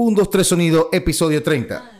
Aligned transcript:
1, 0.00 0.16
2, 0.16 0.30
3 0.30 0.46
sonido, 0.46 0.88
episodio 0.92 1.42
30. 1.42 1.90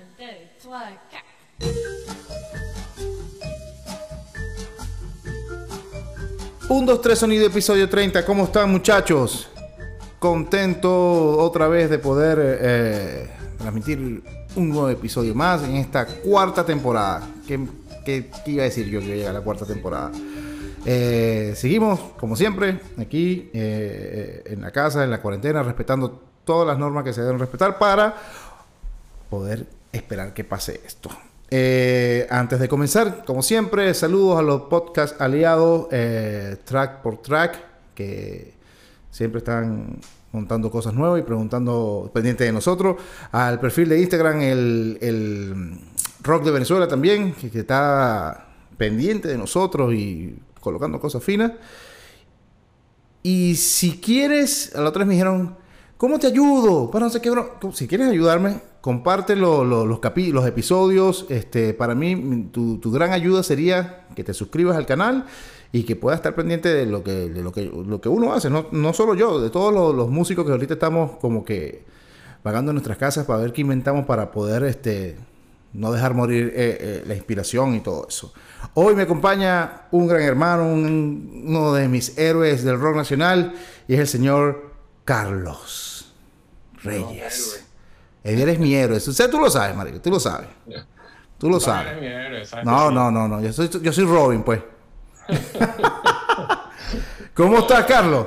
1, 6.69 6.87
2, 6.87 7.01
3 7.01 7.19
sonido, 7.19 7.47
episodio 7.47 7.89
30. 7.89 8.25
¿Cómo 8.25 8.45
están 8.45 8.71
muchachos? 8.71 9.49
Contento 10.21 11.39
otra 11.39 11.67
vez 11.67 11.91
de 11.91 11.99
poder 11.99 12.39
eh, 12.41 13.31
transmitir 13.59 14.23
un 14.55 14.69
nuevo 14.69 14.89
episodio 14.89 15.35
más 15.35 15.65
en 15.65 15.75
esta 15.75 16.07
cuarta 16.07 16.65
temporada. 16.65 17.29
¿Qué, 17.49 17.59
qué, 18.05 18.31
qué 18.45 18.51
iba 18.53 18.63
a 18.63 18.67
decir 18.67 18.87
yo 18.87 19.01
que 19.01 19.07
iba 19.07 19.15
a 19.15 19.17
llegar 19.17 19.31
a 19.35 19.39
la 19.41 19.45
cuarta 19.45 19.67
temporada? 19.67 20.13
Eh, 20.85 21.53
seguimos, 21.57 21.99
como 22.17 22.37
siempre, 22.37 22.79
aquí 22.97 23.51
eh, 23.53 24.45
en 24.47 24.61
la 24.61 24.71
casa, 24.71 25.03
en 25.03 25.11
la 25.11 25.21
cuarentena, 25.21 25.65
respetando 25.65 26.28
todas 26.49 26.67
las 26.67 26.79
normas 26.79 27.05
que 27.05 27.13
se 27.13 27.21
deben 27.21 27.39
respetar 27.39 27.77
para 27.77 28.17
poder 29.29 29.67
esperar 29.93 30.33
que 30.33 30.45
pase 30.45 30.81
esto. 30.87 31.11
Eh, 31.51 32.27
antes 32.31 32.59
de 32.59 32.71
comenzar, 32.71 33.27
como 33.27 33.43
siempre, 33.43 33.93
saludos 33.93 34.39
a 34.39 34.43
los 34.43 34.63
podcast 34.63 35.21
aliados 35.21 35.89
eh, 35.91 36.57
Track 36.65 37.03
por 37.03 37.19
Track, 37.19 37.59
que 37.95 38.55
siempre 39.11 39.41
están 39.41 39.99
montando 40.33 40.71
cosas 40.71 40.95
nuevas 40.95 41.21
y 41.21 41.23
preguntando 41.23 42.11
pendiente 42.15 42.45
de 42.45 42.53
nosotros. 42.53 42.97
Al 43.31 43.61
perfil 43.61 43.91
de 43.91 44.01
Instagram, 44.01 44.41
el, 44.41 44.99
el 45.03 45.81
Rock 46.23 46.45
de 46.45 46.51
Venezuela 46.51 46.89
también, 46.89 47.35
que, 47.35 47.59
está 47.59 48.49
pendiente 48.79 49.29
de 49.29 49.37
nosotros 49.37 49.93
y 49.93 50.35
colocando 50.63 50.99
cosas 50.99 51.23
finas. 51.23 51.53
Y 53.23 53.57
si 53.57 54.01
quieres, 54.01 54.75
a 54.75 54.81
la 54.81 54.91
vez 54.91 55.07
me 55.07 55.13
dijeron, 55.13 55.68
¿cómo 55.99 56.19
te 56.19 56.29
ayudo? 56.29 56.91
Para 56.91 57.05
no 57.07 57.11
sé 57.11 57.21
qué, 57.21 57.29
bro. 57.31 57.57
Si 57.75 57.87
quieres 57.87 58.09
ayudarme, 58.09 58.61
comparte 58.81 59.37
lo- 59.37 59.65
lo- 59.65 59.85
los, 59.85 59.99
capi- 60.01 60.33
los 60.33 60.47
episodios. 60.47 61.27
Este, 61.29 61.75
para 61.75 61.95
mí, 61.95 62.49
tu, 62.51 62.79
tu 62.79 62.91
gran 62.91 63.13
ayuda 63.13 63.43
sería 63.43 64.07
que 64.17 64.25
te 64.25 64.33
suscribas 64.33 64.77
al 64.77 64.87
canal 64.87 65.27
y 65.71 65.83
que 65.83 65.97
puedas 65.97 66.19
estar 66.21 66.35
pendiente 66.35 66.73
de 66.73 66.87
lo 66.87 67.05
que, 67.05 67.29
de 67.29 67.43
lo 67.43 67.53
que, 67.53 67.63
lo 67.67 68.01
que 68.01 68.09
uno 68.09 68.33
hace. 68.33 68.49
No, 68.49 68.69
no 68.73 68.95
solo 68.95 69.15
yo, 69.15 69.39
de 69.41 69.51
todos 69.51 69.95
los, 69.95 70.09
músicos 70.09 70.47
que 70.47 70.53
ahorita 70.53 70.75
estamos 70.75 71.19
como 71.21 71.45
que 71.45 71.85
pagando 72.43 72.73
nuestras 72.73 72.97
casas 72.97 73.27
para 73.27 73.41
ver 73.41 73.53
qué 73.53 73.61
inventamos 73.61 74.07
para 74.07 74.31
poder 74.31 74.63
este, 74.63 75.17
no 75.75 75.93
dejar 75.93 76.15
morir 76.15 76.53
eh, 76.55 76.79
eh, 76.81 77.05
la 77.07 77.15
inspiración 77.15 77.75
y 77.75 77.81
todo 77.81 78.07
eso. 78.09 78.33
Hoy 78.75 78.95
me 78.95 79.03
acompaña 79.03 79.83
un 79.91 80.07
gran 80.07 80.23
hermano, 80.23 80.67
un- 80.73 81.45
uno 81.49 81.75
de 81.75 81.89
mis 81.89 82.17
héroes 82.17 82.65
del 82.65 82.79
rock 82.81 82.97
nacional, 82.97 83.53
y 83.89 83.95
es 83.95 84.01
el 84.01 84.07
señor 84.07 84.73
Carlos 85.05 85.88
Reyes. 86.83 87.67
Él 88.25 88.41
eres 88.41 88.59
mi 88.59 88.75
héroe. 88.75 88.97
O 88.97 89.01
sea, 89.01 89.31
tú 89.31 89.39
lo 89.41 89.49
sabes, 89.51 89.75
marico, 89.77 90.01
tú 90.01 90.11
lo 90.11 90.21
sabes. 90.21 90.49
Tú 91.39 91.47
lo 91.49 91.55
No, 91.55 91.61
sabes. 91.61 91.93
eres 91.93 92.01
mi 92.01 92.07
héroe, 92.09 92.45
¿sabes 92.45 92.65
que 92.65 92.71
No, 92.71 92.91
no, 92.91 93.11
no, 93.11 93.29
no. 93.29 93.41
Yo 93.41 93.53
soy, 93.53 93.69
yo 93.83 93.93
soy 93.93 94.05
Robin, 94.05 94.43
pues. 94.43 94.61
¿Cómo 97.35 97.59
estás, 97.59 97.85
Carlos? 97.85 98.27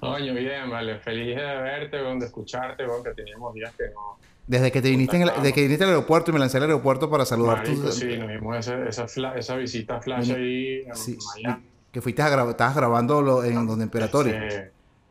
Coño, 0.00 0.34
bien, 0.34 0.70
vale. 0.70 0.98
Feliz 1.00 1.34
de 1.36 1.42
verte, 1.42 1.96
de 1.96 2.24
escucharte, 2.26 2.84
que 3.04 3.10
teníamos 3.14 3.54
días 3.54 3.72
que 3.76 3.84
no. 3.94 4.18
Desde 4.46 4.70
que 4.70 4.80
te 4.80 4.90
viniste, 4.90 5.16
en 5.16 5.22
el- 5.22 5.32
desde 5.36 5.52
que 5.52 5.62
viniste 5.62 5.82
al 5.84 5.90
aeropuerto 5.90 6.30
y 6.30 6.34
me 6.34 6.38
lancé 6.40 6.58
al 6.58 6.64
aeropuerto 6.64 7.10
para 7.10 7.24
saludar 7.26 7.58
Marico, 7.58 7.90
sí, 7.90 8.16
nos 8.16 8.28
vimos 8.28 8.56
esa, 8.58 8.84
esa, 8.88 9.08
fla- 9.08 9.36
esa 9.36 9.56
visita 9.56 10.00
flash 10.00 10.30
ahí 10.30 10.82
en 10.86 10.94
Sí, 10.94 11.18
Miami. 11.42 11.64
que 11.90 12.00
fuiste 12.00 12.22
a 12.22 12.28
grabar, 12.28 12.50
estabas 12.52 12.76
grabando 12.76 13.20
lo- 13.22 13.42
en 13.42 13.66
donde 13.66 13.84
Imperatorio. 13.86 14.34
Este, 14.36 14.70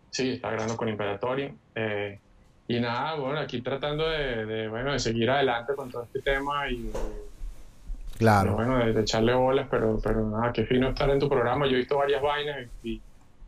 sí, 0.10 0.30
está 0.36 0.52
grabando 0.52 0.78
con 0.78 0.88
Imperatori. 0.88 1.54
Eh, 1.76 2.20
y 2.68 2.80
nada, 2.80 3.16
bueno, 3.16 3.40
aquí 3.40 3.62
tratando 3.62 4.08
de, 4.10 4.46
de, 4.46 4.68
bueno, 4.68 4.94
de 4.94 5.00
seguir 5.00 5.30
adelante 5.30 5.74
con 5.76 5.92
todo 5.92 6.04
este 6.04 6.22
tema 6.22 6.70
y, 6.70 6.92
Claro, 8.18 8.54
bueno, 8.54 8.78
de, 8.80 8.94
de 8.94 9.02
echarle 9.02 9.34
bolas, 9.34 9.68
pero, 9.70 10.00
pero 10.02 10.28
nada, 10.30 10.54
qué 10.54 10.66
fino 10.66 10.90
estar 10.90 11.10
en 11.10 11.20
tu 11.20 11.28
programa. 11.28 11.66
Yo 11.68 11.74
he 11.74 11.80
visto 11.80 11.98
varias 11.98 12.22
vainas 12.22 12.68
y, 12.82 13.02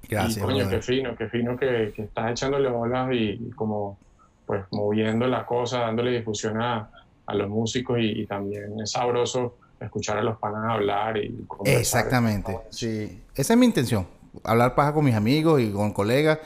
gracias. 0.09 0.38
y 0.38 0.42
coño, 0.42 0.58
brother. 0.58 0.80
qué 0.80 0.81
fino, 0.81 1.16
qué 1.16 1.30
fino 1.30 1.58
que, 1.58 1.94
que 1.96 2.02
estás 2.03 2.31
echándole 2.31 2.69
bolas 2.69 3.09
y, 3.14 3.47
y 3.47 3.50
como 3.52 3.97
pues 4.46 4.66
moviendo 4.72 5.28
la 5.28 5.46
cosa, 5.46 5.80
dándole 5.80 6.12
difusión 6.12 6.62
a, 6.62 6.90
a 7.25 7.34
los 7.34 7.50
músicos 7.50 8.00
y, 8.00 8.22
y 8.22 8.25
también 8.25 8.80
es 8.81 8.92
sabroso 8.92 9.58
escuchar 9.80 10.18
a 10.18 10.24
los 10.24 10.38
panas 10.38 10.69
hablar 10.69 11.18
y 11.18 11.46
conversar. 11.47 11.80
Exactamente, 11.80 12.59
sí. 12.69 13.24
Esa 13.36 13.53
es 13.53 13.59
mi 13.59 13.66
intención. 13.66 14.06
Hablar 14.44 14.75
paja 14.75 14.94
con 14.94 15.06
mis 15.06 15.16
amigos 15.16 15.62
y 15.62 15.72
con 15.72 15.94
colegas 15.94 16.40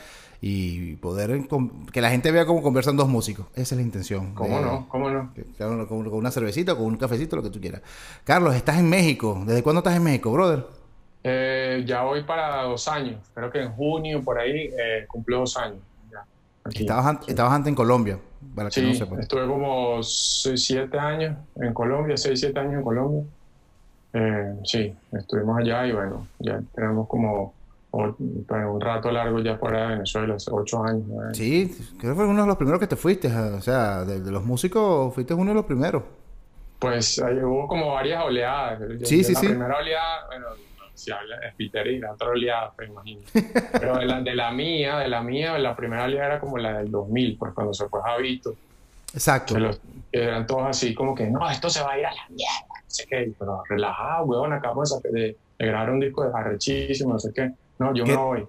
y 0.43 0.95
poder 0.95 1.39
que 1.93 2.01
la 2.01 2.09
gente 2.09 2.31
vea 2.31 2.45
cómo 2.47 2.63
conversan 2.63 2.97
dos 2.97 3.07
músicos. 3.07 3.45
Esa 3.53 3.75
es 3.75 3.77
la 3.77 3.81
intención. 3.83 4.33
¿Cómo 4.33 4.57
de- 4.57 4.65
no? 4.65 4.89
¿Cómo 4.89 5.09
no? 5.09 5.31
hagan 5.59 5.85
con, 5.85 6.03
con 6.09 6.13
una 6.17 6.31
cervecita 6.31 6.73
con 6.75 6.85
un 6.85 6.97
cafecito, 6.97 7.35
lo 7.35 7.43
que 7.43 7.51
tú 7.51 7.61
quieras. 7.61 7.81
Carlos, 8.23 8.55
estás 8.55 8.79
en 8.79 8.89
México. 8.89 9.39
¿Desde 9.45 9.61
cuándo 9.61 9.79
estás 9.79 9.95
en 9.95 10.03
México, 10.03 10.31
brother? 10.31 10.65
Eh, 11.23 11.83
ya 11.85 12.01
voy 12.01 12.23
para 12.23 12.63
dos 12.63 12.87
años, 12.87 13.19
creo 13.35 13.51
que 13.51 13.61
en 13.61 13.71
junio 13.73 14.23
por 14.23 14.39
ahí 14.39 14.71
eh, 14.75 15.05
cumplo 15.07 15.37
dos 15.41 15.55
años. 15.55 15.77
Ya. 16.11 16.25
Estabas, 16.73 17.05
an- 17.05 17.19
estabas 17.27 17.53
antes 17.53 17.69
en 17.69 17.75
Colombia, 17.75 18.17
para 18.55 18.69
que 18.69 18.81
Sí, 18.81 18.87
no 18.87 18.93
sepan. 18.95 19.19
estuve 19.19 19.45
como 19.45 20.01
seis, 20.01 20.65
siete 20.65 20.97
años 20.97 21.37
en 21.57 21.71
Colombia, 21.75 22.17
seis, 22.17 22.39
siete 22.39 22.59
años 22.59 22.73
en 22.73 22.81
Colombia. 22.81 23.23
Eh, 24.13 24.55
sí, 24.63 24.93
estuvimos 25.11 25.59
allá 25.59 25.85
y 25.85 25.91
bueno, 25.91 26.27
ya 26.39 26.59
tenemos 26.73 27.07
como 27.07 27.53
o- 27.91 28.15
bueno, 28.17 28.73
un 28.73 28.81
rato 28.81 29.11
largo 29.11 29.39
ya 29.39 29.57
fuera 29.57 29.81
de 29.83 29.87
Venezuela, 29.95 30.35
hace 30.35 30.49
ocho 30.53 30.83
años. 30.83 31.03
Sí, 31.33 31.75
creo 31.99 32.11
que 32.13 32.15
fue 32.15 32.25
uno 32.27 32.41
de 32.41 32.47
los 32.47 32.57
primeros 32.57 32.79
que 32.79 32.87
te 32.87 32.95
fuiste. 32.95 33.27
O 33.27 33.61
sea, 33.61 34.03
de, 34.05 34.21
de 34.21 34.31
los 34.31 34.43
músicos 34.43 35.13
fuiste 35.13 35.33
uno 35.33 35.51
de 35.51 35.55
los 35.55 35.65
primeros. 35.65 36.03
Pues 36.79 37.19
ahí 37.21 37.37
hubo 37.43 37.67
como 37.67 37.93
varias 37.93 38.23
oleadas. 38.25 38.79
Sí, 39.03 39.17
yo 39.21 39.23
sí, 39.27 39.33
la 39.33 39.39
sí. 39.39 39.47
primera 39.47 39.77
oleada, 39.77 40.25
bueno, 40.27 40.45
si 40.95 41.11
habla 41.11 41.35
es 41.47 41.53
Peter 41.55 41.85
y 41.87 41.99
la 41.99 42.13
otra 42.13 42.29
oleada, 42.29 42.71
pues 42.75 42.89
imagino. 42.89 43.21
Pero 43.79 43.97
de 43.97 44.05
la, 44.05 44.21
de 44.21 44.35
la 44.35 44.51
mía, 44.51 44.97
de 44.97 45.07
la 45.07 45.21
mía, 45.21 45.57
la 45.59 45.75
primera 45.75 46.05
oleada 46.05 46.25
era 46.27 46.39
como 46.39 46.57
la 46.57 46.79
del 46.79 46.89
2000, 46.89 47.37
pues 47.37 47.53
cuando 47.53 47.73
se 47.73 47.87
fue 47.87 48.01
Javito. 48.01 48.55
Exacto. 49.13 49.55
que 49.55 49.59
los- 49.59 49.81
eran 50.13 50.45
todos 50.47 50.63
así 50.67 50.93
como 50.93 51.13
que, 51.15 51.29
no, 51.29 51.49
esto 51.49 51.69
se 51.69 51.81
va 51.83 51.91
a 51.93 51.99
ir 51.99 52.05
a 52.05 52.13
la 52.13 52.21
mierda, 52.29 52.65
no 52.69 52.83
sé 52.87 53.05
qué, 53.09 53.31
pero 53.37 53.61
relajado, 53.69 54.25
weón, 54.25 54.51
acabamos 54.53 55.01
de, 55.03 55.09
de, 55.11 55.37
de 55.59 55.65
grabar 55.67 55.89
un 55.91 55.99
disco 56.01 56.23
de 56.23 56.31
arrechísimo, 56.33 57.13
no 57.13 57.19
sé 57.19 57.31
qué, 57.33 57.51
no, 57.81 57.93
yo 57.95 58.03
¿Qué? 58.05 58.11
me 58.11 58.17
voy. 58.17 58.45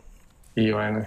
Y 0.55 0.71
bueno, 0.71 1.05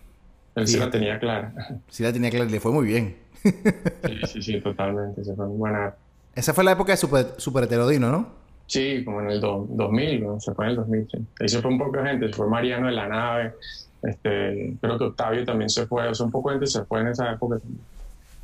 él 0.54 0.66
sí 0.68 0.78
la 0.78 0.90
tenía 0.90 1.18
clara. 1.18 1.52
Sí, 1.88 2.02
la 2.02 2.12
tenía 2.12 2.30
clara, 2.30 2.46
le 2.50 2.60
fue 2.60 2.72
muy 2.72 2.86
bien. 2.86 3.16
Sí, 3.42 4.20
sí, 4.32 4.42
sí, 4.42 4.60
totalmente, 4.60 5.22
se 5.24 5.34
fue 5.34 5.46
muy 5.46 5.58
buena. 5.58 5.94
Esa 6.34 6.54
fue 6.54 6.64
la 6.64 6.72
época 6.72 6.92
de 6.92 6.96
Super, 6.96 7.34
super 7.36 7.64
Heterodino, 7.64 8.10
¿no? 8.10 8.28
Sí, 8.66 9.04
como 9.04 9.20
en 9.20 9.30
el 9.30 9.40
do- 9.40 9.66
2000, 9.68 10.22
¿no? 10.24 10.40
se 10.40 10.54
fue 10.54 10.64
en 10.64 10.70
el 10.70 10.76
2000, 10.76 11.08
sí. 11.12 11.18
Ahí 11.40 11.48
se 11.48 11.60
fue 11.60 11.70
un 11.70 11.78
poco 11.78 11.98
de 11.98 12.08
gente, 12.08 12.28
se 12.28 12.32
fue 12.34 12.48
Mariano 12.48 12.86
de 12.86 12.92
la 12.94 13.08
nave, 13.08 13.54
este, 14.02 14.74
creo 14.80 14.98
que 14.98 15.04
Octavio 15.04 15.44
también 15.44 15.68
se 15.68 15.86
fue, 15.86 16.08
o 16.08 16.14
sea, 16.14 16.24
un 16.26 16.32
poco 16.32 16.48
de 16.50 16.54
gente 16.56 16.66
se 16.68 16.84
fue 16.84 17.00
en 17.02 17.08
esa 17.08 17.30
época. 17.32 17.58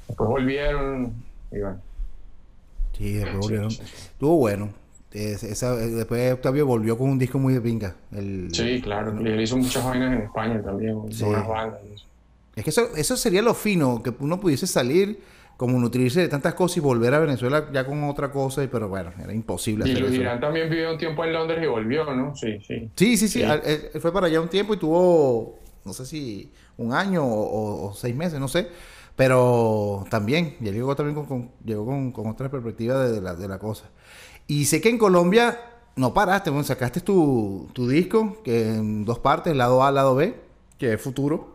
Después 0.09 0.29
volvieron, 0.29 1.15
y 1.51 1.59
bueno. 1.61 1.81
Sí, 2.93 3.13
después 3.15 3.39
volvieron. 3.39 3.69
Estuvo 3.71 4.37
bueno. 4.37 4.71
Es- 5.12 5.43
esa- 5.43 5.75
después 5.76 6.32
Octavio 6.34 6.66
volvió 6.66 6.97
con 6.97 7.10
un 7.10 7.19
disco 7.19 7.38
muy 7.38 7.53
de 7.54 7.60
pinga. 7.60 7.97
El- 8.12 8.48
Sí, 8.53 8.81
claro. 8.81 9.21
Y 9.21 9.26
él 9.28 9.41
hizo 9.41 9.56
muchas 9.56 9.84
vainas 9.84 10.12
en 10.15 10.22
España 10.22 10.62
también, 10.62 10.97
Sí. 11.12 11.25
unas 11.25 11.47
bandas. 11.48 11.81
Es 12.54 12.65
que 12.65 12.71
eso, 12.71 12.94
eso 12.97 13.16
sería 13.16 13.43
lo 13.43 13.54
fino, 13.54 14.03
que 14.03 14.12
uno 14.21 14.38
pudiese 14.38 14.66
salir, 14.66 15.21
como 15.56 15.78
nutrirse 15.78 16.21
de 16.21 16.28
tantas 16.28 16.54
cosas 16.54 16.78
y 16.78 16.81
volver 16.81 17.12
a 17.12 17.19
Venezuela 17.19 17.69
ya 17.72 17.84
con 17.84 18.03
otra 18.04 18.31
cosa, 18.32 18.62
y- 18.65 18.69
pero 18.69 18.88
bueno, 18.88 19.10
era 19.22 19.32
imposible 19.34 19.88
Y 19.88 19.94
Luis. 19.94 20.15
Irán 20.15 20.41
también 20.41 20.71
vivió 20.71 20.91
un 20.93 20.98
tiempo 20.98 21.25
en 21.25 21.32
Londres 21.32 21.60
y 21.62 21.66
volvió, 21.66 22.04
¿no? 22.15 22.34
Sí, 22.37 22.59
sí. 22.66 22.88
Sí, 22.94 23.16
sí, 23.16 23.28
sí. 23.28 23.41
Sí. 23.41 23.42
Él, 23.42 23.91
él 23.92 24.00
fue 24.00 24.12
para 24.12 24.27
allá 24.28 24.41
un 24.41 24.48
tiempo 24.48 24.75
y 24.75 24.78
tuvo, 24.78 25.59
no 25.84 25.92
sé 25.92 26.06
si 26.06 26.50
un 26.78 26.92
año 26.94 27.22
o, 27.27 27.92
seis 27.94 28.15
meses, 28.16 28.38
no 28.41 28.48
sé. 28.48 28.69
Pero 29.16 30.06
también, 30.09 30.56
y 30.60 30.68
él 30.68 30.74
llegó 30.74 30.97
también 30.97 31.15
con, 31.15 31.27
con- 31.27 31.51
llegó 31.65 31.84
con, 31.84 32.10
con 32.10 32.27
otra 32.28 32.48
perspectiva 32.51 33.04
de, 33.04 33.13
de 33.13 33.21
la, 33.21 33.34
de 33.34 33.48
la 33.48 33.59
cosa. 33.59 33.84
Y 34.51 34.65
sé 34.65 34.81
que 34.81 34.89
en 34.89 34.99
Colombia 34.99 35.61
no 35.95 36.13
paraste, 36.13 36.51
bueno, 36.51 36.65
sacaste 36.65 37.01
tu, 37.03 37.69
tu 37.73 37.87
disco, 37.87 38.39
que 38.43 38.67
en 38.75 39.05
dos 39.05 39.21
partes, 39.21 39.55
lado 39.55 39.85
A, 39.85 39.93
lado 39.93 40.17
B, 40.17 40.35
que 40.77 40.95
es 40.95 41.01
futuro. 41.01 41.55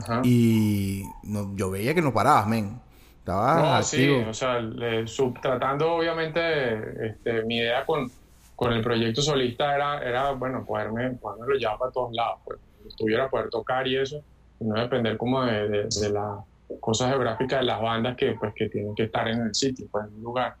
Ajá. 0.00 0.22
Y 0.24 1.02
no- 1.24 1.50
yo 1.56 1.68
veía 1.68 1.94
que 1.94 2.00
no 2.00 2.12
parabas, 2.14 2.46
men. 2.46 2.80
Estabas 3.18 3.56
No, 3.60 3.82
sí, 3.82 4.08
o 4.08 4.32
sea, 4.32 4.60
le- 4.60 5.08
sub- 5.08 5.40
tratando 5.40 5.94
obviamente, 5.94 7.08
este, 7.08 7.42
mi 7.44 7.56
idea 7.56 7.84
con, 7.84 8.08
con 8.54 8.72
el 8.72 8.84
proyecto 8.84 9.20
solista 9.20 9.74
era, 9.74 9.98
era 10.00 10.30
bueno, 10.30 10.64
poderme, 10.64 11.10
poderme 11.14 11.56
llevar 11.58 11.78
para 11.78 11.90
todos 11.90 12.12
lados, 12.12 12.38
pues, 12.44 12.60
estuviera 12.86 13.28
poder 13.28 13.50
tocar 13.50 13.86
y 13.88 13.96
eso, 13.96 14.22
y 14.60 14.64
no 14.64 14.74
depender 14.80 15.16
como 15.16 15.42
de, 15.42 15.68
de, 15.68 15.88
de 16.00 16.10
las 16.10 16.38
cosas 16.80 17.10
geográficas 17.10 17.58
de 17.60 17.66
las 17.66 17.80
bandas 17.82 18.16
que, 18.16 18.32
pues, 18.38 18.52
que 18.54 18.68
tienen 18.68 18.94
que 18.94 19.04
estar 19.04 19.26
en 19.26 19.40
el 19.42 19.54
sitio, 19.56 19.86
pues, 19.90 20.04
en 20.06 20.14
un 20.14 20.22
lugar. 20.22 20.54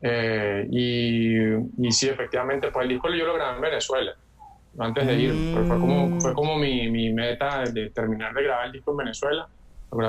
Eh, 0.00 0.66
y, 0.70 1.86
y 1.86 1.92
sí, 1.92 2.08
efectivamente, 2.08 2.70
pues 2.70 2.84
el 2.84 2.90
disco 2.90 3.08
yo 3.10 3.26
lo 3.26 3.34
grabé 3.34 3.56
en 3.56 3.62
Venezuela, 3.62 4.12
antes 4.78 5.06
de 5.06 5.14
ir, 5.14 5.34
pues, 5.50 5.66
fue 5.66 5.78
como, 5.78 6.10
fue 6.20 6.34
como 6.34 6.56
mi, 6.56 6.90
mi 6.90 7.12
meta 7.12 7.64
de 7.64 7.90
terminar 7.90 8.32
de 8.34 8.44
grabar 8.44 8.66
el 8.66 8.72
disco 8.72 8.92
en 8.92 8.96
Venezuela 8.98 9.48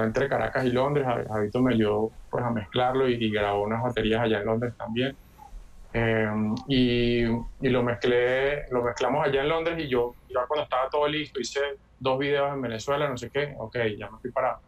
entre 0.04 0.28
Caracas 0.28 0.66
y 0.66 0.72
Londres. 0.72 1.06
Javito 1.06 1.62
me 1.62 1.74
ayudó 1.74 2.12
pues, 2.30 2.44
a 2.44 2.52
mezclarlo 2.52 3.08
y, 3.08 3.32
grabó 3.32 3.64
unas 3.64 3.82
baterías 3.82 4.22
allá 4.22 4.40
en 4.40 4.46
Londres 4.46 4.74
también. 4.78 5.18
Em, 5.92 6.54
y, 6.68 7.24
y, 7.24 7.70
lo 7.70 7.82
mezclé, 7.82 8.66
lo 8.70 8.84
mezclamos 8.84 9.26
allá 9.26 9.42
en 9.42 9.50
Londres 9.50 9.80
y 9.80 9.90
yo 9.90 10.14
ya 10.28 10.46
cuando 10.48 10.64
estaba 10.66 10.88
todo 10.90 11.08
listo 11.08 11.40
hice 11.40 11.62
dos 11.98 12.20
videos 12.20 12.54
en 12.54 12.62
Venezuela, 12.62 13.10
no 13.10 13.18
sé 13.18 13.32
qué, 13.32 13.56
ok, 13.58 13.76
ya 13.98 14.10
me 14.10 14.20
fui 14.20 14.32
para, 14.32 14.60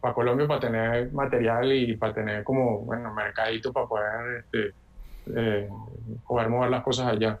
para 0.00 0.14
Colombia 0.14 0.46
para 0.46 0.60
tener 0.60 1.12
material 1.12 1.72
y 1.72 1.96
para 1.96 2.14
tener 2.14 2.44
como, 2.44 2.80
bueno, 2.80 3.12
mercadito 3.12 3.72
para 3.72 3.86
poder, 3.86 4.44
este, 4.44 4.72
eh, 5.34 5.68
poder 6.26 6.48
mover 6.48 6.70
las 6.70 6.82
cosas 6.82 7.08
allá. 7.08 7.38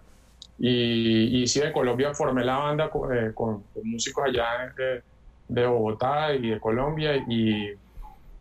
Y, 0.58 1.42
y 1.42 1.46
sí, 1.46 1.60
en 1.60 1.72
Colombia 1.72 2.12
formé 2.14 2.44
la 2.44 2.58
banda 2.58 2.90
con, 2.90 3.16
eh, 3.16 3.32
con, 3.32 3.62
músicos 3.84 4.24
allá 4.24 4.72
de, 4.76 5.02
de, 5.48 5.66
Bogotá 5.66 6.34
y 6.34 6.50
de 6.50 6.58
Colombia 6.58 7.16
y, 7.28 7.72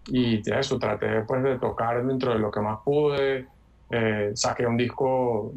y 0.08 0.52
eso, 0.52 0.80
traté 0.80 1.06
después 1.08 1.44
de 1.44 1.60
tocar 1.60 2.04
dentro 2.04 2.34
de 2.34 2.40
lo 2.40 2.50
que 2.50 2.60
más 2.60 2.80
pude. 2.84 3.46
Eh, 3.90 4.32
saqué 4.34 4.66
un 4.66 4.76
disco 4.76 5.54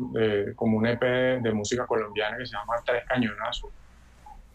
como 0.55 0.77
un 0.77 0.87
EP 0.87 1.03
de 1.43 1.53
música 1.53 1.87
colombiana 1.87 2.37
que 2.37 2.47
se 2.47 2.53
llama 2.53 2.75
Tres 2.85 3.05
Cañonazos. 3.09 3.71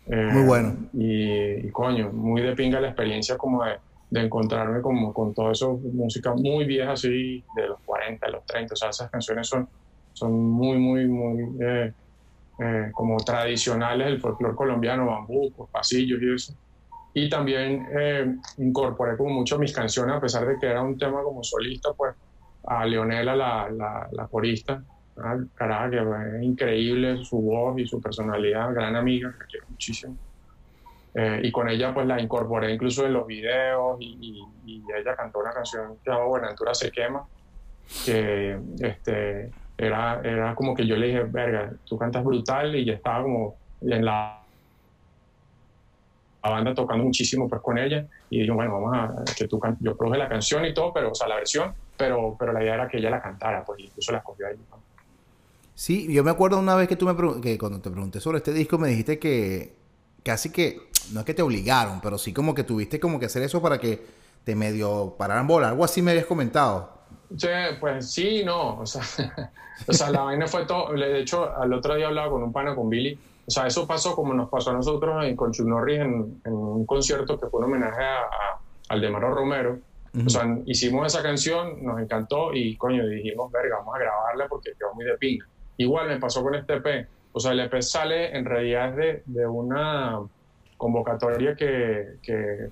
muy 0.06 0.44
bueno. 0.44 0.76
Y, 0.94 1.68
y, 1.68 1.72
coño, 1.72 2.12
muy 2.12 2.44
de 2.44 2.56
pinga 2.56 2.80
la 2.80 2.90
experiencia 2.90 3.36
como 3.36 3.64
de 3.64 3.78
de 4.10 4.22
encontrarme 4.22 4.82
como 4.82 5.14
con 5.14 5.34
todo 5.34 5.52
eso, 5.52 5.80
música 5.94 6.34
muy 6.34 6.66
vieja 6.66 6.94
así, 6.94 7.44
de 7.56 7.68
los 7.68 7.80
40, 7.86 8.26
de 8.26 8.32
los 8.32 8.46
30, 8.46 8.74
o 8.74 8.78
sea, 8.78 8.90
esas 8.90 9.10
canciones 9.10 9.48
son, 9.48 9.68
son 10.14 10.34
muy, 10.34 10.78
muy, 10.78 11.08
muy 11.08 11.58
eh, 11.62 11.94
eh, 12.60 12.92
como 12.94 13.18
tradicionales 13.18 14.08
del 14.08 14.20
folclore 14.22 14.56
colombiano, 14.56 15.08
bambucos, 15.08 15.70
pasillos 15.70 16.22
y 16.22 16.34
eso. 16.34 16.54
Y 17.14 17.30
también 17.30 17.88
eh, 17.98 18.36
incorporé 18.58 19.18
como 19.18 19.36
mucho 19.36 19.58
mis 19.58 19.74
canciones, 19.74 20.16
a 20.16 20.22
pesar 20.22 20.48
de 20.48 20.58
que 20.60 20.68
era 20.68 20.82
un 20.82 20.98
tema 20.98 21.24
como 21.24 21.44
solista, 21.44 21.94
pues 21.94 22.16
a 22.68 22.86
Leonela, 22.86 23.36
la, 23.36 23.70
la, 23.70 24.08
la 24.12 24.28
corista, 24.28 24.84
carajo, 25.56 25.92
que 25.92 26.38
es 26.38 26.44
increíble 26.44 27.24
su 27.24 27.40
voz 27.40 27.80
y 27.80 27.88
su 27.88 28.02
personalidad, 28.02 28.74
gran 28.74 28.96
amiga, 28.96 29.34
que 29.40 29.46
quiero 29.46 29.68
muchísimo. 29.70 30.18
Eh, 31.18 31.42
y 31.44 31.52
con 31.52 31.70
ella 31.70 31.94
pues 31.94 32.06
la 32.06 32.22
incorporé 32.22 32.74
incluso 32.74 33.06
en 33.06 33.14
los 33.14 33.26
videos 33.26 33.98
y, 34.02 34.44
ella 34.98 35.16
cantó 35.16 35.40
una 35.40 35.52
canción 35.52 35.96
que 35.96 36.04
se 36.04 36.10
llama 36.10 36.26
Buenaventura 36.26 36.74
se 36.74 36.90
quema, 36.90 37.26
que 38.06 38.58
este, 38.80 39.52
era, 39.78 40.22
era 40.24 40.56
como 40.56 40.74
que 40.74 40.88
yo 40.88 40.96
le 40.96 41.08
dije, 41.08 41.24
verga, 41.24 41.72
tú 41.86 41.98
cantas 41.98 42.24
brutal 42.24 42.76
y 42.76 42.86
ya 42.86 42.94
estaba 42.94 43.24
como 43.24 43.56
en 43.82 44.06
la, 44.06 44.42
la 46.44 46.50
banda 46.50 46.74
tocando 46.74 47.04
muchísimo 47.04 47.50
pues 47.50 47.62
con 47.62 47.78
ella 47.78 48.06
y 48.30 48.46
yo 48.46 48.54
bueno, 48.56 48.80
vamos 48.80 48.96
a, 48.96 49.34
que 49.36 49.48
tú 49.48 49.60
yo 49.80 49.98
produje 49.98 50.18
la 50.18 50.30
canción 50.30 50.66
y 50.66 50.74
todo, 50.74 50.94
pero, 50.94 51.12
o 51.12 51.16
sea, 51.16 51.28
la 51.28 51.36
versión, 51.36 51.74
pero, 51.98 52.36
pero 52.40 52.54
la 52.54 52.64
idea 52.64 52.76
era 52.76 52.88
que 52.88 52.98
ella 52.98 53.10
la 53.10 53.22
cantara, 53.22 53.66
pues 53.66 53.80
incluso 53.80 54.12
la 54.12 54.20
escogió 54.20 54.48
ahí. 54.48 54.56
Sí, 55.74 56.12
yo 56.14 56.24
me 56.24 56.32
acuerdo 56.32 56.58
una 56.58 56.76
vez 56.76 56.88
que 56.88 56.96
tú 56.96 57.06
me 57.06 57.42
que 57.42 57.58
cuando 57.58 57.82
te 57.82 57.90
pregunté 57.90 58.20
sobre 58.22 58.38
este 58.38 58.54
disco 58.54 58.78
me 58.78 58.88
dijiste 58.88 59.20
que 59.20 59.74
casi 60.24 60.52
que, 60.52 60.80
no 61.14 61.20
es 61.22 61.26
que 61.26 61.34
te 61.34 61.42
obligaron, 61.42 62.02
pero 62.02 62.18
sí 62.18 62.34
como 62.34 62.54
que 62.54 62.64
tuviste 62.64 63.00
como 63.00 63.20
que 63.20 63.26
hacer 63.26 63.44
eso 63.44 63.62
para 63.62 63.78
que 63.78 64.06
te 64.44 64.56
medio 64.56 65.16
pararan 65.18 65.48
bola. 65.48 65.70
Algo 65.70 65.84
así 65.84 66.02
me 66.02 66.12
habías 66.12 66.26
comentado. 66.26 66.90
Sí, 67.36 67.48
pues 67.80 68.12
sí, 68.12 68.44
no. 68.46 68.80
O 68.80 68.86
sea, 68.86 69.02
o 69.88 69.94
sea, 69.94 70.12
la 70.12 70.22
vaina 70.22 70.48
fue 70.48 70.66
todo. 70.66 70.94
De 70.94 71.20
hecho, 71.20 71.56
al 71.56 71.74
otro 71.74 71.96
día 71.96 72.08
hablaba 72.08 72.30
con 72.30 72.44
un 72.44 72.54
pana, 72.54 72.76
con 72.76 72.90
Billy. 72.90 73.18
O 73.48 73.52
sea, 73.52 73.68
eso 73.68 73.86
pasó 73.86 74.16
como 74.16 74.34
nos 74.34 74.50
pasó 74.50 74.72
a 74.72 74.74
nosotros 74.74 75.24
en, 75.24 75.36
con 75.36 75.52
Chuck 75.52 75.68
Norris 75.68 76.00
en, 76.00 76.42
un 76.46 76.86
concierto 76.86 77.40
que 77.40 77.48
fue 77.48 77.60
un 77.60 77.66
homenaje 77.66 78.04
a, 78.04 78.60
al 78.90 79.02
de 79.02 79.10
Maro 79.10 79.34
Romero. 79.34 79.80
O 80.26 80.30
sea, 80.30 80.48
hicimos 80.66 81.08
esa 81.08 81.22
canción, 81.22 81.84
nos 81.84 82.00
encantó 82.00 82.54
y 82.54 82.78
coño, 82.78 83.06
dijimos, 83.06 83.52
verga, 83.52 83.80
vamos 83.80 83.96
a 83.96 84.00
grabarla 84.00 84.48
porque 84.48 84.72
quedó 84.80 84.94
muy 84.94 85.04
de 85.04 85.18
pinga. 85.18 85.46
Igual 85.76 86.08
me 86.08 86.20
pasó 86.20 86.42
con 86.42 86.56
este 86.56 86.80
P. 86.80 87.06
O 87.34 87.40
sea, 87.42 87.52
el 87.52 87.60
EP 87.60 87.82
sale 87.82 88.34
en 88.36 88.46
realidad 88.46 88.94
de, 88.94 89.24
de 89.26 89.46
una 89.46 90.22
convocatoria 90.78 91.56
que, 91.56 92.18
que 92.22 92.70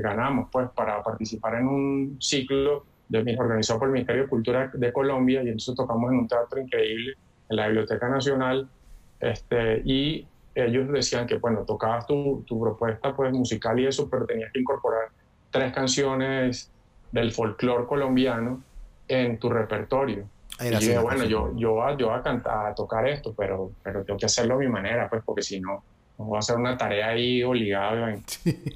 ganamos 0.00 0.48
pues, 0.50 0.68
para 0.70 1.02
participar 1.02 1.56
en 1.56 1.66
un 1.66 2.16
ciclo 2.20 2.84
de, 3.08 3.36
organizado 3.38 3.78
por 3.78 3.88
el 3.88 3.92
Ministerio 3.92 4.22
de 4.22 4.28
Cultura 4.28 4.70
de 4.72 4.92
Colombia 4.92 5.42
y 5.42 5.48
entonces 5.48 5.74
tocamos 5.74 6.10
en 6.10 6.18
un 6.18 6.28
teatro 6.28 6.60
increíble 6.60 7.14
en 7.48 7.56
la 7.56 7.66
Biblioteca 7.66 8.08
Nacional 8.08 8.68
este, 9.20 9.82
y 9.84 10.26
ellos 10.54 10.90
decían 10.92 11.26
que, 11.26 11.36
bueno, 11.36 11.64
tocabas 11.64 12.06
tu, 12.06 12.44
tu 12.46 12.60
propuesta 12.60 13.14
pues, 13.14 13.32
musical 13.32 13.78
y 13.80 13.86
eso, 13.86 14.08
pero 14.08 14.26
tenías 14.26 14.52
que 14.52 14.60
incorporar 14.60 15.08
tres 15.50 15.72
canciones 15.72 16.70
del 17.12 17.32
folclore 17.32 17.86
colombiano 17.86 18.62
en 19.08 19.38
tu 19.38 19.48
repertorio. 19.48 20.24
Y 20.60 20.70
dije, 20.70 20.98
bueno, 20.98 21.24
yo, 21.24 21.52
yo, 21.56 21.96
yo 21.96 22.08
voy 22.08 22.18
a, 22.18 22.22
cantar, 22.22 22.66
a 22.66 22.74
tocar 22.74 23.08
esto, 23.08 23.34
pero, 23.36 23.72
pero 23.82 24.04
tengo 24.04 24.18
que 24.18 24.26
hacerlo 24.26 24.54
a 24.54 24.58
mi 24.58 24.68
manera, 24.68 25.08
pues, 25.08 25.22
porque 25.24 25.42
si 25.42 25.60
no, 25.60 25.82
no 26.18 26.26
voy 26.26 26.36
a 26.36 26.38
hacer 26.38 26.56
una 26.56 26.76
tarea 26.76 27.08
ahí 27.08 27.42
obligada. 27.42 28.16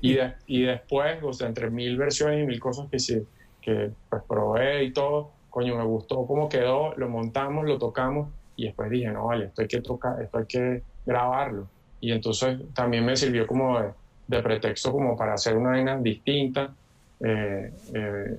Y, 0.01 0.19
y 0.47 0.63
después, 0.63 1.23
o 1.23 1.33
sea, 1.33 1.49
entre 1.49 1.71
mil 1.71 1.97
versiones 1.97 2.43
y 2.43 2.47
mil 2.47 2.61
cosas 2.61 2.89
que, 2.91 2.99
sí, 2.99 3.23
que 3.61 3.91
pues, 4.09 4.23
probé 4.29 4.85
y 4.85 4.93
todo, 4.93 5.31
coño, 5.51 5.77
me 5.77 5.85
gustó 5.85 6.27
cómo 6.27 6.49
quedó, 6.49 6.95
lo 6.97 7.09
montamos, 7.09 7.65
lo 7.67 7.79
tocamos, 7.79 8.29
y 8.57 8.67
después 8.67 8.91
dije, 8.91 9.09
no, 9.09 9.27
vale, 9.27 9.47
esto 9.47 9.63
hay 9.63 9.69
que 9.69 9.81
tocar, 9.81 10.21
esto 10.23 10.39
hay 10.39 10.47
que 10.47 10.83
grabarlo. 11.05 11.69
Y 12.01 12.13
entonces 12.13 12.59
también 12.75 13.05
me 13.05 13.17
sirvió 13.17 13.47
como 13.47 13.81
de, 13.81 13.91
de 14.29 14.43
pretexto 14.43 14.93
como 14.93 15.17
para 15.17 15.35
hacer 15.35 15.57
una 15.57 15.71
vaina 15.71 15.97
distinta 15.99 16.73
eh, 17.21 17.73
eh, 17.95 18.37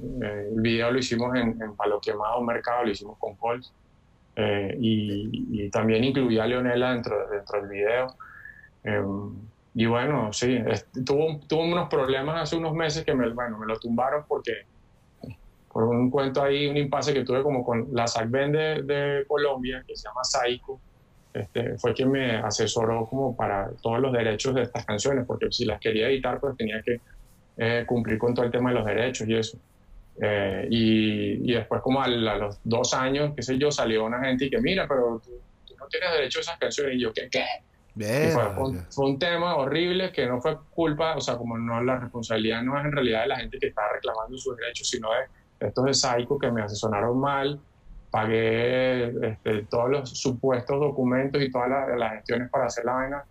el 0.53 0.61
video 0.61 0.91
lo 0.91 0.99
hicimos 0.99 1.35
en, 1.35 1.75
Palo 1.75 1.99
Quemado 1.99 2.41
Mercado, 2.41 2.85
lo 2.85 2.91
hicimos 2.91 3.17
con 3.17 3.35
Colts. 3.35 3.73
Eh, 4.35 4.77
y, 4.79 5.69
también 5.69 6.03
incluía 6.03 6.43
a 6.43 6.47
Leonela 6.47 6.93
dentro, 6.93 7.27
dentro 7.29 7.61
del 7.61 7.69
video. 7.69 8.15
Y 9.75 9.85
bueno, 9.85 10.33
sí, 10.33 10.59
tuvo, 11.05 11.39
tuvo 11.47 11.63
unos 11.63 11.89
problemas 11.89 12.43
hace 12.43 12.55
unos 12.55 12.73
meses 12.73 13.03
que 13.03 13.13
me, 13.13 13.29
bueno, 13.29 13.57
me 13.57 13.65
lo 13.65 13.77
tumbaron 13.77 14.23
porque 14.27 14.53
por 15.71 15.83
un 15.83 16.09
cuento 16.09 16.41
ahí, 16.41 16.67
un 16.67 16.77
impasse 16.77 17.13
que 17.13 17.23
tuve 17.23 17.43
como 17.43 17.63
con 17.63 17.89
la 17.93 18.07
SACBEN 18.07 18.51
de, 18.51 18.83
de 18.83 19.25
Colombia, 19.27 19.83
que 19.87 19.95
se 19.95 20.07
llama 20.07 20.23
Saico, 20.23 20.79
este, 21.33 21.77
fue 21.77 21.93
quien 21.93 22.11
me 22.11 22.37
asesoró 22.37 23.05
como 23.05 23.35
para 23.35 23.69
todos 23.81 23.99
los 23.99 24.11
derechos 24.11 24.55
de 24.55 24.63
estas 24.63 24.85
canciones, 24.85 25.25
porque 25.27 25.51
si 25.51 25.65
las 25.65 25.79
quería 25.79 26.07
editar, 26.09 26.39
pues 26.39 26.57
tenía 26.57 26.81
que 26.81 26.99
eh, 27.57 27.83
cumplir 27.85 28.17
con 28.17 28.33
todo 28.33 28.45
el 28.45 28.51
tema 28.51 28.69
de 28.69 28.75
los 28.75 28.85
derechos 28.85 29.27
y 29.27 29.35
eso. 29.35 29.57
Eh, 30.21 30.67
y, 30.69 31.53
después 31.53 31.81
como 31.81 32.01
a, 32.01 32.07
los 32.07 32.59
dos 32.63 32.93
años, 32.93 33.33
qué 33.35 33.43
sé 33.43 33.57
yo, 33.57 33.71
salió 33.71 34.05
una 34.05 34.19
gente 34.21 34.45
y 34.45 34.49
que 34.49 34.59
mira, 34.59 34.87
pero 34.87 35.21
tú, 35.23 35.31
no 35.79 35.87
tienes 35.87 36.11
derecho 36.11 36.39
a 36.39 36.41
esas 36.41 36.57
canciones. 36.57 36.95
Y 36.95 37.01
yo, 37.01 37.13
¿qué? 37.13 37.29
¿Qué? 37.29 37.45
Fue, 37.95 39.05
un 39.05 39.19
tema 39.19 39.55
horrible 39.55 40.11
que 40.11 40.25
no 40.27 40.41
fue 40.41 40.57
culpa, 40.69 41.15
o 41.15 41.21
sea, 41.21 41.37
como 41.37 41.57
no 41.57 41.81
la 41.83 41.97
responsabilidad 41.97 42.61
no 42.63 42.77
es 42.79 42.85
en 42.85 42.91
realidad 42.91 43.21
de 43.21 43.27
la 43.27 43.37
gente 43.37 43.57
que 43.59 43.67
está 43.67 43.81
reclamando 43.91 44.37
sus 44.37 44.55
derechos, 44.57 44.89
sino 44.89 45.09
de 45.11 45.67
estos 45.67 46.01
de 46.01 46.27
que 46.39 46.51
me 46.51 46.61
asesoraron 46.61 47.19
mal, 47.19 47.59
pagué 48.11 49.09
este, 49.27 49.63
todos 49.63 49.89
los 49.89 50.09
supuestos 50.09 50.79
documentos 50.79 51.41
y 51.41 51.51
todas 51.51 51.69
las, 51.97 52.13
gestiones 52.13 52.49
para 52.49 52.65
hacer 52.65 52.85
la 52.85 52.93
vaina 52.93 53.23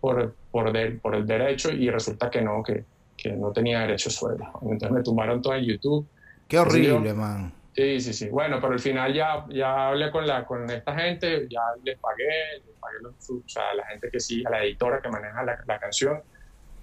por, 0.00 0.34
por, 0.50 0.72
por 1.00 1.14
el 1.14 1.26
derecho 1.26 1.70
y 1.70 1.90
resulta 1.90 2.30
que 2.30 2.42
no, 2.42 2.62
que, 2.62 2.84
que 3.16 3.32
no 3.32 3.52
tenía 3.52 3.80
derecho 3.80 4.10
sueldo. 4.10 4.44
Entonces 4.62 4.90
me 4.90 5.02
tumbaron 5.02 5.42
todo 5.42 5.54
en 5.54 5.64
YouTube. 5.64 6.06
Qué 6.46 6.58
horrible, 6.58 7.14
man. 7.14 7.52
Sí, 7.74 8.00
sí, 8.00 8.12
sí. 8.12 8.28
Bueno, 8.28 8.58
pero 8.60 8.74
al 8.74 8.78
final 8.78 9.12
ya, 9.12 9.44
ya 9.48 9.88
hablé 9.88 10.10
con, 10.10 10.26
la, 10.26 10.44
con 10.44 10.70
esta 10.70 10.94
gente, 10.94 11.48
ya 11.50 11.60
les 11.82 11.98
pagué, 11.98 12.58
les 12.64 12.76
pagué 12.80 12.98
los, 13.02 13.30
o 13.30 13.42
sea, 13.46 13.70
a 13.70 13.74
la 13.74 13.86
gente 13.86 14.08
que 14.10 14.20
sí, 14.20 14.44
a 14.46 14.50
la 14.50 14.62
editora 14.62 15.00
que 15.02 15.08
maneja 15.08 15.42
la, 15.42 15.58
la 15.66 15.78
canción. 15.80 16.22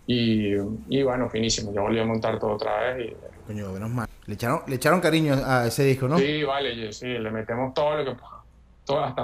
Y, 0.06 0.54
y, 0.90 1.04
bueno, 1.04 1.30
finísimo. 1.30 1.72
Ya 1.74 1.82
volví 1.82 2.00
a 2.00 2.06
montar 2.06 2.38
todo 2.40 2.52
otra 2.56 2.94
vez. 2.94 3.10
Y, 3.10 3.48
Coño, 3.48 3.72
menos 3.72 3.90
mal. 3.90 4.10
Le 4.26 4.34
echaron, 4.34 4.62
le 4.68 4.76
echaron 4.76 5.00
cariño 5.00 5.36
a 5.46 5.68
ese 5.68 5.86
disco, 5.86 6.10
¿no? 6.10 6.18
Sí, 6.18 6.44
vale, 6.44 6.92
sí, 6.92 7.08
le 7.08 7.32
metemos 7.32 7.74
todo 7.74 7.96
lo 7.96 8.06
que 8.06 8.22
todo 8.86 9.04
hasta, 9.04 9.22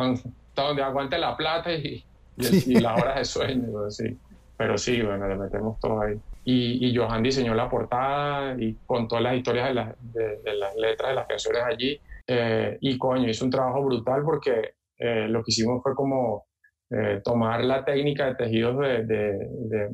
donde 0.55 0.81
aguante 0.81 1.17
la 1.17 1.35
plata 1.35 1.73
y, 1.73 2.05
y, 2.37 2.79
las 2.79 3.01
horas 3.01 3.15
de 3.17 3.25
sueño, 3.25 3.91
sí. 3.91 4.17
Pero 4.55 4.77
sí, 4.77 5.01
bueno, 5.01 5.27
le 5.27 5.35
metemos 5.35 5.77
todo 5.79 6.01
ahí 6.01 6.17
y, 6.49 6.87
y, 6.87 6.95
Johan 6.95 7.21
diseñó 7.21 7.53
la 7.53 7.69
portada 7.69 8.55
y 8.57 8.73
con 8.85 9.05
todas 9.09 9.21
las 9.21 9.35
historias 9.35 9.75
de, 10.13 10.53
las 10.55 10.73
letras 10.77 11.09
de 11.09 11.15
las 11.15 11.27
canciones 11.27 11.61
allí. 11.61 11.99
Eh, 12.25 12.77
y 12.79 12.97
coño, 12.97 13.27
hizo 13.29 13.43
un 13.43 13.51
trabajo 13.51 13.83
brutal 13.83 14.23
porque 14.23 14.75
eh, 14.97 15.27
lo 15.27 15.43
que 15.43 15.51
hicimos 15.51 15.83
fue 15.83 15.93
como 15.93 16.45
eh, 16.89 17.19
tomar 17.21 17.65
la 17.65 17.83
técnica 17.83 18.27
de 18.27 18.35
tejidos 18.35 18.79
de, 18.79 19.89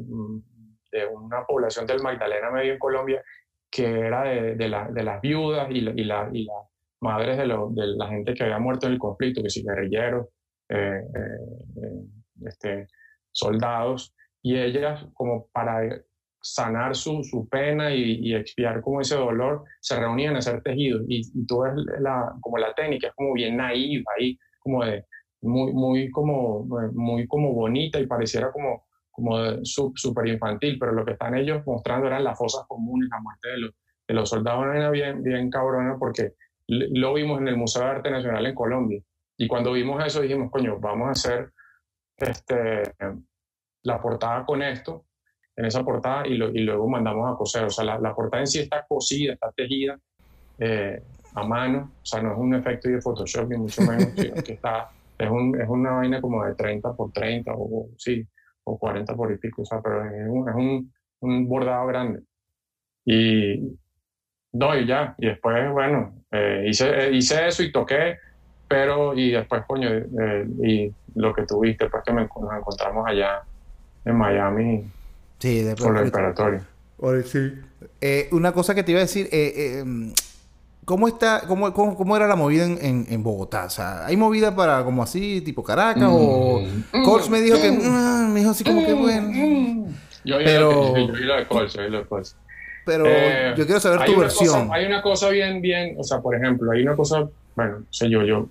una 1.11 1.43
población 1.43 1.87
del 1.87 2.03
Magdalena 2.03 2.51
Medio 2.51 2.73
en 2.73 2.79
Colombia 2.79 3.23
que 3.71 4.01
era 4.01 4.21
de, 4.21 4.69
las 4.69 5.21
viudas 5.21 5.71
y, 5.71 5.79
y, 5.79 6.03
las 6.03 6.29
madres 6.99 7.35
de, 7.35 7.47
la 7.47 8.07
gente 8.09 8.35
que 8.35 8.43
había 8.43 8.59
muerto 8.59 8.85
en 8.85 8.93
el 8.93 8.99
conflicto, 8.99 9.41
que 9.41 9.49
si 9.49 9.63
guerrilleros, 9.63 10.27
este, 12.45 12.85
soldados, 13.31 14.13
y 14.43 14.55
ellas 14.55 15.03
como 15.15 15.47
para 15.51 15.81
sanar 16.43 16.95
su, 16.95 17.23
su 17.23 17.47
pena 17.47 17.93
y, 17.95 18.35
expiar 18.35 18.81
como 18.81 18.99
ese 18.99 19.15
dolor, 19.15 19.63
se 19.79 19.97
reunían 19.97 20.35
a 20.35 20.39
hacer 20.39 20.61
tejidos. 20.61 21.03
Y, 21.07 21.21
y 21.21 21.45
tú 21.45 21.61
ves 21.61 21.73
la, 21.99 22.35
como 22.41 22.57
la 22.57 22.73
técnica, 22.73 23.07
es 23.07 23.13
como 23.15 23.33
bien 23.33 23.57
naiva 23.57 24.11
ahí, 24.17 24.37
como 24.59 24.83
de, 24.83 25.05
muy, 25.41 25.73
muy, 25.73 26.11
como, 26.11 26.65
muy 26.93 27.27
como 27.27 27.53
bonita 27.53 27.99
y 27.99 28.07
pareciera 28.07 28.51
como, 28.51 28.85
como 29.11 29.63
súper 29.63 30.27
infantil, 30.27 30.77
pero 30.79 30.91
lo 30.91 31.05
que 31.05 31.13
están 31.13 31.35
ellos 31.35 31.65
mostrando 31.65 32.07
eran 32.07 32.23
las 32.23 32.37
fosas 32.37 32.65
comunes, 32.67 33.09
la 33.09 33.21
muerte 33.21 33.49
de 33.49 33.57
los, 33.57 33.71
de 34.07 34.13
los 34.13 34.29
soldados, 34.29 34.65
era 34.75 34.89
bien, 34.89 35.23
bien 35.23 35.49
cabrona 35.49 35.97
porque 35.97 36.33
lo 36.67 37.13
vimos 37.13 37.39
en 37.39 37.47
el 37.47 37.57
Museo 37.57 37.83
de 37.83 37.89
Arte 37.89 38.11
Nacional 38.11 38.45
en 38.45 38.55
Colombia. 38.55 39.01
Y 39.37 39.47
cuando 39.47 39.73
vimos 39.73 40.05
eso 40.05 40.21
dijimos, 40.21 40.51
coño, 40.51 40.79
vamos 40.79 41.07
a 41.07 41.11
hacer 41.11 41.51
este, 42.17 42.83
la 43.83 44.01
portada 44.01 44.45
con 44.45 44.61
esto 44.61 45.05
en 45.55 45.65
esa 45.65 45.83
portada 45.83 46.27
y, 46.27 46.33
y 46.33 46.59
luego 46.63 46.87
mandamos 46.87 47.31
a 47.31 47.37
coser. 47.37 47.65
O 47.65 47.69
sea, 47.69 47.85
la, 47.85 47.99
la, 47.99 48.13
portada 48.13 48.41
en 48.41 48.47
sí 48.47 48.59
está 48.59 48.85
cosida, 48.87 49.33
está 49.33 49.51
tejida 49.51 49.99
eh, 50.59 51.01
a 51.35 51.43
mano. 51.43 51.91
O 52.01 52.05
sea, 52.05 52.21
no 52.21 52.33
es 52.33 52.37
un 52.37 52.55
efecto 52.55 52.89
de 52.89 53.01
Photoshop 53.01 53.49
ni 53.49 53.57
mucho 53.57 53.81
menos, 53.81 54.07
que 54.15 54.53
está, 54.53 54.89
es, 55.17 55.29
un, 55.29 55.59
es, 55.59 55.67
una 55.67 55.91
vaina 55.91 56.21
como 56.21 56.43
de 56.43 56.55
30 56.55 56.93
por 56.93 57.11
30 57.11 57.51
o, 57.55 57.89
sí, 57.97 58.25
o 58.63 58.77
40 58.77 59.15
por 59.15 59.31
y 59.31 59.37
pico. 59.37 59.61
O 59.61 59.65
sea, 59.65 59.81
pero 59.81 60.05
es 60.05 60.27
un, 60.27 60.49
es 60.49 60.55
un, 60.55 60.93
un 61.21 61.47
bordado 61.47 61.87
grande. 61.87 62.21
Y 63.05 63.77
no, 64.53 64.77
y 64.77 64.87
ya. 64.87 65.15
Y 65.17 65.27
después, 65.27 65.71
bueno, 65.71 66.13
eh, 66.31 66.65
hice, 66.67 67.11
hice 67.11 67.47
eso 67.47 67.63
y 67.63 67.71
toqué, 67.71 68.17
pero 68.67 69.13
y 69.13 69.31
después, 69.31 69.63
coño, 69.67 69.89
eh, 69.89 70.47
y 70.63 70.93
lo 71.15 71.33
que 71.33 71.43
tuviste, 71.43 71.89
pues 71.89 72.03
que 72.03 72.13
nos 72.13 72.23
encontramos 72.23 73.05
allá 73.07 73.41
en 74.05 74.15
Miami 74.15 74.83
Sí, 75.43 75.61
de 75.61 75.75
Por 75.75 75.93
la 75.93 76.03
preparatoria. 76.03 76.65
sí. 77.25 77.51
Eh, 77.99 78.29
una 78.31 78.53
cosa 78.53 78.73
que 78.73 78.81
te 78.81 78.93
iba 78.93 78.99
a 78.99 79.03
decir, 79.03 79.27
eh, 79.29 79.53
eh, 79.57 80.13
¿cómo, 80.85 81.09
está, 81.09 81.41
cómo, 81.49 81.73
cómo, 81.73 82.15
era 82.15 82.27
la 82.27 82.37
movida 82.37 82.63
en, 82.63 83.05
en, 83.09 83.23
Bogotá? 83.23 83.65
O 83.65 83.69
sea, 83.69 84.05
¿hay 84.05 84.15
movida 84.15 84.55
para 84.55 84.85
como 84.85 85.03
así, 85.03 85.41
tipo 85.41 85.61
Caracas? 85.61 86.07
o 86.09 86.61
mm. 86.61 87.03
Colts 87.03 87.29
me 87.29 87.41
dijo 87.41 87.61
que, 87.61 87.73
mm. 87.73 87.75
Mm, 87.75 88.33
me 88.33 88.39
dijo 88.39 88.51
así 88.51 88.63
como 88.63 88.85
que 88.85 88.93
bueno. 88.93 89.89
Yo 90.23 90.37
vi 90.37 90.45
pero... 90.45 90.95
lo 90.95 91.35
de 91.35 91.45
Colts, 91.45 91.73
yo 91.73 91.91
de 91.91 92.05
Colts. 92.05 92.37
Pero 92.85 93.03
yo 93.57 93.65
quiero 93.65 93.81
saber 93.81 94.05
tu 94.05 94.17
versión. 94.17 94.69
hay 94.71 94.85
una 94.85 95.01
cosa 95.01 95.27
bien, 95.27 95.61
bien, 95.61 95.97
o 95.99 96.05
sea, 96.05 96.21
por 96.21 96.35
ejemplo, 96.35 96.71
hay 96.71 96.83
una 96.83 96.95
cosa, 96.95 97.27
bueno, 97.57 97.83
sé 97.89 98.09
yo, 98.09 98.23
yo, 98.23 98.47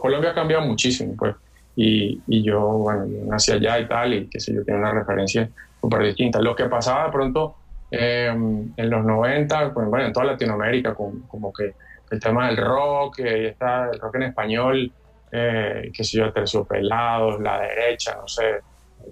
Colombia 0.00 0.30
ha 0.30 0.34
cambiado 0.34 0.64
muchísimo, 0.64 1.14
pues. 1.18 1.34
Y, 1.78 2.22
y 2.28 2.42
yo, 2.42 2.62
bueno, 2.62 3.06
yo 3.06 3.26
nací 3.26 3.52
allá 3.52 3.78
y 3.78 3.86
tal, 3.86 4.14
y 4.14 4.26
qué 4.28 4.40
sé 4.40 4.54
yo, 4.54 4.64
tiene 4.64 4.80
una 4.80 4.92
referencia 4.92 5.50
súper 5.86 6.02
distintas. 6.02 6.42
Lo 6.42 6.54
que 6.54 6.64
pasaba 6.66 7.06
de 7.06 7.12
pronto 7.12 7.56
em, 7.90 8.72
en 8.76 8.90
los 8.90 9.04
90, 9.04 9.72
pues, 9.72 9.88
bueno, 9.88 10.06
en 10.06 10.12
toda 10.12 10.26
Latinoamérica, 10.26 10.94
como 10.94 11.52
que 11.52 11.74
el 12.10 12.20
tema 12.20 12.48
del 12.48 12.56
rock, 12.56 13.20
y 13.20 13.46
está 13.46 13.90
el 13.92 14.00
rock 14.00 14.16
en 14.16 14.22
español, 14.24 14.92
eh, 15.30 15.90
que 15.92 16.04
sé 16.04 16.18
yo, 16.18 16.32
Terciopelados, 16.32 17.40
La 17.40 17.60
Derecha, 17.60 18.16
no 18.20 18.28
sé, 18.28 18.60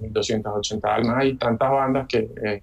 280 0.01 0.95
almas, 0.95 1.17
hay 1.19 1.35
tantas 1.35 1.71
bandas 1.71 2.07
que, 2.09 2.29
eh, 2.43 2.63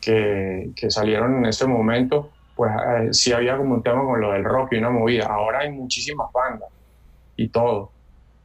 que, 0.00 0.70
que, 0.74 0.90
salieron 0.90 1.38
en 1.38 1.46
ese 1.46 1.66
momento, 1.66 2.30
pues 2.56 2.72
eh, 2.72 3.08
sí 3.12 3.32
había 3.32 3.56
como 3.56 3.74
un 3.74 3.82
tema 3.82 4.04
con 4.04 4.20
lo 4.20 4.32
del 4.32 4.44
rock 4.44 4.72
y 4.72 4.76
una 4.78 4.90
movida. 4.90 5.26
Ahora 5.26 5.60
hay 5.60 5.70
muchísimas 5.70 6.30
bandas 6.32 6.68
y 7.36 7.48
todo, 7.48 7.90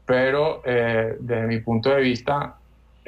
pero 0.05 0.61
desde 0.63 1.47
mi 1.47 1.59
punto 1.59 1.89
de 1.89 2.01
vista, 2.01 2.55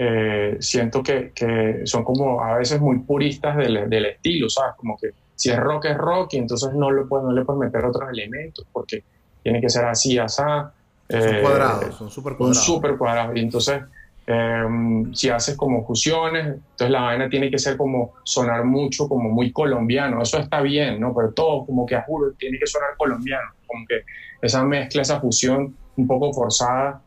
eh, 0.01 0.55
siento 0.61 1.03
que, 1.03 1.33
que, 1.35 1.81
son 1.83 2.05
como 2.05 2.41
a 2.41 2.57
veces 2.57 2.79
muy 2.79 2.99
puristas 2.99 3.57
del, 3.57 3.89
del, 3.89 4.05
estilo, 4.05 4.49
¿sabes? 4.49 4.75
Como 4.77 4.97
que 4.97 5.09
si 5.35 5.49
es 5.49 5.57
rock 5.57 5.87
es 5.87 5.97
rock 5.97 6.35
y 6.35 6.37
entonces 6.37 6.73
no 6.73 6.89
le 6.89 7.01
puedes, 7.03 7.25
no 7.25 7.33
le 7.33 7.43
puedes 7.43 7.59
meter 7.59 7.83
otros 7.83 8.09
elementos 8.09 8.65
porque 8.71 9.03
tiene 9.43 9.59
que 9.59 9.67
ser 9.67 9.83
así, 9.83 10.17
así. 10.17 10.41
son 10.41 10.71
eh, 11.09 11.41
cuadrados, 11.41 11.95
son 11.97 12.09
súper 12.09 12.37
cuadrados. 12.37 12.63
Son 12.63 12.75
súper 12.75 12.97
cuadrados. 12.97 13.35
Y 13.35 13.39
entonces, 13.41 13.81
em, 14.25 15.13
si 15.13 15.27
haces 15.27 15.57
como 15.57 15.85
fusiones, 15.85 16.45
entonces 16.45 16.91
la 16.91 17.01
vaina 17.01 17.27
tiene 17.27 17.51
que 17.51 17.59
ser 17.59 17.75
como 17.75 18.13
sonar 18.23 18.63
mucho, 18.63 19.09
como 19.09 19.27
muy 19.27 19.51
colombiano. 19.51 20.21
Eso 20.21 20.37
está 20.37 20.61
bien, 20.61 21.01
¿no? 21.01 21.13
Pero 21.13 21.33
todo 21.33 21.65
como 21.65 21.85
que, 21.85 21.97
a 21.97 22.03
juro, 22.03 22.31
tiene 22.37 22.57
que 22.57 22.67
sonar 22.67 22.91
colombiano. 22.95 23.51
Como 23.67 23.85
que 23.85 24.03
esa 24.41 24.63
mezcla, 24.63 25.01
esa 25.01 25.19
fusión 25.19 25.75
un 25.97 26.07
poco 26.07 26.31
forzada, 26.31 27.01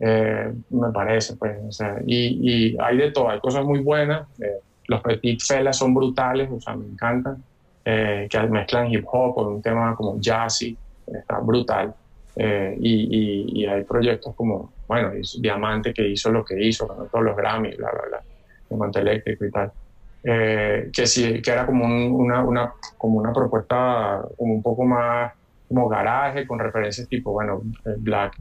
eh, 0.00 0.52
me 0.70 0.92
parece, 0.92 1.36
pues, 1.36 1.58
o 1.66 1.72
sea, 1.72 1.96
y, 2.06 2.70
y, 2.70 2.76
hay 2.80 2.96
de 2.96 3.10
todo, 3.10 3.30
hay 3.30 3.40
cosas 3.40 3.64
muy 3.64 3.80
buenas, 3.80 4.28
eh, 4.40 4.58
los 4.86 5.02
Petit 5.02 5.40
Felas 5.42 5.76
son 5.76 5.92
brutales, 5.92 6.48
o 6.50 6.60
sea, 6.60 6.76
me 6.76 6.86
encantan, 6.86 7.42
eh, 7.84 8.28
que 8.30 8.40
mezclan 8.42 8.92
hip 8.92 9.04
hop 9.10 9.34
con 9.34 9.46
un 9.54 9.62
tema 9.62 9.96
como 9.96 10.20
jazzy, 10.20 10.76
está 11.06 11.38
brutal, 11.40 11.94
y, 12.36 13.62
y, 13.62 13.66
hay 13.66 13.82
proyectos 13.82 14.32
como, 14.36 14.72
bueno, 14.86 15.10
Diamante 15.40 15.92
que 15.92 16.06
hizo 16.06 16.30
lo 16.30 16.44
que 16.44 16.64
hizo, 16.64 16.86
todos 17.10 17.24
los 17.24 17.36
Grammy, 17.36 17.74
bla, 17.74 17.90
bla, 17.90 18.02
bla, 18.08 18.22
Diamante 18.68 19.00
Eléctrico 19.00 19.44
y 19.44 19.50
tal. 19.50 19.72
que 20.22 21.06
sí, 21.06 21.42
que 21.42 21.50
era 21.50 21.66
como 21.66 21.84
una, 21.84 22.44
una, 22.44 22.72
como 22.96 23.18
una 23.18 23.32
propuesta 23.32 24.22
como 24.36 24.54
un 24.54 24.62
poco 24.62 24.84
más 24.84 25.32
como 25.66 25.88
garaje, 25.88 26.46
con 26.46 26.60
referencias 26.60 27.08
tipo, 27.08 27.32
bueno, 27.32 27.60
Black, 27.98 28.36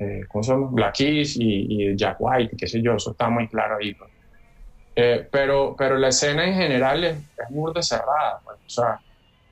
eh, 0.00 0.22
¿cómo 0.28 0.42
llama? 0.42 0.68
Black 0.70 0.94
Keys 0.94 1.36
y, 1.38 1.94
Jack 1.94 2.16
White, 2.18 2.56
qué 2.56 2.66
sé 2.66 2.80
yo, 2.80 2.94
eso 2.94 3.10
está 3.10 3.28
muy 3.28 3.46
claro 3.48 3.76
ahí. 3.80 3.94
Pues. 3.94 4.10
Eh, 4.96 5.28
pero, 5.30 5.74
pero 5.76 5.98
la 5.98 6.08
escena 6.08 6.46
en 6.46 6.54
general 6.54 7.04
es, 7.04 7.16
es 7.16 7.50
muy 7.50 7.70
cerrada. 7.82 8.40
Pues. 8.42 8.56
O 8.66 8.70
sea, 8.70 9.00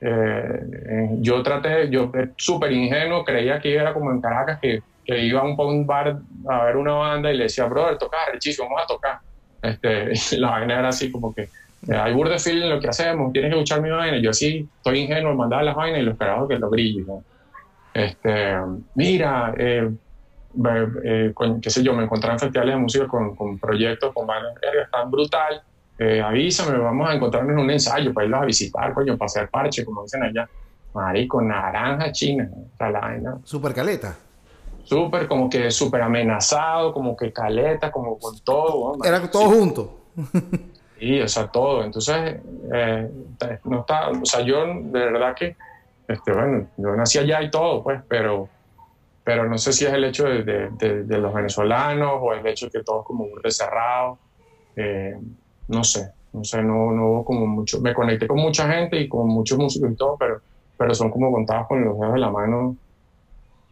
eh, 0.01 1.09
yo 1.19 1.43
traté, 1.43 1.89
yo 1.89 2.11
súper 2.35 2.71
ingenuo, 2.71 3.23
creía 3.23 3.59
que 3.59 3.75
era 3.75 3.93
como 3.93 4.11
en 4.11 4.21
Caracas, 4.21 4.59
que, 4.59 4.81
que 5.05 5.23
iba 5.23 5.41
a 5.41 5.43
un, 5.43 5.85
bar 5.85 6.17
a 6.47 6.63
ver 6.65 6.77
una 6.77 6.93
banda 6.93 7.31
y 7.31 7.37
le 7.37 7.43
decía, 7.43 7.65
brother, 7.65 7.99
toca 7.99 8.17
rechísimo, 8.31 8.67
vamos 8.69 8.83
a 8.83 8.87
tocar. 8.87 9.19
Este, 9.61 10.13
la 10.39 10.49
vaina 10.49 10.79
era 10.79 10.89
así 10.89 11.11
como 11.11 11.33
que 11.33 11.49
hay 11.87 12.13
burde 12.13 12.35
en 12.45 12.69
lo 12.69 12.79
que 12.79 12.89
hacemos, 12.89 13.31
tienes 13.31 13.51
que 13.51 13.57
escuchar 13.57 13.81
mi 13.81 13.89
vaina. 13.89 14.17
Yo 14.17 14.31
así, 14.31 14.67
estoy 14.77 14.99
ingenuo, 14.99 15.35
mandaba 15.35 15.61
las 15.61 15.75
vainas 15.75 16.01
y 16.01 16.03
los 16.03 16.17
carajos 16.17 16.49
que 16.49 16.57
lo 16.57 16.69
brillen. 16.71 17.05
Este, 17.93 18.55
mira, 18.95 19.53
eh, 19.57 19.89
eh, 21.03 21.33
qué 21.61 21.69
sé 21.69 21.83
yo, 21.83 21.93
me 21.93 22.03
encontraba 22.03 22.33
en 22.33 22.39
festivales 22.39 22.75
de 22.75 22.81
música 22.81 23.07
con, 23.07 23.35
con 23.35 23.57
proyectos, 23.59 24.13
con 24.13 24.27
bandas, 24.27 24.53
están 24.83 25.09
brutal, 25.09 25.61
eh, 25.97 26.21
avísame, 26.21 26.77
vamos 26.77 27.09
a 27.09 27.13
encontrarnos 27.13 27.51
en 27.53 27.59
un 27.59 27.69
ensayo 27.69 28.13
para 28.13 28.25
irlos 28.25 28.41
a 28.41 28.45
visitar, 28.45 28.93
coño, 28.93 29.17
para 29.17 29.25
hacer 29.25 29.49
parche, 29.49 29.83
como 29.83 30.03
dicen 30.03 30.23
allá. 30.23 30.49
Marico, 30.93 31.41
naranja 31.41 32.11
china, 32.11 32.49
o 32.53 32.77
sea, 32.77 32.89
la 32.89 32.99
vaina. 33.01 33.37
Super 33.43 33.73
caleta. 33.73 34.15
Súper, 34.83 35.27
como 35.27 35.49
que 35.49 35.69
súper 35.69 36.01
amenazado, 36.01 36.93
como 36.93 37.15
que 37.15 37.31
caleta, 37.31 37.91
como 37.91 38.17
con 38.17 38.39
todo. 38.39 38.97
Era 39.03 39.29
todo 39.29 39.49
junto. 39.49 39.99
sí, 40.99 41.21
o 41.21 41.27
sea, 41.27 41.47
todo. 41.47 41.83
Entonces, 41.83 42.37
eh, 42.73 43.11
no 43.65 43.81
está, 43.81 44.09
o 44.09 44.25
sea, 44.25 44.39
yo 44.41 44.65
de 44.65 44.99
verdad 44.99 45.35
que, 45.35 45.57
este, 46.07 46.31
bueno, 46.31 46.67
yo 46.77 46.95
nací 46.95 47.19
allá 47.19 47.41
y 47.43 47.51
todo, 47.51 47.83
pues, 47.83 48.01
pero 48.07 48.47
pero 49.29 49.47
no 49.47 49.59
sé 49.59 49.73
si 49.73 49.85
es 49.85 49.93
el 49.93 50.03
hecho 50.05 50.23
de, 50.23 50.41
de, 50.43 51.17
los 51.19 51.31
venezolanos 51.31 52.13
o 52.19 52.33
el 52.33 52.47
hecho 52.47 52.65
de 52.65 52.71
que 52.71 52.83
todo 52.83 53.01
es 53.01 53.05
como 53.05 53.27
muy 53.27 53.51
cerrado. 53.51 54.17
Eh, 54.75 55.15
no 55.67 55.83
sé, 55.83 56.13
no 56.33 56.43
sé, 56.43 56.63
no, 56.63 56.91
no 56.91 57.11
hubo 57.11 57.25
como 57.25 57.45
mucho. 57.45 57.79
Me 57.79 57.93
conecté 57.93 58.25
con 58.25 58.39
mucha 58.39 58.67
gente 58.67 58.99
y 58.99 59.07
con 59.07 59.27
muchos 59.27 59.59
músicos 59.59 59.91
y 59.91 59.95
todo, 59.95 60.17
pero, 60.17 60.41
pero 60.75 60.95
son 60.95 61.11
como 61.11 61.31
contados 61.31 61.67
con 61.67 61.85
los 61.85 61.99
dedos 61.99 62.13
de 62.15 62.19
la 62.19 62.31
mano 62.31 62.75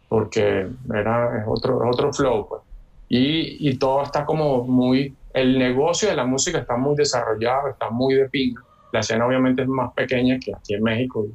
porque 0.08 0.68
era, 0.94 1.40
es 1.40 1.44
otro, 1.48 1.80
otro 1.90 2.12
flow, 2.12 2.46
pues. 2.48 2.62
Y, 3.08 3.68
y 3.68 3.78
todo 3.78 4.04
está 4.04 4.24
como 4.24 4.62
muy. 4.62 5.12
El 5.34 5.58
negocio 5.58 6.08
de 6.08 6.14
la 6.14 6.24
música 6.24 6.58
está 6.58 6.76
muy 6.76 6.94
desarrollado, 6.94 7.70
está 7.70 7.90
muy 7.90 8.14
de 8.14 8.28
pinga. 8.28 8.62
La 8.92 9.00
escena 9.00 9.26
obviamente 9.26 9.62
es 9.62 9.68
más 9.68 9.92
pequeña 9.92 10.38
que 10.38 10.54
aquí 10.54 10.74
en 10.74 10.84
México 10.84 11.26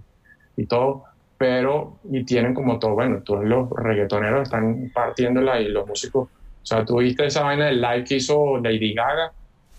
y, 0.56 0.62
y 0.62 0.66
todo, 0.66 1.04
pero 1.44 1.98
y 2.10 2.24
tienen 2.24 2.54
como 2.54 2.80
todo, 2.80 2.94
bueno, 2.94 3.22
todos 3.22 3.44
los 3.44 3.70
reggaetoneros 3.70 4.44
están 4.44 4.90
partiéndola 4.94 5.60
y 5.60 5.68
los 5.68 5.86
músicos, 5.86 6.30
o 6.30 6.66
sea, 6.66 6.86
tú 6.86 7.00
viste 7.00 7.26
esa 7.26 7.44
vaina 7.44 7.66
del 7.66 7.82
live 7.82 8.06
que 8.06 8.16
hizo 8.16 8.60
Lady 8.60 8.94
Gaga 8.94 9.34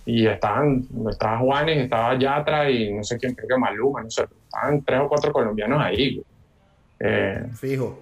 y 0.04 0.26
estaban, 0.26 0.87
estaba 1.09 1.38
Juanes, 1.38 1.85
estaba 1.85 2.18
Yatra 2.18 2.71
y 2.71 2.92
no 2.92 3.02
sé 3.02 3.16
quién, 3.16 3.35
creo 3.35 3.49
que 3.49 3.56
Maluma, 3.56 4.02
no 4.02 4.11
sé, 4.11 4.25
estaban 4.44 4.83
tres 4.85 5.00
o 5.00 5.09
cuatro 5.09 5.33
colombianos 5.33 5.80
ahí. 5.80 6.23
Eh, 7.00 7.47
Fijo. 7.54 7.99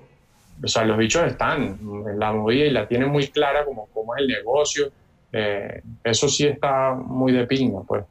O 0.61 0.66
sea, 0.66 0.85
los 0.85 0.99
bichos 0.99 1.25
están 1.25 1.78
en 2.09 2.19
la 2.19 2.33
movida 2.33 2.64
y 2.64 2.71
la 2.71 2.88
tienen 2.88 3.11
muy 3.11 3.28
clara 3.28 3.64
como 3.64 3.87
cómo 3.95 4.16
es 4.16 4.23
el 4.23 4.26
negocio. 4.26 4.88
Eh, 5.31 5.83
eso 6.02 6.28
sí 6.28 6.49
está 6.49 6.95
muy 6.95 7.31
de 7.31 7.47
pinga, 7.47 7.83
pues. 7.87 8.04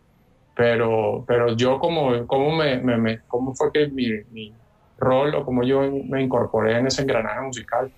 Pero, 0.56 1.26
pero 1.28 1.58
yo 1.58 1.78
como, 1.78 2.26
como 2.26 2.56
me, 2.56 2.78
me, 2.78 3.20
cómo 3.28 3.54
fue 3.54 3.70
que 3.74 3.90
mi 3.90 4.54
rol 5.02 5.36
o 5.36 5.44
como 5.44 5.64
yo 5.64 5.82
me 5.82 6.22
incorporé 6.24 6.78
en 6.78 6.88
ese 6.88 7.02
engranaje 7.02 7.42
musical 7.42 7.92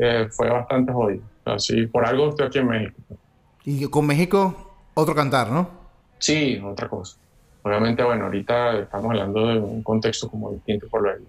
eh, 0.00 0.26
fue 0.30 0.50
bastante 0.50 0.92
jodido. 0.92 1.22
Así, 1.44 1.86
por 1.86 2.04
algo 2.04 2.30
estoy 2.30 2.46
aquí 2.46 2.58
en 2.58 2.68
México. 2.68 2.96
Y 3.64 3.88
con 3.88 4.06
México, 4.06 4.74
otro 4.94 5.14
cantar, 5.14 5.50
¿no? 5.50 5.68
Sí, 6.18 6.60
otra 6.64 6.88
cosa. 6.88 7.16
Obviamente, 7.62 8.02
bueno, 8.02 8.24
ahorita 8.26 8.78
estamos 8.78 9.10
hablando 9.10 9.46
de 9.46 9.58
un 9.58 9.82
contexto 9.82 10.28
como 10.28 10.52
distinto 10.52 10.86
por 10.88 11.02
lo 11.02 11.10
de, 11.10 11.20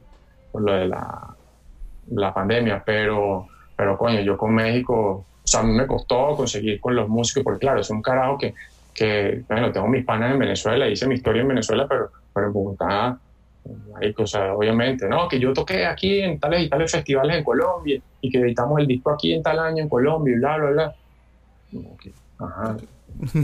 por 0.51 0.62
lo 0.62 0.74
de 0.74 0.88
la, 0.88 1.36
la 2.12 2.34
pandemia, 2.34 2.84
pero, 2.86 3.48
pero 3.75 3.98
coño, 3.98 4.22
yo 4.22 4.38
con 4.38 4.53
México, 4.53 4.93
o 4.96 5.25
sea, 5.43 5.62
a 5.62 5.63
mí 5.63 5.74
me 5.74 5.88
costó 5.88 6.36
conseguir 6.36 6.79
con 6.79 6.96
los 6.96 7.10
músicos, 7.10 7.43
porque 7.43 7.60
claro, 7.60 7.81
es 7.81 7.89
un 7.89 8.01
carajo 8.01 8.38
que, 8.38 8.53
que 8.93 9.43
bueno, 9.48 9.72
tengo 9.72 9.88
mis 9.88 10.05
panas 10.05 10.31
en 10.31 10.39
Venezuela, 10.39 10.88
hice 10.88 11.07
mi 11.07 11.15
historia 11.15 11.41
en 11.41 11.48
Venezuela, 11.48 11.88
pero, 11.88 12.12
pero 12.34 12.48
en 12.48 12.53
Bogotá, 12.53 13.17
marico, 13.91 14.24
o 14.24 14.27
sea, 14.27 14.53
obviamente, 14.53 15.07
no, 15.07 15.27
que 15.27 15.39
yo 15.39 15.53
toqué 15.53 15.86
aquí 15.86 16.21
en 16.21 16.39
tales 16.39 16.63
y 16.63 16.69
tales 16.69 16.91
festivales 16.91 17.38
en 17.38 17.43
Colombia 17.43 18.01
y 18.21 18.29
que 18.29 18.39
editamos 18.39 18.79
el 18.79 18.88
disco 18.88 19.12
aquí 19.12 19.33
en 19.33 19.43
tal 19.43 19.59
año 19.59 19.83
en 19.83 19.89
Colombia 19.89 20.33
y 20.33 20.38
bla, 20.38 20.57
bla, 20.57 20.69
bla. 20.69 20.95
Ajá. 22.39 22.77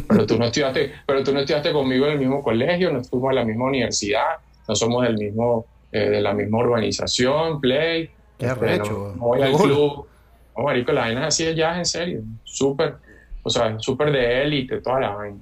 Pero 0.08 0.25
tú 0.25 0.38
no 0.38 0.46
estudiaste, 0.46 0.92
pero 1.06 1.24
tú 1.24 1.34
no 1.34 1.39
estudiaste 1.39 1.72
conmigo 1.72 2.06
en 2.06 2.13
el 2.13 2.20
mismo 2.20 2.44
colegio, 2.44 2.92
no 2.92 3.00
estuvimos 3.00 3.32
en 3.32 3.36
la 3.36 3.46
misma 3.46 3.65
universidad, 3.65 4.38
no 4.68 4.75
somos 4.75 5.03
del 5.03 5.18
mismo, 5.18 5.65
eh, 5.92 6.10
de 6.10 6.22
la 6.22 6.34
misma 6.34 6.60
urbanización, 6.60 7.60
play. 7.60 8.10
Qué 8.38 8.46
este, 8.48 8.77
no, 8.77 9.13
voy 9.18 9.42
al 9.42 9.53
club. 9.53 10.08
No, 10.56 10.63
marico, 10.63 10.92
la 10.92 11.01
vaina 11.01 11.22
es 11.22 11.27
así 11.27 11.46
de 11.46 11.56
jazz, 11.56 11.77
en 11.77 11.86
serio. 11.86 12.22
Súper, 12.44 12.96
o 13.42 13.50
sea, 13.50 13.80
súper 13.80 14.12
de 14.12 14.44
élite, 14.44 14.82
toda 14.82 15.00
la 15.00 15.15
vaina. 15.15 15.39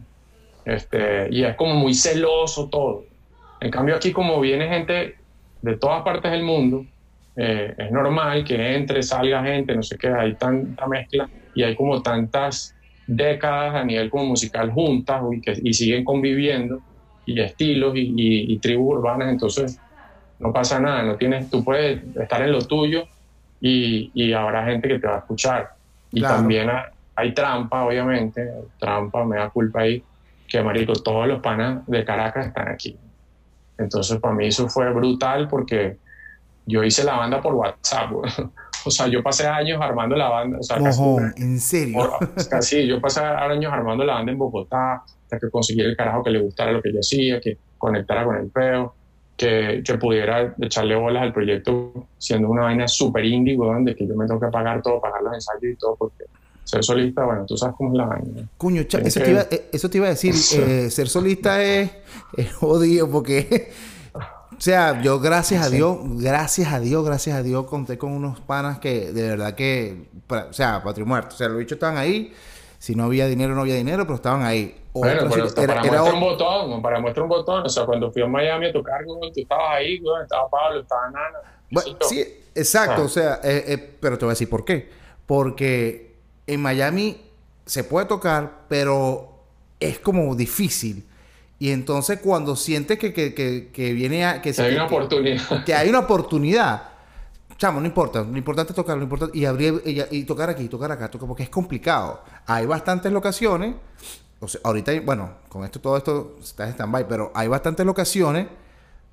Este, 0.63 1.27
y 1.31 1.43
es 1.43 1.55
como 1.55 1.73
muy 1.75 1.93
celoso 1.93 2.69
todo. 2.69 3.03
En 3.61 3.69
cambio 3.69 3.95
aquí 3.95 4.11
como 4.11 4.39
viene 4.39 4.67
gente 4.67 5.15
de 5.61 5.77
todas 5.77 6.01
partes 6.01 6.31
del 6.31 6.43
mundo, 6.43 6.83
eh, 7.35 7.73
es 7.77 7.91
normal 7.91 8.43
que 8.43 8.75
entre, 8.75 9.03
salga 9.03 9.43
gente, 9.43 9.75
no 9.75 9.83
sé 9.83 9.97
qué, 9.97 10.09
hay 10.09 10.33
tanta 10.33 10.87
mezcla 10.87 11.29
y 11.53 11.63
hay 11.63 11.75
como 11.75 12.01
tantas 12.01 12.75
décadas 13.05 13.75
a 13.75 13.83
nivel 13.83 14.09
como 14.09 14.25
musical 14.25 14.71
juntas 14.71 15.21
y, 15.31 15.41
que, 15.41 15.53
y 15.63 15.73
siguen 15.73 16.03
conviviendo 16.03 16.81
y 17.25 17.39
estilos 17.39 17.95
y, 17.95 18.13
y, 18.53 18.57
tribus 18.57 18.97
urbanas, 18.97 19.29
entonces 19.29 19.79
no 20.39 20.51
pasa 20.51 20.79
nada, 20.79 21.03
no 21.03 21.15
tienes, 21.15 21.49
tú 21.49 21.63
puedes 21.63 22.03
estar 22.17 22.41
en 22.41 22.51
lo 22.51 22.61
tuyo 22.65 23.05
y, 23.61 24.09
y 24.15 24.33
habrá 24.33 24.65
gente 24.65 24.87
que 24.87 24.99
te 24.99 25.07
va 25.07 25.15
a 25.15 25.19
escuchar. 25.19 25.69
Y 26.11 26.21
también 26.21 26.69
hay, 27.15 27.33
trampa, 27.33 27.85
obviamente, 27.85 28.49
trampa, 28.79 29.23
me 29.23 29.37
da 29.37 29.49
culpa 29.49 29.81
ahí, 29.81 30.03
que 30.47 30.61
marico, 30.63 30.93
todos 30.93 31.27
los 31.27 31.41
panas 31.41 31.85
de 31.85 32.03
Caracas 32.03 32.47
están 32.47 32.67
aquí. 32.67 32.97
Entonces 33.81 34.19
para 34.19 34.33
mí 34.33 34.47
eso 34.47 34.67
fue 34.69 34.91
brutal 34.91 35.47
porque 35.47 35.97
yo 36.65 36.83
hice 36.83 37.03
la 37.03 37.17
banda 37.17 37.41
por 37.41 37.53
WhatsApp. 37.55 38.11
O 38.83 38.89
sea, 38.89 39.07
yo 39.07 39.21
pasé 39.21 39.45
años 39.45 39.79
armando 39.79 40.15
la 40.15 40.27
banda. 40.29 40.57
O 40.57 40.63
sea, 40.63 40.77
¿en 41.35 41.59
serio? 41.59 42.17
casi, 42.50 42.88
yo 42.88 43.00
pasé 43.00 43.19
años 43.19 43.71
armando 43.71 44.03
la 44.03 44.15
banda 44.15 44.31
en 44.31 44.39
Bogotá, 44.39 45.03
hasta 45.23 45.39
que 45.39 45.51
conseguí 45.51 45.81
el 45.81 45.95
carajo 45.95 46.23
que 46.23 46.31
le 46.31 46.39
gustara 46.39 46.71
lo 46.71 46.81
que 46.81 46.91
yo 46.91 47.00
hacía, 47.00 47.39
que 47.39 47.59
conectara 47.77 48.25
con 48.25 48.38
el 48.38 48.50
peo, 48.50 48.95
que, 49.38 49.83
que 49.85 49.97
pudiera 50.00 50.55
echarle 50.59 50.95
bolas 50.95 51.21
al 51.21 51.31
proyecto 51.33 52.07
siendo 52.17 52.50
una 52.50 52.63
vaina 52.63 52.88
súper 52.88 53.25
indie, 53.25 53.55
donde 53.55 53.95
que 53.95 54.07
yo 54.07 54.15
me 54.15 54.25
tengo 54.25 54.39
que 54.39 54.47
pagar 54.47 54.81
todo, 54.81 55.00
pagar 55.00 55.21
los 55.21 55.35
ensayos 55.35 55.63
y 55.63 55.75
todo, 55.75 55.95
porque 55.95 56.25
ser 56.63 56.83
solista, 56.83 57.25
bueno, 57.25 57.45
tú 57.45 57.57
sabes 57.57 57.75
cómo 57.77 57.91
es 57.91 57.97
la 57.97 58.05
vaina. 58.05 58.49
Cuño, 58.57 58.81
eso, 58.81 59.19
te 59.19 59.31
iba, 59.31 59.41
eh, 59.49 59.69
eso, 59.71 59.89
te 59.89 59.97
iba, 59.97 60.07
a 60.07 60.11
decir, 60.11 60.33
eh, 60.53 60.89
ser 60.89 61.09
solista 61.09 61.61
es, 61.63 61.91
es 62.37 62.53
jodido 62.53 63.09
porque 63.09 63.71
o 64.61 64.61
sea, 64.63 65.01
yo 65.01 65.19
gracias 65.19 65.65
a 65.65 65.69
Dios, 65.69 65.97
gracias 66.21 66.71
a 66.71 66.79
Dios, 66.79 67.03
gracias 67.03 67.35
a 67.35 67.43
Dios 67.43 67.65
conté 67.65 67.97
con 67.97 68.11
unos 68.11 68.39
panas 68.39 68.79
que 68.79 69.11
de 69.11 69.29
verdad 69.29 69.55
que, 69.55 70.07
o 70.29 70.53
sea, 70.53 70.83
patrio 70.83 71.05
muerto. 71.05 71.35
O 71.35 71.37
sea, 71.37 71.49
los 71.49 71.57
bichos 71.57 71.77
estaban 71.77 71.97
ahí. 71.97 72.33
Si 72.77 72.95
no 72.95 73.03
había 73.03 73.27
dinero, 73.27 73.53
no 73.53 73.61
había 73.61 73.75
dinero, 73.75 74.03
pero 74.05 74.15
estaban 74.15 74.43
ahí. 74.43 74.75
bueno, 74.93 75.29
pero 75.29 75.47
para 75.53 75.83
muestra 75.83 76.13
un 76.13 76.19
botón, 76.19 76.81
para 76.81 76.99
muestra 76.99 77.23
un 77.23 77.29
botón. 77.29 77.65
O 77.65 77.69
sea, 77.69 77.85
cuando 77.85 78.11
fui 78.11 78.23
a 78.23 78.27
Miami 78.27 78.67
a 78.67 78.73
tocar, 78.73 79.03
tú 79.05 79.19
estabas 79.35 79.77
ahí, 79.77 80.01
estaba 80.21 80.49
Pablo, 80.49 80.81
estaba 80.81 81.05
Nana. 81.11 81.39
Bueno, 81.69 81.97
sí, 82.01 82.23
exacto. 82.55 83.01
Ah. 83.01 83.05
O 83.05 83.09
sea, 83.09 83.39
eh, 83.43 83.65
eh, 83.67 83.97
pero 84.00 84.17
te 84.17 84.25
voy 84.25 84.31
a 84.31 84.33
decir 84.33 84.50
por 84.50 84.65
qué. 84.65 84.89
Porque 85.25 86.10
en 86.53 86.61
Miami 86.61 87.18
se 87.66 87.83
puede 87.83 88.05
tocar, 88.05 88.66
pero 88.68 89.40
es 89.79 90.00
como 90.00 90.35
difícil. 90.35 91.05
Y 91.59 91.72
entonces 91.72 92.20
cuando 92.22 92.55
sientes 92.55 93.00
que, 93.00 93.14
que, 93.14 93.70
que, 93.72 93.94
viene 93.94 94.25
a... 94.25 94.42
Que, 94.42 94.53
hay 94.57 94.74
una 94.74 94.85
oportunidad. 94.85 95.64
Que 95.66 95.74
hay 95.74 95.90
una 95.90 96.00
oportunidad. 96.00 96.90
Chamo, 97.57 97.79
no 97.79 97.85
importa. 97.85 98.24
Lo 98.24 98.37
importante 98.37 98.72
es 98.74 98.75
tocar, 98.75 98.98
lo 98.98 99.03
importante... 99.03 99.37
Y, 99.37 99.46
abrir, 99.46 99.81
y, 99.85 100.24
tocar 100.24 100.50
aquí, 100.50 100.68
tocar 100.68 100.92
acá, 100.92 101.09
tocar, 101.09 101.27
porque 101.27 101.44
es 101.44 101.50
complicado. 101.50 102.24
Hay 102.48 102.66
bastantes 102.66 103.11
locaciones. 103.11 103.75
O 104.40 104.48
sea, 104.48 104.59
ahorita, 104.64 104.92
bueno, 105.05 105.35
con 105.48 105.64
esto, 105.64 105.79
todo 105.79 105.98
esto 105.98 106.35
está 106.42 106.66
en 106.66 106.74
stand-by, 106.74 107.07
pero 107.07 107.31
hay 107.33 107.48
bastantes 107.48 107.85
locaciones, 107.85 108.48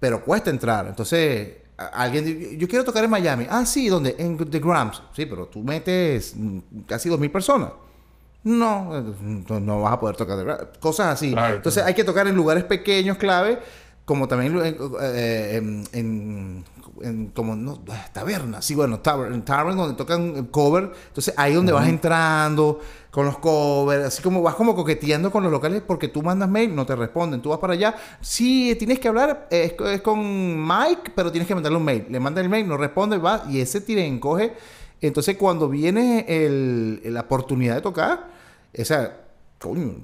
pero 0.01 0.24
cuesta 0.24 0.51
entrar. 0.51 0.87
Entonces, 0.88 1.67
alguien... 1.78 2.58
Yo 2.58 2.68
quiero 2.68 2.84
tocar 2.84 3.04
en 3.04 3.10
Miami. 3.10 3.46
Ah, 3.48 3.64
sí, 3.64 3.88
¿dónde? 3.88 4.16
En 4.18 4.36
The 4.36 4.58
Grams. 4.58 5.02
Sí, 5.14 5.26
pero 5.26 5.46
tú 5.46 5.62
metes 5.62 6.34
casi 6.86 7.08
dos 7.08 7.18
mil 7.18 7.30
personas. 7.30 7.70
No, 8.44 9.02
no 9.48 9.80
vas 9.82 9.92
a 9.92 10.00
poder 10.00 10.16
tocar. 10.16 10.72
Cosas 10.80 11.14
así. 11.14 11.34
Entonces 11.36 11.82
hay 11.84 11.94
que 11.94 12.04
tocar 12.04 12.26
en 12.26 12.36
lugares 12.36 12.64
pequeños, 12.64 13.18
clave, 13.18 13.58
como 14.04 14.26
también 14.28 14.56
en, 14.58 15.84
en, 15.92 16.64
en, 17.02 17.28
como 17.34 17.54
no, 17.56 17.80
tabernas, 18.12 18.64
sí, 18.64 18.74
bueno, 18.74 19.00
en 19.30 19.42
tabernas 19.42 19.76
donde 19.76 19.96
tocan 19.96 20.46
cover. 20.46 20.92
Entonces 21.08 21.34
ahí 21.36 21.54
donde 21.54 21.72
vas 21.72 21.88
entrando 21.88 22.80
con 23.18 23.26
los 23.26 23.38
covers, 23.38 24.04
así 24.04 24.22
como 24.22 24.40
vas 24.42 24.54
como 24.54 24.76
coqueteando 24.76 25.33
con 25.33 25.42
los 25.42 25.50
locales 25.50 25.83
porque 25.85 26.07
tú 26.07 26.22
mandas 26.22 26.48
mail, 26.48 26.72
no 26.72 26.87
te 26.87 26.94
responden. 26.94 27.42
Tú 27.42 27.48
vas 27.48 27.59
para 27.59 27.72
allá, 27.72 27.96
sí, 28.20 28.76
tienes 28.78 29.00
que 29.00 29.09
hablar, 29.09 29.48
es, 29.50 29.72
con 30.02 30.64
Mike, 30.64 31.11
pero 31.16 31.33
tienes 31.33 31.48
que 31.48 31.54
mandarle 31.57 31.78
un 31.78 31.85
mail. 31.85 32.07
Le 32.09 32.20
manda 32.20 32.40
el 32.40 32.48
mail, 32.48 32.68
no 32.68 32.76
responde, 32.76 33.18
va 33.18 33.42
y 33.50 33.61
ese 33.61 33.81
tira 33.81 34.02
encoge. 34.02 34.52
Entonces 35.00 35.37
cuando 35.37 35.68
viene 35.68 36.26
el, 36.28 37.00
la 37.12 37.22
oportunidad 37.22 37.74
de 37.74 37.81
tocar, 37.81 38.28
esa, 38.72 39.14
coño, 39.59 39.97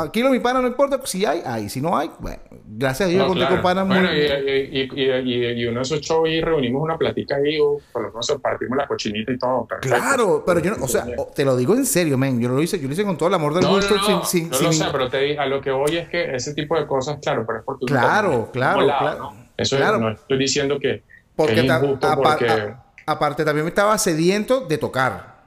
aquí 0.00 0.22
lo 0.22 0.30
mi 0.30 0.40
pana 0.40 0.60
no 0.60 0.68
importa, 0.68 1.00
si 1.04 1.24
hay, 1.24 1.40
hay, 1.44 1.68
si 1.68 1.80
no 1.80 1.96
hay, 1.96 2.10
bueno, 2.18 2.38
gracias 2.66 3.08
a 3.08 3.10
Dios 3.10 3.34
no, 3.34 3.48
con 3.48 3.62
pana 3.62 3.82
bueno, 3.84 4.12
y, 4.12 4.18
y, 4.18 4.90
y, 4.94 5.62
y, 5.62 5.66
uno 5.66 5.76
de 5.76 5.82
esos 5.82 6.00
shows 6.00 6.28
y 6.28 6.40
reunimos 6.40 6.82
una 6.82 6.98
platica 6.98 7.36
ahí, 7.36 7.58
o 7.58 7.80
por 7.90 8.02
lo 8.02 8.08
menos 8.08 8.38
partimos 8.42 8.76
la 8.76 8.86
cochinita 8.86 9.32
y 9.32 9.38
todo. 9.38 9.66
Claro, 9.80 10.44
pero 10.46 10.60
yo 10.60 10.72
no, 10.72 10.84
o 10.84 10.88
sea, 10.88 11.06
te 11.34 11.44
lo 11.44 11.56
digo 11.56 11.74
en 11.74 11.86
serio, 11.86 12.18
men, 12.18 12.38
yo 12.40 12.48
lo 12.48 12.62
hice, 12.62 12.78
yo 12.78 12.86
lo 12.86 12.92
hice 12.92 13.04
con 13.04 13.16
todo 13.16 13.28
el 13.28 13.34
amor 13.34 13.54
del 13.54 13.66
mundo 13.66 13.86
sin, 14.04 14.24
sin, 14.24 14.50
no, 14.50 14.60
lo 14.60 14.72
sé, 14.72 14.84
pero 14.92 15.08
te, 15.08 15.38
a 15.38 15.46
lo 15.46 15.60
que 15.60 15.70
voy 15.70 15.96
es 15.96 16.08
que 16.08 16.34
ese 16.34 16.52
tipo 16.52 16.78
de 16.78 16.86
cosas, 16.86 17.18
claro, 17.22 17.44
pero 17.46 17.60
es 17.60 17.64
por 17.64 17.78
tu 17.78 17.86
Claro, 17.86 18.50
claro, 18.52 18.84
claro. 18.84 19.32
Eso 19.56 19.76
claro. 19.76 19.98
no 19.98 20.10
estoy 20.10 20.38
diciendo 20.38 20.78
que, 20.78 21.02
porque, 21.34 21.54
que 21.54 21.60
es 21.60 21.66
injusto 21.66 22.08
porque... 22.14 22.74
aparte 23.06 23.44
también 23.44 23.64
me 23.64 23.70
estaba 23.70 23.96
sediento 23.96 24.66
de 24.66 24.76
tocar. 24.76 25.37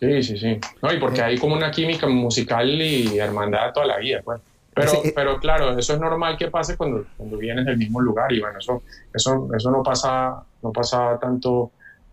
Sí, 0.00 0.22
sí, 0.22 0.38
sí. 0.38 0.58
No, 0.82 0.92
y 0.92 0.98
porque 0.98 1.22
hay 1.22 1.38
como 1.38 1.54
una 1.54 1.70
química 1.70 2.06
musical 2.06 2.68
y 2.68 3.18
hermandad 3.18 3.72
toda 3.72 3.86
la 3.86 3.98
vida, 3.98 4.20
pues. 4.24 4.40
Pero, 4.74 4.92
eh, 5.04 5.12
pero 5.14 5.38
claro, 5.38 5.78
eso 5.78 5.94
es 5.94 6.00
normal 6.00 6.36
que 6.36 6.48
pase 6.48 6.76
cuando, 6.76 7.04
cuando 7.16 7.36
vienes 7.38 7.64
del 7.64 7.78
mismo 7.78 8.00
lugar 8.00 8.32
y 8.32 8.40
bueno, 8.40 8.58
eso, 8.58 8.82
eso, 9.14 9.48
eso 9.56 9.70
no 9.70 9.82
pasa, 9.84 10.42
no 10.62 10.72
pasa 10.72 11.16
tanto 11.20 11.70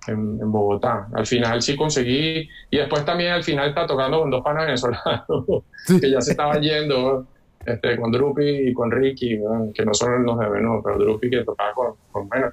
en, 0.07 0.51
Bogotá. 0.51 1.07
Al 1.13 1.25
final 1.25 1.61
sí 1.61 1.75
conseguí, 1.75 2.47
y 2.69 2.77
después 2.77 3.03
también 3.03 3.31
al 3.31 3.43
final 3.43 3.69
está 3.69 3.87
tocando 3.87 4.19
con 4.19 4.29
dos 4.29 4.43
panas 4.43 4.65
venezolanos 4.65 5.23
que 5.99 6.11
ya 6.11 6.21
se 6.21 6.31
estaban 6.31 6.61
yendo, 6.61 7.25
este, 7.65 7.97
con 7.97 8.11
Drupi 8.11 8.69
y 8.69 8.73
con 8.73 8.91
Ricky, 8.91 9.39
que 9.73 9.85
no 9.85 9.93
son 9.93 10.23
los 10.23 10.39
de 10.39 10.49
Venus, 10.49 10.81
pero 10.83 10.97
Drupi 10.99 11.29
que 11.29 11.43
tocaba 11.43 11.73
con, 11.73 11.93
con, 12.11 12.29
bueno, 12.29 12.51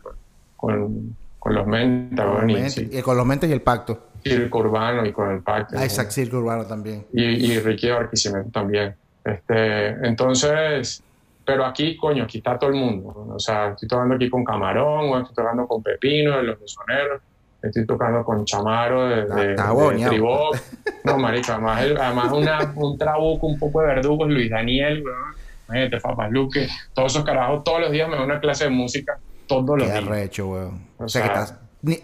con, 0.57 1.17
con, 1.39 1.55
los 1.55 1.67
Mentas. 1.67 2.79
y, 2.79 3.03
con 3.03 3.17
los 3.17 3.27
Mentes 3.27 3.49
y 3.51 3.53
el 3.53 3.63
Pacto. 3.63 4.08
Circo 4.23 4.59
Urbano 4.59 5.07
y 5.07 5.13
con 5.13 5.31
el 5.31 5.43
Pacto. 5.43 5.77
Ah, 5.79 5.85
exacto, 5.85 6.13
Circo 6.13 6.39
Urbano 6.39 6.67
también. 6.67 7.07
Y, 7.13 7.23
y 7.23 7.59
Ricky 7.61 7.91
Barquisimeto 7.91 8.51
también. 8.51 8.95
Este, 9.25 9.89
entonces, 10.07 11.03
pero 11.45 11.65
aquí, 11.65 11.97
coño, 11.97 12.25
aquí 12.25 12.39
está 12.39 12.59
todo 12.59 12.71
el 12.71 12.77
mundo. 12.77 13.27
O 13.35 13.39
sea, 13.39 13.71
estoy 13.71 13.89
tocando 13.89 14.15
aquí 14.15 14.29
con 14.29 14.45
Camarón, 14.45 15.11
o 15.11 15.19
estoy 15.19 15.35
tocando 15.35 15.67
con 15.67 15.83
Pepino 15.83 16.37
de 16.37 16.43
los 16.43 16.61
mesoneros, 16.61 17.23
estoy 17.63 17.87
tocando 17.87 18.25
con 18.25 18.45
Chamaro 18.45 19.09
de, 19.09 19.25
de, 19.27 19.55
No, 21.05 21.19
marica, 21.19 21.55
además, 21.55 21.87
además 21.99 22.33
una, 22.33 22.73
un 22.77 22.99
trabuco, 22.99 23.47
un 23.47 23.59
poco 23.59 23.81
de 23.81 23.87
verdugos, 23.87 24.29
Luis 24.29 24.51
Daniel, 24.51 25.03
imagínate, 25.69 25.99
Luque, 26.31 26.69
todos 26.95 27.13
esos 27.13 27.25
carajos, 27.25 27.65
todos 27.65 27.81
los 27.81 27.91
días 27.91 28.09
me 28.09 28.17
dan 28.17 28.25
una 28.25 28.41
clase 28.41 28.65
de 28.65 28.71
música, 28.71 29.19
todos 29.47 29.79
los 29.79 29.89
días. 29.89 30.01
Qué 30.01 30.05
recho, 30.07 30.49
weón. 30.49 30.87
O, 30.99 31.09
sea, 31.09 31.23
que 31.23 31.29
estás 31.29 31.55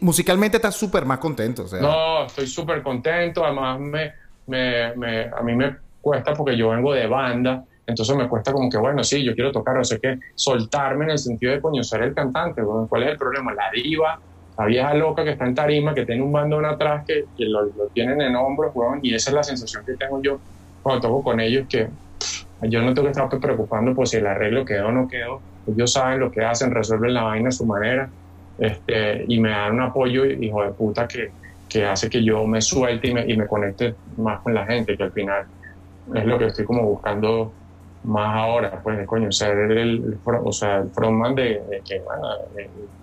musicalmente 0.01 0.57
estás 0.59 0.77
súper 0.77 1.05
más 1.05 1.19
contento. 1.19 1.65
No, 1.81 2.27
estoy 2.27 2.47
súper 2.47 2.83
contento. 2.83 3.45
Además, 3.45 3.81
me, 3.81 4.13
me, 4.47 4.95
me, 4.97 5.23
a 5.25 5.43
mí 5.43 5.55
me 5.55 5.77
cuesta 6.01 6.35
porque 6.35 6.57
yo 6.57 6.71
vengo 6.71 6.93
de 6.93 7.07
banda. 7.07 7.65
Entonces 7.87 8.17
me 8.17 8.29
cuesta 8.29 8.53
como 8.53 8.71
que, 8.71 8.79
bueno, 8.79 9.05
sí, 9.05 9.23
yo 9.23 9.35
quiero 9.35 9.53
tocar, 9.53 9.77
no 9.77 9.85
sé 9.85 10.01
qué, 10.01 10.19
soltarme 10.35 11.05
en 11.05 11.11
el 11.11 11.19
sentido 11.19 11.53
de 11.53 11.61
conocer 11.61 12.03
el 12.03 12.15
cantante. 12.15 12.63
¿Cuál 12.89 13.03
es 13.03 13.11
el 13.11 13.19
problema? 13.19 13.53
La 13.53 13.71
diva, 13.71 14.19
la 14.57 14.65
vieja 14.65 14.95
loca 14.95 15.23
que 15.23 15.33
está 15.33 15.45
en 15.45 15.55
tarima, 15.55 15.95
que 15.95 16.07
tiene 16.07 16.23
un 16.23 16.33
bandón 16.33 16.65
atrás, 16.65 17.05
que, 17.07 17.27
que 17.37 17.45
lo, 17.45 17.65
lo, 17.65 17.87
tienen 17.93 18.23
en 18.23 18.37
hombros, 18.37 18.73
y 19.03 19.15
esa 19.15 19.31
es 19.31 19.35
la 19.35 19.43
sensación 19.43 19.85
que 19.85 19.95
tengo 19.95 20.23
yo 20.23 20.39
cuando 20.83 21.09
toco 21.09 21.23
con 21.23 21.41
ellos, 21.41 21.67
que 21.69 21.89
yo 22.63 22.81
no 22.81 22.95
tengo 22.95 23.07
que 23.07 23.13
estar 23.21 23.29
preocupando 23.39 23.95
por 23.95 24.09
si 24.09 24.17
el 24.17 24.27
arreglo 24.27 24.65
quedó 24.65 24.89
o 24.89 24.93
no 24.93 25.07
quedó. 25.07 25.43
Ellos 25.67 25.93
saben 25.93 26.21
lo 26.21 26.31
que 26.31 26.43
hacen, 26.43 26.71
resuelven 26.71 27.13
la 27.13 27.25
vaina 27.25 27.49
a 27.51 27.53
su 27.53 27.67
manera 27.67 28.09
este, 28.59 29.25
y 29.27 29.41
me 29.41 29.51
dan 29.51 29.75
un 29.75 29.83
apoyo, 29.83 30.25
hijo 30.25 30.63
de 30.63 30.71
puta, 30.71 31.09
que, 31.09 31.31
que 31.69 31.85
hace 31.85 32.09
que 32.09 32.23
yo 32.23 32.47
me 32.47 32.61
suelte 32.61 33.09
y 33.09 33.15
me, 33.15 33.25
y 33.27 33.37
me 33.37 33.47
conecte 33.47 33.95
más 34.17 34.41
con 34.41 34.55
la 34.55 34.67
gente, 34.67 34.97
que 34.97 35.03
al 35.03 35.13
final 35.13 35.45
es 36.15 36.25
lo 36.25 36.39
que 36.39 36.47
estoy 36.47 36.65
como 36.65 36.83
buscando 36.83 37.53
más 38.05 38.37
ahora, 38.37 38.81
pues, 38.83 38.99
de 38.99 39.07
coño, 39.07 39.33
ser 39.33 39.57
el, 39.73 40.19
o 40.25 40.53
sea, 40.53 40.79
el 40.79 40.91
frontman 40.91 41.35
de, 41.35 41.83
que, 41.89 42.01
bueno, 42.01 42.29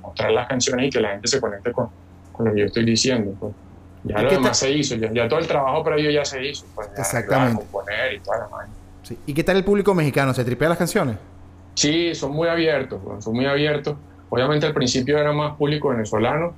mostrar 0.02 0.32
las 0.32 0.48
canciones 0.48 0.88
y 0.88 0.90
que 0.92 1.02
la 1.02 1.10
gente 1.10 1.28
se 1.28 1.42
conecte 1.42 1.72
con, 1.72 1.90
con 2.32 2.46
lo 2.46 2.54
que 2.54 2.60
yo 2.60 2.66
estoy 2.68 2.86
diciendo, 2.86 3.34
pues. 3.40 3.54
Ya 4.04 4.20
lo 4.20 4.32
demás 4.32 4.58
se 4.58 4.72
hizo, 4.72 4.96
ya, 4.96 5.28
todo 5.28 5.40
el 5.40 5.48
trabajo 5.48 5.84
previo 5.84 6.10
ya 6.10 6.26
se 6.26 6.44
hizo, 6.44 6.66
pues, 6.74 6.90
Exactamente. 6.98 7.62
componer 7.62 8.14
y 8.14 8.20
toda 8.20 8.40
la 8.40 8.48
mano. 8.48 8.70
Sí. 9.04 9.18
¿Y 9.28 9.34
qué 9.34 9.44
tal 9.44 9.58
el 9.58 9.64
público 9.64 9.94
mexicano? 9.94 10.34
¿Se 10.34 10.44
tripea 10.44 10.70
las 10.70 10.78
canciones? 10.78 11.18
Sí, 11.76 12.14
son 12.16 12.32
muy 12.32 12.48
abiertos, 12.48 13.00
son 13.24 13.36
muy 13.36 13.46
abiertos. 13.46 13.96
Obviamente 14.32 14.66
al 14.66 14.74
principio 14.74 15.18
era 15.18 15.34
más 15.34 15.58
público 15.58 15.90
venezolano, 15.90 16.54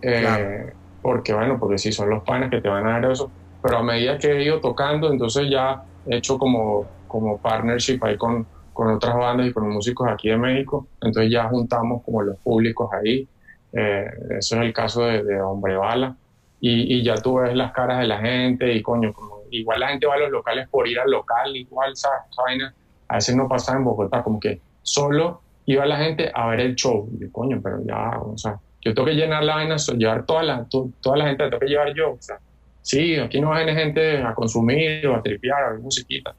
eh, 0.00 0.72
porque 1.02 1.34
bueno, 1.34 1.58
porque 1.58 1.76
sí, 1.76 1.90
son 1.90 2.08
los 2.08 2.22
panes 2.22 2.50
que 2.50 2.60
te 2.60 2.68
van 2.68 2.86
a 2.86 3.00
dar 3.00 3.10
eso, 3.10 3.32
pero 3.60 3.78
a 3.78 3.82
medida 3.82 4.16
que 4.16 4.30
he 4.30 4.44
ido 4.44 4.60
tocando, 4.60 5.10
entonces 5.10 5.50
ya 5.50 5.82
he 6.06 6.18
hecho 6.18 6.38
como, 6.38 6.86
como 7.08 7.38
partnership 7.38 7.98
ahí 8.02 8.16
con, 8.16 8.46
con 8.72 8.94
otras 8.94 9.16
bandas 9.16 9.48
y 9.48 9.52
con 9.52 9.68
músicos 9.68 10.08
aquí 10.08 10.28
de 10.28 10.36
México, 10.36 10.86
entonces 11.00 11.32
ya 11.32 11.48
juntamos 11.48 12.04
como 12.04 12.22
los 12.22 12.36
públicos 12.38 12.88
ahí, 12.92 13.26
eh, 13.72 14.06
eso 14.38 14.54
es 14.54 14.62
el 14.62 14.72
caso 14.72 15.02
de, 15.02 15.24
de 15.24 15.40
Hombre 15.42 15.76
Bala, 15.76 16.14
y, 16.60 16.96
y, 16.96 17.02
ya 17.02 17.16
tú 17.16 17.38
ves 17.38 17.56
las 17.56 17.72
caras 17.72 17.98
de 17.98 18.06
la 18.06 18.20
gente 18.20 18.72
y 18.72 18.82
coño, 18.82 19.12
como, 19.12 19.40
igual 19.50 19.80
la 19.80 19.88
gente 19.88 20.06
va 20.06 20.14
a 20.14 20.18
los 20.18 20.30
locales 20.30 20.68
por 20.68 20.86
ir 20.86 21.00
al 21.00 21.10
local, 21.10 21.56
igual, 21.56 21.96
¿sabes? 21.96 22.20
A 23.08 23.16
veces 23.16 23.34
no 23.34 23.48
pasa 23.48 23.76
en 23.76 23.82
Bogotá, 23.82 24.22
como 24.22 24.38
que 24.38 24.60
solo 24.82 25.42
iba 25.66 25.84
la 25.84 25.98
gente 25.98 26.30
a 26.32 26.46
ver 26.48 26.60
el 26.60 26.74
show. 26.74 27.08
Y 27.20 27.28
coño, 27.28 27.60
pero 27.62 27.84
ya, 27.84 28.18
o 28.20 28.38
sea, 28.38 28.58
yo 28.80 28.94
tengo 28.94 29.06
que 29.06 29.14
llenar 29.14 29.44
la 29.44 29.56
vaina, 29.56 29.76
llevar 29.76 30.24
toda 30.24 30.42
la, 30.42 30.66
toda 31.00 31.16
la 31.16 31.26
gente, 31.26 31.44
tengo 31.44 31.58
que 31.58 31.66
llevar 31.66 31.92
yo. 31.94 32.12
O 32.12 32.18
sea, 32.20 32.38
sí, 32.82 33.16
aquí 33.16 33.40
no 33.40 33.52
viene 33.52 33.74
gente 33.74 34.22
a 34.22 34.34
consumir 34.34 35.06
o 35.08 35.16
a 35.16 35.22
tripear, 35.22 35.62
a 35.62 35.70
ver 35.72 35.80
musiquita. 35.80 36.34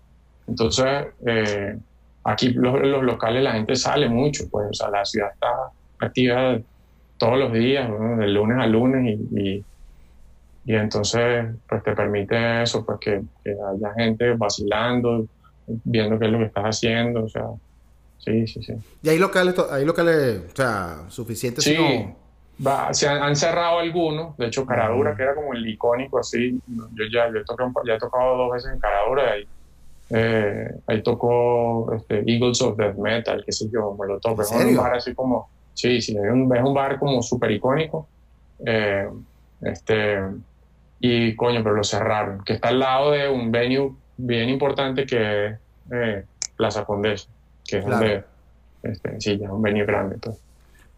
Entonces, 0.48 1.08
eh, 1.26 1.78
aquí 2.24 2.50
los, 2.50 2.80
los, 2.82 3.04
locales 3.04 3.44
la 3.44 3.52
gente 3.52 3.76
sale 3.76 4.08
mucho, 4.08 4.46
pues, 4.50 4.68
o 4.70 4.74
sea, 4.74 4.90
la 4.90 5.04
ciudad 5.04 5.30
está 5.34 5.72
activa 6.00 6.58
todos 7.18 7.38
los 7.38 7.52
días, 7.52 7.90
de 7.90 8.28
lunes 8.28 8.58
a 8.60 8.68
lunes 8.68 9.18
y, 9.32 9.40
y, 9.40 9.66
y, 10.66 10.76
entonces, 10.76 11.48
pues 11.68 11.84
te 11.84 11.94
permite 11.94 12.62
eso, 12.62 12.86
pues 12.86 13.00
que, 13.00 13.22
que 13.44 13.52
haya 13.52 13.94
gente 13.96 14.34
vacilando, 14.34 15.26
viendo 15.66 16.18
qué 16.18 16.28
es 16.28 16.32
lo 16.32 16.38
que 16.38 16.46
estás 16.46 16.63
haciendo, 16.63 17.26
o 17.26 17.30
sea, 17.30 17.48
Sí, 18.19 18.47
sí, 18.47 18.62
sí. 18.62 18.73
¿Y 19.03 19.10
hay 19.10 19.17
locales, 19.17 19.56
hay 19.71 19.86
locales, 19.86 20.41
o 20.51 20.56
sea, 20.56 21.06
suficientes? 21.10 21.63
Sí, 21.63 21.77
va, 22.65 22.93
se 22.93 23.08
han, 23.08 23.36
cerrado 23.36 23.80
algunos. 23.80 24.36
De 24.38 24.47
hecho, 24.47 24.65
Caradura, 24.65 25.15
que 25.15 25.23
era 25.23 25.36
como 25.36 25.53
el 25.53 25.67
icónico 25.67 26.19
así. 26.19 26.60
Yo 26.67 27.06
ya, 27.12 27.32
yo 27.32 27.39
he, 27.39 27.45
tocado, 27.45 27.71
ya 27.86 27.93
he 27.95 27.99
tocado 27.99 28.38
dos 28.38 28.51
veces 28.51 28.73
en 28.73 28.80
Caradura. 28.80 29.32
Ahí, 29.32 29.47
eh, 30.10 30.71
ahí 30.88 31.01
tocó 31.03 31.93
este, 31.93 32.23
Eagles 32.30 32.62
of 32.62 32.77
Death 32.77 32.97
Metal, 32.97 33.43
qué 33.45 33.51
sé 33.51 33.69
yo, 33.71 33.95
me 33.99 34.08
lo 34.08 34.19
toco. 34.19 34.41
Es 34.41 34.51
un 34.51 34.75
bar 34.75 34.95
así 34.95 35.13
como, 35.13 35.49
sí, 35.73 36.01
sí, 36.01 36.13
es 36.13 36.32
un, 36.32 36.53
es 36.56 36.63
un 36.63 36.73
bar 36.73 36.99
como 36.99 37.21
súper 37.21 37.51
icónico. 37.51 38.08
Eh, 38.65 39.08
este, 39.62 40.17
y 40.99 41.36
coño, 41.36 41.63
pero 41.63 41.75
lo 41.75 41.84
cerraron. 41.84 42.43
Que 42.43 42.53
está 42.53 42.69
al 42.69 42.80
lado 42.80 43.12
de 43.12 43.30
un 43.30 43.51
venue 43.51 43.93
bien 44.17 44.49
importante 44.49 45.06
que 45.06 45.45
es 45.45 45.60
eh, 45.91 46.25
Plaza 46.58 46.84
Condesa 46.84 47.30
que 47.67 47.80
es 47.80 47.86
donde, 47.86 48.23
este, 48.82 49.21
sí, 49.21 49.38
ya 49.38 49.51
un 49.51 49.62
venue 49.62 49.86
grande. 49.86 50.17
Pues. 50.17 50.38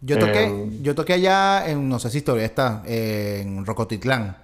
Yo 0.00 0.18
toqué, 0.18 0.44
eh, 0.44 0.78
yo 0.80 0.94
toqué 0.94 1.14
allá 1.14 1.68
en, 1.68 1.88
no 1.88 1.98
sé 1.98 2.08
si 2.08 2.22
todavía 2.22 2.46
está, 2.46 2.82
en 2.86 3.66
Rocotitlán. 3.66 4.36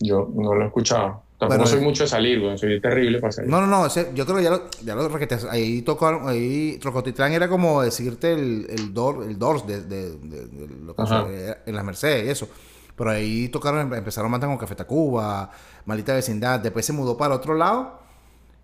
Yo 0.00 0.30
no 0.34 0.54
lo 0.54 0.62
he 0.62 0.66
escuchado. 0.66 1.22
Tampoco 1.38 1.66
soy 1.66 1.80
mucho 1.80 2.02
de 2.02 2.08
salir, 2.08 2.58
soy 2.58 2.80
terrible 2.80 3.20
para 3.20 3.30
salir. 3.30 3.50
No, 3.50 3.60
no, 3.60 3.66
no, 3.66 3.86
yo 3.86 4.24
creo 4.24 4.38
que 4.38 4.42
ya 4.42 4.50
lo, 4.50 4.68
ya 4.84 4.94
lo 4.96 5.08
ahí 5.50 5.82
tocó, 5.82 6.08
ahí 6.26 6.80
Rocotitlán 6.82 7.32
era 7.32 7.48
como 7.48 7.82
decirte 7.82 8.32
el, 8.32 8.66
el, 8.68 8.92
door, 8.92 9.22
el 9.22 9.38
Doors 9.38 9.64
de, 9.64 9.82
de, 9.82 10.16
de, 10.16 10.48
lo 10.84 10.96
que 10.96 11.56
en 11.64 11.76
la 11.76 11.82
Mercedes 11.84 12.26
y 12.26 12.30
eso. 12.30 12.48
Pero 12.96 13.10
ahí 13.10 13.48
tocaron, 13.50 13.92
empezaron 13.94 14.26
a 14.26 14.32
matar 14.32 14.48
con 14.48 14.58
Café 14.58 14.74
Tacuba, 14.74 15.48
Malita 15.84 16.12
Vecindad, 16.12 16.58
después 16.58 16.84
se 16.84 16.92
mudó 16.92 17.16
para 17.16 17.36
otro 17.36 17.54
lado 17.54 18.07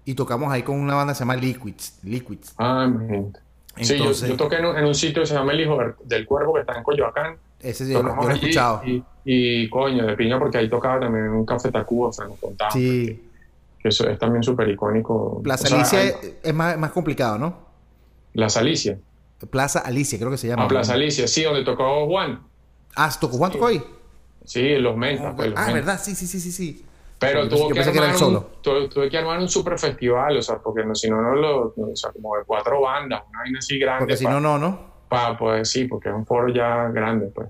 y 0.04 0.14
tocamos 0.14 0.52
ahí 0.52 0.62
con 0.62 0.78
una 0.78 0.94
banda 0.94 1.12
que 1.12 1.18
se 1.18 1.20
llama 1.20 1.36
Liquids. 1.36 1.98
Liquids. 2.02 2.54
Ah, 2.58 2.86
imagínate. 2.88 3.40
sí, 3.80 3.98
yo, 3.98 4.36
toqué 4.36 4.56
en 4.56 4.84
un, 4.84 4.94
sitio 4.94 5.22
que 5.22 5.26
se 5.26 5.34
llama 5.34 5.52
El 5.52 5.60
Hijo 5.62 5.78
del 6.04 6.26
Cuervo, 6.26 6.54
que 6.54 6.60
está 6.60 6.76
en 6.76 6.82
Coyoacán. 6.82 7.36
Ese 7.60 7.86
sí, 7.86 7.92
yo 7.92 8.02
lo 8.02 8.30
he 8.30 8.34
escuchado. 8.34 8.82
Y, 9.24 9.68
coño, 9.70 10.06
de 10.06 10.16
piña, 10.16 10.38
porque 10.38 10.58
ahí 10.58 10.68
tocaba 10.68 11.00
también 11.00 11.30
un 11.30 11.46
Café 11.46 11.70
Tacuba, 11.70 12.08
o 12.08 12.12
sea, 12.12 12.26
nos 12.26 12.38
contaba. 12.38 12.70
Sí. 12.70 13.22
Que, 13.78 13.88
eso 13.88 14.08
es 14.08 14.18
también 14.18 14.42
súper 14.42 14.68
icónico. 14.68 15.40
Plaza 15.42 15.74
Alicia 15.74 16.14
es 16.42 16.54
más, 16.54 16.76
más 16.78 16.90
complicado, 16.92 17.38
¿no? 17.38 17.58
Plaza 18.32 18.60
Alicia. 18.60 18.98
Plaza 19.50 19.80
Alicia, 19.80 20.18
creo 20.18 20.30
que 20.30 20.36
se 20.36 20.48
llama. 20.48 20.64
Ah, 20.64 20.68
Plaza 20.68 20.94
Alicia, 20.94 21.26
sí, 21.26 21.42
donde 21.42 21.64
tocó 21.64 22.06
Juan. 22.06 22.40
Ah, 22.96 23.10
¿tocó 23.18 23.36
Juan 23.36 23.52
tocó 23.52 23.66
ahí? 23.66 23.82
Sí, 24.44 24.76
los 24.76 24.96
Mentas. 24.96 25.28
Ah, 25.28 25.36
pues, 25.36 25.52
ah 25.56 25.72
¿verdad? 25.72 26.00
Sí, 26.02 26.14
sí, 26.14 26.26
sí, 26.26 26.40
sí, 26.40 26.52
sí. 26.52 26.84
Pero 27.26 27.48
tuvo 27.48 27.68
que, 27.70 27.80
armar 27.80 28.14
un, 28.22 28.46
tuve, 28.62 29.08
que 29.10 29.18
armar 29.18 29.38
un 29.38 29.48
super 29.48 29.78
festival, 29.78 30.37
o 30.37 30.42
sea, 30.42 30.58
porque 30.58 30.84
no, 30.84 30.94
si 30.94 31.08
no, 31.08 31.20
no 31.20 31.34
lo. 31.34 31.74
O 31.76 31.96
sea, 31.96 32.10
como 32.12 32.37
de 32.37 32.44
cuatro 32.44 32.80
bandas, 32.80 33.22
una 33.28 33.40
vaina 33.40 33.58
así 33.58 33.78
grande. 33.78 34.00
Porque 34.00 34.16
si 34.16 34.24
no, 34.24 34.40
no, 34.40 34.58
¿no? 34.58 34.94
Para, 35.08 35.37
pues 35.37 35.68
sí, 35.68 35.84
porque 35.84 36.08
es 36.08 36.14
un 36.14 36.26
foro 36.26 36.48
ya 36.48 36.88
grande, 36.88 37.30
pues. 37.34 37.48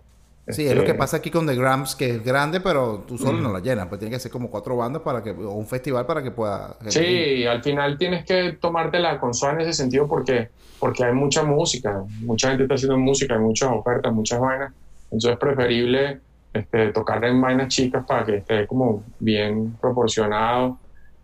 Sí, 0.49 0.67
es 0.67 0.75
lo 0.75 0.83
que 0.83 0.89
este, 0.89 0.99
pasa 0.99 1.17
aquí 1.17 1.31
con 1.31 1.47
The 1.47 1.55
Grams, 1.55 1.95
que 1.95 2.11
es 2.11 2.25
grande, 2.25 2.61
pero 2.61 3.05
tú 3.09 3.17
solo 3.17 3.41
no 3.41 3.51
la 3.51 3.61
llenas. 3.61 3.87
Pues 3.87 3.99
tiene 3.99 4.15
que 4.15 4.21
ser 4.21 4.31
como 4.31 4.51
cuatro 4.51 4.77
bandas 4.77 5.01
para 5.01 5.23
que, 5.23 5.31
o 5.31 5.53
un 5.53 5.67
festival 5.67 6.05
para 6.05 6.23
que 6.23 6.31
pueda. 6.31 6.77
Sí, 6.87 7.47
al 7.47 7.63
final 7.63 7.97
tienes 7.97 8.27
que 8.27 8.53
tomarte 8.61 8.99
la 8.99 9.19
consola 9.19 9.55
en 9.55 9.61
ese 9.63 9.73
sentido 9.73 10.07
porque, 10.07 10.51
porque 10.79 11.05
hay 11.05 11.15
mucha 11.15 11.45
música. 11.45 12.05
Mucha 12.21 12.49
gente 12.49 12.65
está 12.65 12.75
haciendo 12.75 12.99
música, 12.99 13.35
hay 13.35 13.41
muchas 13.41 13.71
ofertas, 13.73 14.13
muchas 14.13 14.39
vainas. 14.39 14.73
Entonces 15.05 15.33
es 15.33 15.39
preferible 15.39 16.21
este, 16.55 16.93
tocar 16.93 17.25
en 17.25 17.41
vainas 17.41 17.67
chicas 17.67 18.05
para 18.07 18.25
que 18.25 18.37
esté 18.37 18.67
como 18.69 19.03
bien 19.19 19.77
proporcionado 19.81 20.79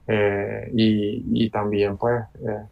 eh, 0.06 0.68
y, 0.74 1.44
y, 1.44 1.50
también 1.50 1.96
pues 1.96 2.20
eh, 2.40 2.64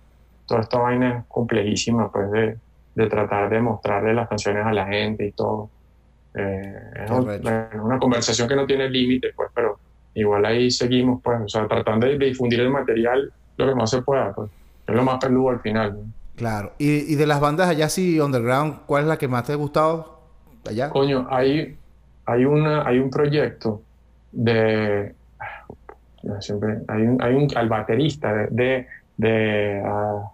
toda 0.45 0.63
esta 0.63 0.79
vaina 0.79 1.19
es 1.19 1.25
complejísima 1.29 2.11
pues 2.11 2.33
de, 2.33 2.59
de, 2.97 3.07
tratar 3.07 3.49
de 3.49 3.61
mostrarle 3.61 4.13
las 4.13 4.29
canciones 4.29 4.67
a 4.67 4.73
la 4.73 4.87
gente 4.87 5.27
y 5.27 5.33
todo. 5.33 5.71
Eh, 6.35 7.05
es 7.05 7.11
una 7.11 7.99
conversación 8.01 8.49
que 8.49 8.57
no 8.57 8.67
tiene 8.67 8.91
límites 8.91 9.33
pues, 9.37 9.51
pero 9.55 9.79
igual 10.15 10.45
ahí 10.45 10.69
seguimos 10.69 11.23
pues, 11.23 11.41
o 11.41 11.49
sea, 11.49 11.69
tratando 11.69 12.09
de 12.09 12.19
difundir 12.19 12.59
el 12.59 12.71
material 12.71 13.33
lo 13.57 13.69
que 13.69 13.75
más 13.77 13.89
se 13.89 14.03
pueda 14.03 14.35
pues. 14.35 14.51
Es 14.85 14.95
lo 14.97 15.05
más 15.05 15.19
peludo 15.19 15.51
al 15.51 15.61
final. 15.61 15.97
Claro. 16.35 16.73
¿Y, 16.79 17.13
¿Y, 17.13 17.15
de 17.15 17.27
las 17.27 17.39
bandas 17.39 17.69
allá 17.69 17.89
sí 17.89 18.19
underground, 18.19 18.81
cuál 18.87 19.03
es 19.03 19.09
la 19.09 19.17
que 19.17 19.29
más 19.29 19.45
te 19.45 19.53
ha 19.53 19.57
gustado 19.57 20.23
allá? 20.67 20.91
Coño, 20.91 21.29
hay 21.31 21.79
hay, 22.29 22.45
una, 22.45 22.87
hay 22.87 22.99
un 22.99 23.11
proyecto 23.11 23.83
de... 24.33 25.15
Siempre, 26.41 26.81
hay, 26.89 27.03
un, 27.03 27.23
hay 27.23 27.35
un, 27.35 27.49
al 27.57 27.69
baterista 27.69 28.35
de, 28.51 28.87
de, 29.17 29.83
ah, 29.85 30.31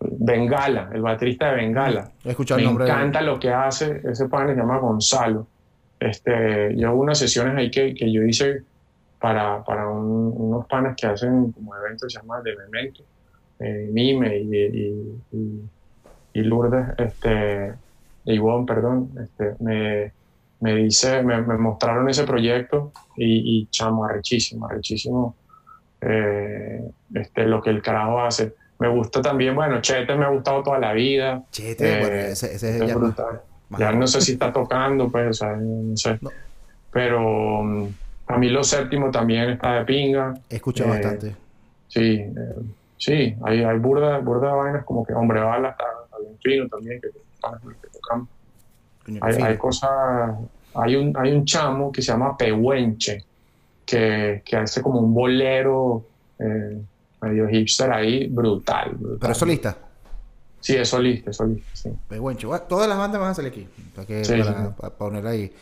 Bengala, 0.00 0.90
el 0.92 1.02
baterista 1.02 1.50
de 1.50 1.56
Bengala. 1.56 2.10
He 2.24 2.30
escuchado 2.30 2.58
Me 2.58 2.62
el 2.62 2.68
nombre 2.68 2.86
encanta 2.86 3.20
lo 3.20 3.38
que 3.38 3.50
hace, 3.50 4.00
ese 4.04 4.28
pan 4.28 4.48
se 4.48 4.56
llama 4.56 4.78
Gonzalo. 4.78 5.46
Este, 6.00 6.74
yo 6.76 6.94
unas 6.94 7.18
sesiones 7.18 7.56
ahí 7.56 7.70
que, 7.70 7.94
que 7.94 8.10
yo 8.10 8.22
hice 8.22 8.62
para, 9.20 9.62
para 9.64 9.88
unos 9.88 10.66
panes 10.66 10.96
que 10.96 11.06
hacen 11.06 11.52
como 11.52 11.76
eventos 11.76 12.12
se 12.12 12.18
llama 12.18 12.40
de 12.40 12.56
Memento, 12.56 13.02
eh, 13.60 13.88
Mime 13.92 14.38
y, 14.38 14.56
y, 14.56 15.20
y, 15.32 15.60
y, 16.32 16.42
Lourdes, 16.42 16.88
este, 16.98 17.74
Ivonne, 18.24 18.66
perdón, 18.66 19.10
este, 19.22 19.54
me, 19.60 20.12
me 20.60 20.74
dice, 20.74 21.22
me, 21.22 21.40
mostraron 21.42 22.08
ese 22.08 22.24
proyecto 22.24 22.92
y, 23.16 23.60
y 23.60 23.66
chamo, 23.66 24.04
arrechísimo, 24.04 24.66
arrechísimo 24.66 25.36
eh, 26.00 26.90
este, 27.14 27.46
lo 27.46 27.62
que 27.62 27.70
el 27.70 27.82
carajo 27.82 28.20
hace. 28.20 28.54
Me 28.78 28.88
gusta 28.88 29.22
también, 29.22 29.54
bueno, 29.54 29.80
Chete 29.80 30.14
me 30.14 30.26
ha 30.26 30.28
gustado 30.28 30.62
toda 30.62 30.78
la 30.78 30.92
vida. 30.92 31.42
Chete, 31.50 32.00
bueno, 32.00 32.14
eh, 32.14 32.30
ese, 32.32 32.54
ese 32.54 32.84
es 32.84 32.94
brutal. 32.94 33.40
ya 33.78 33.92
no 33.92 34.06
sé 34.06 34.20
si 34.20 34.32
está 34.32 34.52
tocando, 34.52 35.10
pues, 35.10 35.28
o 35.28 35.32
sea, 35.32 35.56
no 35.56 35.96
sé. 35.96 36.18
Pero 36.90 37.60
um, 37.60 37.92
a 38.26 38.38
mí 38.38 38.48
lo 38.48 38.62
séptimo 38.62 39.10
también 39.10 39.50
está 39.50 39.74
de 39.74 39.84
pinga. 39.84 40.34
He 40.50 40.56
escuchado 40.56 40.90
eh, 40.90 40.92
bastante. 40.92 41.36
Sí, 41.88 42.22
sí, 42.98 43.34
hay, 43.44 43.64
hay 43.64 43.78
burda, 43.78 44.18
burda 44.18 44.48
de 44.48 44.56
vainas 44.56 44.84
como 44.84 45.04
que 45.06 45.14
Hombre 45.14 45.40
Bala 45.40 45.70
está, 45.70 45.84
bien 46.20 46.38
fino 46.42 46.68
también, 46.68 47.00
que, 47.00 47.08
que 47.08 47.88
tocamos. 47.88 48.28
Hay, 49.20 49.56
cosas, 49.58 49.90
hay 50.74 50.96
un, 50.96 51.16
hay 51.16 51.32
un 51.32 51.44
chamo 51.44 51.92
que 51.92 52.02
se 52.02 52.12
llama 52.12 52.36
Pehuenche, 52.36 53.24
que, 53.84 54.42
que 54.44 54.56
hace 54.56 54.82
como 54.82 55.00
un 55.00 55.14
bolero, 55.14 56.04
eh, 56.38 56.80
medio 57.22 57.48
hipster 57.48 57.92
ahí, 57.92 58.26
brutal, 58.28 58.90
brutal. 58.96 59.18
¿Pero 59.20 59.32
es 59.32 59.38
solista? 59.38 59.76
Sí, 60.60 60.74
es 60.74 60.88
solista, 60.88 61.30
es 61.30 61.36
solista, 61.36 61.70
sí. 61.74 61.90
Pehuenche. 62.08 62.48
Todas 62.68 62.88
las 62.88 62.98
bandas 62.98 63.20
van 63.20 63.30
a 63.30 63.34
salir 63.34 63.52
aquí. 63.52 63.68
Para, 63.94 64.06
que- 64.06 64.24
Sí, 64.24 64.32
para- 64.38 64.66
sí. 64.66 64.72
para 64.76 64.94
poner 64.94 65.26
ahí. 65.26 65.52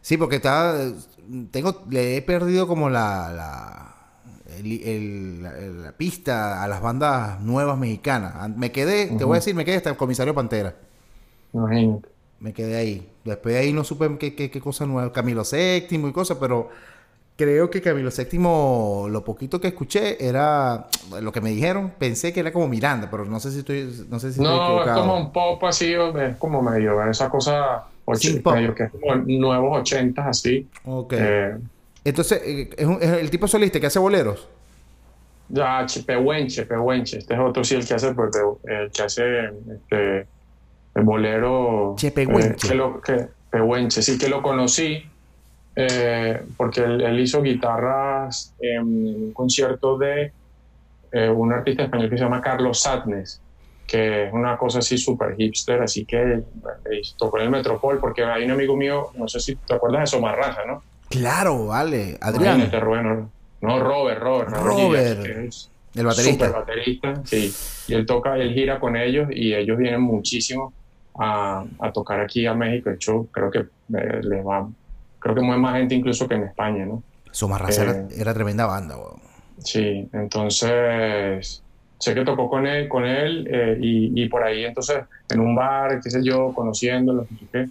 Sí, 0.00 0.16
porque 0.16 0.36
estaba. 0.36 0.78
Tengo, 1.50 1.82
le 1.90 2.16
he 2.16 2.22
perdido 2.22 2.66
como 2.68 2.88
la. 2.88 3.32
la 3.32 3.88
el- 4.58 4.82
el- 4.82 5.42
la, 5.42 5.52
la 5.86 5.92
pista 5.92 6.62
a 6.62 6.68
las 6.68 6.80
bandas 6.80 7.40
nuevas 7.40 7.76
mexicanas. 7.78 8.34
An- 8.36 8.58
Me 8.58 8.70
quedé, 8.70 9.06
te 9.06 9.24
voy 9.24 9.34
a 9.36 9.38
decir, 9.40 9.54
me 9.54 9.64
quedé 9.64 9.76
hasta 9.76 9.90
el 9.90 9.96
comisario 9.96 10.34
Pantera. 10.34 10.74
Imagínate. 11.52 12.08
Me 12.42 12.52
quedé 12.52 12.76
ahí. 12.76 13.08
Después 13.24 13.54
de 13.54 13.60
ahí 13.60 13.72
no 13.72 13.84
supe 13.84 14.18
qué, 14.18 14.34
qué, 14.34 14.50
qué 14.50 14.60
cosa 14.60 14.84
nueva. 14.84 15.12
Camilo 15.12 15.44
VII 15.50 15.86
y 16.08 16.12
cosas, 16.12 16.38
pero 16.40 16.70
creo 17.36 17.70
que 17.70 17.80
Camilo 17.80 18.10
VII, 18.10 19.10
lo 19.10 19.22
poquito 19.24 19.60
que 19.60 19.68
escuché 19.68 20.24
era 20.26 20.88
lo 21.20 21.30
que 21.30 21.40
me 21.40 21.50
dijeron. 21.50 21.92
Pensé 21.96 22.32
que 22.32 22.40
era 22.40 22.52
como 22.52 22.66
Miranda, 22.66 23.08
pero 23.08 23.24
no 23.24 23.38
sé 23.38 23.52
si 23.52 23.60
estoy, 23.60 23.84
no 24.10 24.18
sé 24.18 24.32
si 24.32 24.40
estoy 24.42 24.44
No, 24.58 24.82
es 24.84 24.90
como 24.90 25.16
un 25.16 25.32
pop 25.32 25.62
así, 25.64 25.92
es 25.94 26.36
como 26.38 26.60
medio 26.62 27.00
esa 27.08 27.30
cosa, 27.30 27.84
och- 28.04 28.16
Synth 28.16 28.42
pop. 28.42 28.54
medio 28.54 28.74
que 28.74 28.84
es 28.84 28.90
como 28.90 29.14
nuevos 29.14 29.78
ochentas 29.80 30.26
así. 30.26 30.66
Ok. 30.84 31.12
Eh, 31.16 31.56
Entonces, 32.04 32.42
eh, 32.44 32.70
es, 32.76 32.86
un- 32.86 32.98
es 33.00 33.08
el 33.12 33.30
tipo 33.30 33.46
solista 33.46 33.78
que 33.78 33.86
hace 33.86 34.00
boleros. 34.00 34.48
ya, 35.48 35.84
Che- 35.86 36.02
Pehuenche, 36.02 36.64
Pehuenche. 36.66 37.18
Este 37.18 37.34
es 37.34 37.40
otro, 37.40 37.62
sí, 37.62 37.76
el 37.76 37.86
que 37.86 37.94
hace, 37.94 38.12
pues, 38.14 38.30
el 38.64 38.90
que 38.90 39.02
hace 39.02 39.44
este, 39.46 40.26
el 40.94 41.02
bolero. 41.02 41.94
Che, 41.96 42.10
Pehuenche. 42.10 42.66
eh, 42.66 42.70
que 42.70 42.74
lo- 42.74 43.00
que- 43.00 43.26
Pehuenche, 43.50 44.00
sí, 44.02 44.18
que 44.18 44.28
lo 44.28 44.40
conocí 44.42 45.02
eh, 45.76 46.40
porque 46.56 46.80
él, 46.82 47.00
él 47.00 47.20
hizo 47.20 47.40
guitarras 47.42 48.54
en 48.60 48.82
un 48.82 49.32
concierto 49.32 49.96
de 49.98 50.32
eh, 51.12 51.28
un 51.28 51.52
artista 51.52 51.84
español 51.84 52.08
que 52.10 52.16
se 52.18 52.24
llama 52.24 52.40
Carlos 52.42 52.80
Sadness, 52.80 53.40
que 53.86 54.26
es 54.26 54.32
una 54.32 54.56
cosa 54.56 54.78
así 54.80 54.96
súper 54.98 55.34
hipster, 55.36 55.82
así 55.82 56.04
que 56.06 56.42
tocó 57.18 57.38
en 57.38 57.44
el 57.44 57.50
Metropol, 57.50 57.98
porque 57.98 58.24
hay 58.24 58.44
un 58.44 58.52
amigo 58.52 58.76
mío, 58.76 59.08
no 59.16 59.28
sé 59.28 59.40
si 59.40 59.56
te 59.56 59.74
acuerdas 59.74 60.00
de 60.02 60.06
Somarraza, 60.08 60.60
¿no? 60.66 60.82
Claro, 61.10 61.66
vale. 61.66 62.16
Adrián, 62.22 62.56
Imagínate, 62.56 62.80
Rubén, 62.80 63.28
no, 63.60 63.78
Robert, 63.78 64.20
Robert. 64.22 64.50
Robert. 64.50 65.26
Es 65.26 65.70
el 65.94 66.06
baterista. 66.06 66.46
Super 66.46 66.52
baterista, 66.60 67.14
sí. 67.24 67.54
Y 67.88 67.94
él 67.94 68.06
toca, 68.06 68.36
él 68.36 68.54
gira 68.54 68.80
con 68.80 68.96
ellos 68.96 69.28
y 69.30 69.52
ellos 69.54 69.76
vienen 69.76 70.00
muchísimo 70.00 70.72
a, 71.18 71.64
a 71.80 71.92
tocar 71.92 72.20
aquí 72.20 72.46
a 72.46 72.54
México. 72.54 72.90
De 72.90 72.96
hecho, 72.96 73.28
creo 73.32 73.50
que 73.50 73.58
eh, 73.60 74.20
les 74.22 74.44
va, 74.44 74.68
creo 75.18 75.34
que 75.34 75.40
mueve 75.42 75.60
más 75.60 75.76
gente 75.76 75.94
incluso 75.94 76.26
que 76.28 76.34
en 76.34 76.44
España, 76.44 76.86
¿no? 76.86 77.04
Somarraza 77.32 77.82
era, 77.82 77.92
Eh. 77.92 78.06
era 78.18 78.34
tremenda 78.34 78.66
banda, 78.66 78.96
weón. 78.96 79.20
Sí, 79.58 80.08
entonces 80.12 81.64
sé 81.98 82.14
que 82.14 82.24
tocó 82.24 82.48
con 82.48 82.66
él, 82.66 82.88
con 82.88 83.04
él 83.04 83.46
eh, 83.50 83.78
y, 83.80 84.22
y 84.24 84.28
por 84.28 84.42
ahí 84.42 84.64
entonces 84.64 85.04
en 85.28 85.40
un 85.40 85.54
bar, 85.54 86.00
qué 86.02 86.10
sé 86.10 86.22
yo, 86.24 86.52
conociéndolo, 86.52 87.28
qué, 87.52 87.66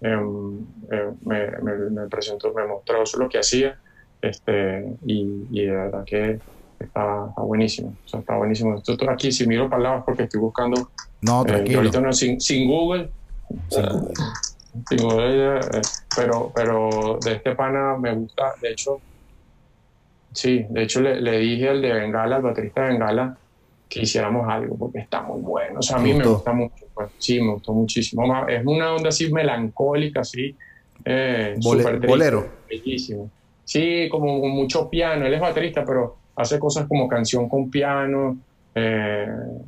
em, 0.00 0.58
eh, 0.90 1.10
me, 1.22 1.50
me- 1.62 1.90
me 1.90 2.08
presentó, 2.08 2.52
me 2.54 2.66
mostró 2.66 3.02
lo 3.18 3.28
que 3.28 3.38
hacía 3.38 3.78
este, 4.20 4.84
y, 5.06 5.46
y 5.50 5.66
de 5.66 5.70
verdad 5.70 6.02
que 6.06 6.40
está, 6.84 7.26
está 7.28 7.42
buenísimo, 7.42 7.88
o 8.04 8.08
sea, 8.08 8.20
está 8.20 8.36
buenísimo. 8.36 8.76
Esto- 8.76 8.92
esto 8.92 9.10
aquí, 9.10 9.30
si 9.32 9.46
miro 9.46 9.68
para 9.68 9.76
el 9.78 9.82
lado 9.84 9.98
es 9.98 10.04
porque 10.04 10.22
estoy 10.24 10.40
buscando, 10.40 10.90
No, 11.22 11.42
eh, 11.42 11.46
tranquilo. 11.46 11.78
ahorita 11.78 12.00
no, 12.00 12.12
sin, 12.12 12.40
sin 12.40 12.68
Google, 12.68 13.10
Sin 13.68 13.82
Google. 13.86 14.14
sin 14.88 14.98
Google, 15.02 15.56
eh, 15.58 15.60
pero, 16.16 16.52
pero 16.54 17.18
de 17.24 17.32
este 17.32 17.54
pana 17.54 17.96
me 17.98 18.14
gusta, 18.14 18.54
de 18.60 18.70
hecho, 18.72 19.00
Sí, 20.32 20.66
de 20.68 20.82
hecho 20.82 21.00
le, 21.00 21.20
le 21.20 21.38
dije 21.38 21.68
al 21.68 21.80
de 21.80 21.92
Bengala, 21.92 22.36
al 22.36 22.42
baterista 22.42 22.82
de 22.82 22.88
Bengala, 22.88 23.38
que 23.88 24.00
hiciéramos 24.02 24.48
algo 24.48 24.76
porque 24.76 24.98
está 24.98 25.22
muy 25.22 25.40
bueno. 25.40 25.78
O 25.78 25.82
sea, 25.82 25.96
a 25.96 26.00
¿Te 26.00 26.04
mí 26.06 26.14
me 26.14 26.24
gusta 26.26 26.52
mucho. 26.52 26.86
Pues. 26.92 27.10
Sí, 27.18 27.40
me 27.40 27.52
gustó 27.52 27.72
muchísimo. 27.72 28.24
Es 28.48 28.64
una 28.66 28.94
onda 28.94 29.10
así 29.10 29.32
melancólica, 29.32 30.20
así. 30.22 30.56
Eh, 31.04 31.54
Bole- 31.62 31.82
súper 31.82 31.94
triste, 32.00 32.06
bolero. 32.08 32.46
Bellísimo. 32.68 33.30
Sí, 33.62 34.08
como 34.10 34.38
mucho 34.48 34.90
piano. 34.90 35.24
Él 35.26 35.34
es 35.34 35.40
baterista, 35.40 35.84
pero 35.84 36.16
hace 36.36 36.58
cosas 36.58 36.86
como 36.86 37.08
canción 37.08 37.48
con 37.48 37.70
piano. 37.70 38.36
Eh, 38.74 39.26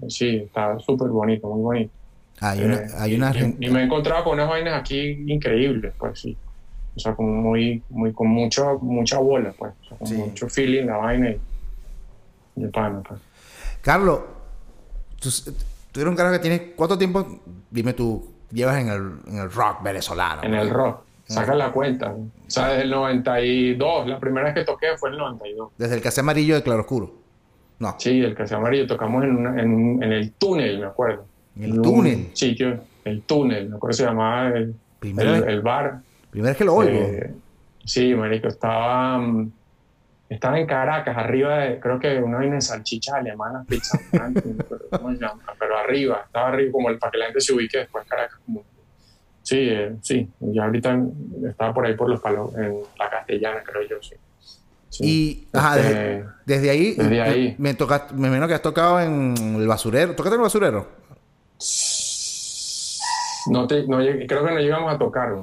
sí, 0.09 0.37
está 0.47 0.79
súper 0.81 1.09
bonito, 1.09 1.49
muy 1.49 1.63
bonito. 1.63 1.93
Hay 2.41 2.63
una, 2.65 2.75
Eh, 2.77 2.87
hay 2.99 3.15
una 3.15 3.33
y, 3.61 3.71
me 3.71 3.81
he 3.81 3.85
encontrado 3.85 4.25
con 4.25 4.35
unas 4.35 4.49
vainas 4.49 4.79
aquí 4.79 5.25
increíbles, 5.27 5.95
pues 5.99 6.21
sí. 6.21 6.37
O 6.95 6.99
sea, 7.01 7.15
como 7.15 7.31
muy, 7.33 7.83
muy, 7.91 8.13
con 8.13 8.29
mucho, 8.29 8.79
mucha 8.81 9.19
bola, 9.19 9.53
pues. 9.57 9.73
O 9.85 9.89
sea, 9.89 9.99
con 9.99 10.07
Sí. 10.07 10.15
mucho 10.15 10.49
feeling 10.49 10.87
la 10.87 10.97
vaina 10.97 11.31
y, 11.31 11.41
y 12.57 12.63
el 12.65 12.71
pana, 12.71 13.01
pues. 13.07 13.21
Carlos, 13.83 14.21
tú, 15.21 15.29
tú 15.93 16.01
eres 16.01 16.11
un 16.11 16.17
carajo 16.17 16.35
que 16.35 16.41
tiene 16.41 16.73
cuánto 16.73 16.99
tiempo, 16.99 17.41
dime 17.71 17.93
tú, 17.93 18.33
llevas 18.51 18.79
en 18.79 18.89
el, 18.89 19.13
en 19.29 19.39
el 19.39 19.51
rock 19.53 19.83
venezolano. 19.83 20.43
En 20.43 20.55
el 20.55 20.69
rock. 20.71 21.01
Saca 21.27 21.55
la 21.55 21.73
cuenta. 21.73 22.13
O 22.13 22.29
sea, 22.47 22.69
desde 22.69 22.83
el 22.85 22.91
92. 22.91 24.07
La 24.07 24.19
primera 24.21 24.47
vez 24.47 24.55
que 24.55 24.65
toqué 24.65 24.97
fue 24.97 25.11
el 25.11 25.19
92. 25.19 25.73
Desde 25.77 25.97
el 25.97 26.07
hace 26.07 26.21
amarillo 26.21 26.55
de 26.55 26.63
claroscuro. 26.63 27.13
No. 27.79 27.97
Sí, 27.99 28.23
el 28.23 28.37
se 28.47 28.55
amarillo. 28.55 28.87
Tocamos 28.87 29.25
en, 29.25 29.37
una- 29.37 29.61
en, 29.61 30.03
en 30.03 30.13
el 30.13 30.33
túnel, 30.33 30.79
me 30.81 30.87
acuerdo. 30.87 31.27
¿En 31.57 31.65
el 31.65 31.83
túnel? 31.83 32.29
sitio, 32.33 32.81
el 33.05 33.23
túnel. 33.23 33.69
Me 33.71 33.77
acuerdo 33.77 33.93
que 33.93 34.03
se 34.03 34.05
llamaba 34.05 34.49
el, 34.49 34.75
el, 35.03 35.61
bar. 35.63 36.01
Primera 36.31 36.51
vez 36.51 36.59
que 36.59 36.65
lo 36.65 36.75
oigo. 36.75 36.99
Eh, 36.99 37.35
sí, 37.85 38.15
marico, 38.15 38.49
estaba, 38.49 39.19
mm, 39.19 39.53
estaba 40.29 40.59
en 40.59 40.67
Caracas, 40.67 41.17
arriba 41.17 41.59
de, 41.59 41.81
creo 41.81 41.99
que 41.99 42.19
una 42.19 42.39
vaina 42.39 42.57
de 42.57 42.61
salchichas 42.61 43.15
alemanas, 43.17 43.67
pizza, 43.67 43.99
¿cómo 44.91 45.13
se 45.13 45.19
llama? 45.19 45.41
Pero 45.59 45.79
arriba, 45.79 46.23
estaba 46.27 46.49
arriba, 46.49 46.73
como 46.73 46.91
el, 46.91 46.99
para 46.99 47.13
que 47.13 47.19
la 47.19 47.25
gente 47.27 47.41
se 47.41 47.53
ubique 47.55 47.79
después 47.79 48.07
Caracas. 48.07 48.39
Como, 48.45 48.63
sí, 49.47 49.57
eh, 49.71 49.95
sí, 50.03 50.29
y 50.41 50.59
ahorita 50.59 50.99
estaba 51.49 51.73
por 51.73 51.87
ahí 51.87 51.95
por 51.95 52.11
los 52.11 52.21
palos, 52.21 52.53
en 52.57 52.79
la 52.99 53.09
castellana, 53.09 53.63
creo 53.65 53.83
yo, 53.89 53.97
sí. 54.03 54.17
Sí. 54.89 55.05
y 55.05 55.49
ajá, 55.57 55.79
Este, 55.79 55.95
desde, 55.95 56.25
desde 56.47 56.71
ahí, 56.71 56.95
desde 56.95 57.23
ahí. 57.23 57.55
Me, 57.59 57.75
toca, 57.75 58.09
me 58.15 58.27
imagino 58.29 58.47
que 58.49 58.55
has 58.55 58.63
tocado 58.63 59.01
en 59.01 59.35
el 59.61 59.67
basurero. 59.67 60.15
¿Tocaste 60.15 60.35
en 60.37 60.41
el 60.41 60.45
basurero? 60.45 60.89
no 63.49 63.67
te, 63.67 63.87
no 63.87 63.99
creo 63.99 64.45
que 64.45 64.53
no 64.53 64.59
llegamos 64.59 64.93
a 64.95 64.99
tocar. 64.99 65.35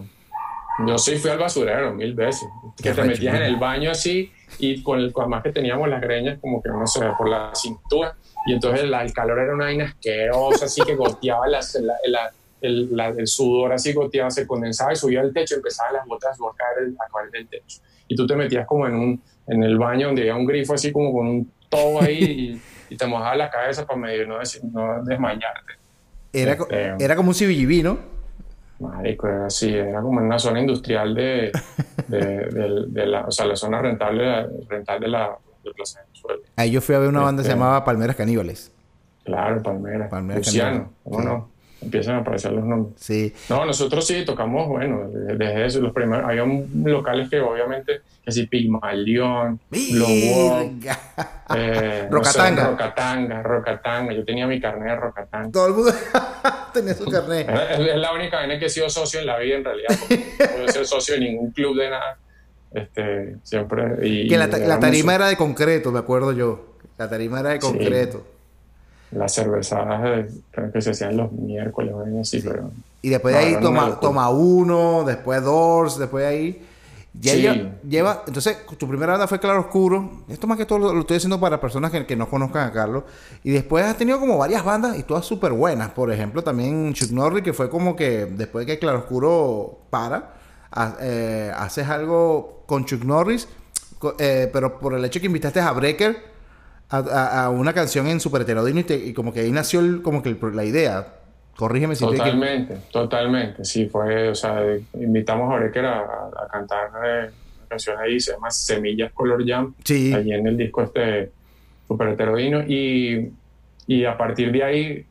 Yo 0.87 0.97
sí 0.97 1.17
fui 1.17 1.29
al 1.29 1.37
basurero 1.37 1.93
mil 1.93 2.13
veces. 2.15 2.47
Qué 2.77 2.89
Que 2.89 2.91
te 2.95 3.03
metías 3.03 3.35
en 3.35 3.43
el 3.43 3.55
baño 3.57 3.91
así 3.91 4.31
y 4.59 4.81
con 4.81 4.99
el, 4.99 5.13
además 5.15 5.43
que 5.43 5.51
teníamos 5.51 5.87
las 5.87 6.01
greñas 6.01 6.39
como 6.39 6.61
que 6.61 6.69
no 6.69 6.85
sé, 6.87 7.01
por 7.17 7.29
la 7.29 7.51
cintura. 7.53 8.15
Y 8.45 8.53
entonces 8.53 8.89
la- 8.89 9.03
el 9.03 9.13
calor 9.13 9.39
era 9.39 9.53
una 9.53 9.65
vaina 9.65 9.85
asquerosa, 9.85 10.65
así 10.65 10.81
que 10.81 10.95
goteaba 10.95 11.47
las- 11.47 11.75
la- 11.75 11.93
la- 12.07 12.31
el, 12.63 12.95
la- 12.95 13.10
el 13.10 13.28
sudor, 13.28 13.73
así 13.73 13.93
goteaba, 13.93 14.32
se 14.32 14.47
condensaba 14.47 14.91
y 14.93 14.95
subía 14.95 15.21
al 15.21 15.32
techo, 15.34 15.56
empezaban 15.56 15.93
las 15.93 16.08
gotas 16.08 16.38
a 16.39 16.56
caer, 16.58 16.88
el- 16.88 16.95
a 16.95 17.12
caer 17.13 17.30
del 17.32 17.47
techo. 17.47 17.80
Y 18.08 18.15
tú 18.15 18.26
te 18.26 18.36
metías 18.36 18.65
como 18.65 18.88
en, 18.88 18.95
un, 18.95 19.21
en 19.47 19.63
el 19.63 19.78
baño 19.78 20.08
donde 20.08 20.21
había 20.23 20.36
un 20.36 20.45
grifo 20.45 20.73
así 20.73 20.91
como 20.91 21.13
con 21.13 21.28
un 21.28 21.52
tobo 21.69 22.02
ahí 22.02 22.23
y, 22.23 22.62
y 22.93 22.97
te 22.97 23.06
mojabas 23.06 23.38
la 23.38 23.49
cabeza 23.49 23.86
para 23.86 23.99
medio 23.99 24.26
no, 24.28 24.39
des- 24.39 24.63
no 24.63 25.04
desmayarte. 25.04 25.73
Era, 26.32 26.54
Este- 26.54 26.95
era 26.99 27.15
como 27.15 27.30
un 27.30 27.36
CBGB, 27.36 27.84
¿no? 27.84 27.97
Marico, 28.80 29.28
era 29.28 29.45
así, 29.45 29.73
era 29.73 30.02
como 30.02 30.19
en 30.19 30.26
una 30.26 30.39
zona 30.39 30.60
industrial 30.60 31.13
de, 31.13 31.52
de, 32.08 32.17
de- 32.52 32.86
de 32.88 33.06
la, 33.06 33.26
o 33.26 33.32
sea, 33.32 33.45
la 33.45 33.56
zona 33.56 33.82
rentable, 33.82 34.47
rental 34.67 34.99
de 34.99 35.08
la 35.08 35.38
de 35.63 35.71
Plaza 35.71 36.02
Venezuela. 36.06 36.41
Ahí 36.58 36.71
yo 36.71 36.82
fui 36.82 36.95
a 36.95 36.99
ver 36.99 37.08
una 37.10 37.21
banda 37.21 37.41
que 37.41 37.45
se 37.45 37.52
Este- 37.52 37.60
llamaba 37.60 37.86
Palmeras 37.86 38.15
Caníbales. 38.15 38.71
Claro, 39.23 39.62
Palmera. 39.63 40.10
Palmeras 40.10 40.45
Luciano, 40.45 40.69
Caníbales, 40.71 40.97
¿cómo 41.04 41.19
sí. 41.19 41.26
no? 41.26 41.49
Empiezan 41.84 42.15
a 42.15 42.17
aparecer 42.19 42.52
los 42.54 42.63
nombres. 42.65 42.96
Sí. 43.00 43.34
No, 43.50 43.65
nosotros 43.65 44.06
sí 44.08 44.24
tocamos, 44.26 44.67
bueno, 44.67 45.10
desde 45.10 45.65
eso, 45.65 45.82
los 45.82 45.93
primeros, 45.93 46.26
había 46.26 46.46
locales 46.46 47.30
que 47.30 47.39
obviamente, 47.39 48.02
que 48.24 48.32
si 48.32 48.48
Pigmalión, 48.48 49.60
Blow 49.69 50.08
Up, 50.08 50.69
Virga. 50.72 51.00
eh, 51.56 52.08
no 52.12 52.24
sé, 52.24 52.39
Rocatanga. 52.39 52.69
Rocatanga, 52.69 53.43
Rocatanga, 53.43 54.13
yo 54.13 54.24
tenía 54.24 54.48
mi 54.48 54.60
carnet 54.62 54.89
de 54.89 54.96
Rocatanga. 54.96 55.52
Todo 55.52 55.67
el 55.67 55.74
mundo 55.74 55.91
tenía 56.74 56.93
su 56.93 57.06
carnet. 57.06 57.50
Es, 57.50 57.80
es 57.80 57.96
la 57.98 58.13
única 58.13 58.46
vez 58.46 58.60
que 58.60 58.65
he 58.65 58.69
sido 58.69 58.89
socio 58.89 59.19
en 59.19 59.26
la 59.26 59.38
vida, 59.39 59.58
en 59.58 59.63
realidad. 59.65 59.89
No 59.89 60.46
puedo 60.56 60.67
ser 60.69 60.86
socio 60.86 61.15
de 61.15 61.19
ningún 61.22 61.52
club 61.52 61.78
de 61.78 61.89
nada. 61.89 62.17
Este, 62.72 63.36
siempre. 63.43 64.08
Y, 64.08 64.28
Que 64.28 64.38
la, 64.38 64.48
la 64.48 64.80
tarima 64.80 65.15
era 65.15 65.28
de 65.28 65.38
concreto, 65.38 65.91
me 65.91 66.00
acuerdo 66.00 66.32
yo. 66.32 66.78
La 66.98 67.10
tarima 67.10 67.39
era 67.39 67.50
de 67.50 67.62
Sí. 67.62 68.24
Las 69.15 69.34
cervezadas 69.36 70.02
de- 70.04 70.32
creo 70.52 70.71
que 70.71 70.82
se 70.82 70.91
hacían 70.91 71.17
los 71.17 71.32
miércoles, 71.32 71.93
o 71.93 72.19
así, 72.21 72.41
pero. 72.41 72.71
Y 73.02 73.10
después 73.10 73.34
de 73.36 73.39
ahí 73.41 73.58
toma, 73.62 73.99
toma 73.99 74.30
uno, 74.30 75.04
después 75.06 75.43
Doors, 75.43 75.97
después 75.99 76.23
de 76.23 76.28
ahí. 76.30 76.65
Ya 77.19 77.34
Sí. 77.34 77.41
lleva, 77.41 77.69
lleva- 77.88 78.23
entonces, 78.26 78.58
tu 78.78 78.88
primera 78.88 79.12
banda 79.12 79.28
fue 79.28 79.39
Claro 79.39 79.60
Oscuro. 79.60 80.23
Esto 80.30 80.47
más 80.47 80.58
que 80.58 80.65
todo 80.65 80.80
lo, 80.80 80.93
lo 80.93 81.02
estoy 81.02 81.17
haciendo 81.17 81.39
para 81.39 81.62
personas 81.62 81.91
que, 81.91 82.08
que 82.08 82.15
no 82.15 82.28
conozcan 82.28 82.67
a 82.67 82.71
Carlos. 82.71 83.04
Y 83.43 83.52
después 83.52 83.86
has 83.86 83.97
tenido 83.97 84.19
como 84.19 84.36
varias 84.39 84.65
bandas 84.65 84.97
y 84.97 85.04
todas 85.04 85.23
súper 85.23 85.52
buenas. 85.52 85.91
Por 85.91 86.12
ejemplo, 86.12 86.43
también 86.43 86.91
Chuck 86.93 87.12
Norris, 87.12 87.43
que 87.43 87.54
fue 87.54 87.69
como 87.69 87.95
que 87.95 88.26
después 88.26 88.65
de 88.65 88.73
que 88.73 88.80
Claro 88.80 88.99
Oscuro 88.99 89.78
para, 89.91 90.34
ha- 90.71 90.95
eh, 91.02 91.52
haces 91.56 91.88
algo 91.88 92.63
con 92.65 92.86
Chuck 92.86 93.04
Norris, 93.04 93.47
eh, 94.17 94.49
pero 94.52 94.80
por 94.80 94.95
el 94.95 95.06
hecho 95.06 95.19
que 95.19 95.28
invitaste 95.28 95.60
a 95.60 95.71
Breaker 95.71 96.33
a, 96.99 97.49
una 97.49 97.73
canción 97.73 98.08
en 98.08 98.19
Super 98.19 98.43
Heterodino 98.43 98.82
y, 98.88 99.13
como 99.13 99.34
que 99.34 99.41
ahí 99.41 99.51
nació 99.51 100.01
como 100.03 100.21
que 100.21 100.36
la 100.53 100.63
idea. 100.63 101.08
Corrígeme 101.56 101.95
si 101.95 102.03
Totalmente, 102.03 102.77
totalmente. 102.91 103.63
Sí, 103.63 103.88
fue, 103.88 104.29
o 104.29 104.36
sea, 104.36 104.63
invitamos 104.93 105.53
a 105.53 105.58
Brecker 105.58 105.86
a, 105.86 105.99
a 105.99 106.47
cantar 106.51 106.89
eh, 107.06 107.29
una 107.60 107.67
canción 107.69 107.97
ahí, 107.99 108.19
se 108.19 108.34
llama 108.34 108.49
Semillas 108.49 109.12
Color 109.13 109.47
Jam. 109.47 109.73
Sí. 109.84 110.13
Allí 110.13 110.34
en 110.34 110.47
el 110.47 110.58
disco 110.58 110.82
este 110.82 111.32
Super 111.88 112.10
Heterodino. 112.10 112.63
Y, 112.63 113.32
y 113.86 114.06
a 114.06 114.17
partir 114.17 114.51
de 114.51 114.63
ahí, 114.63 115.06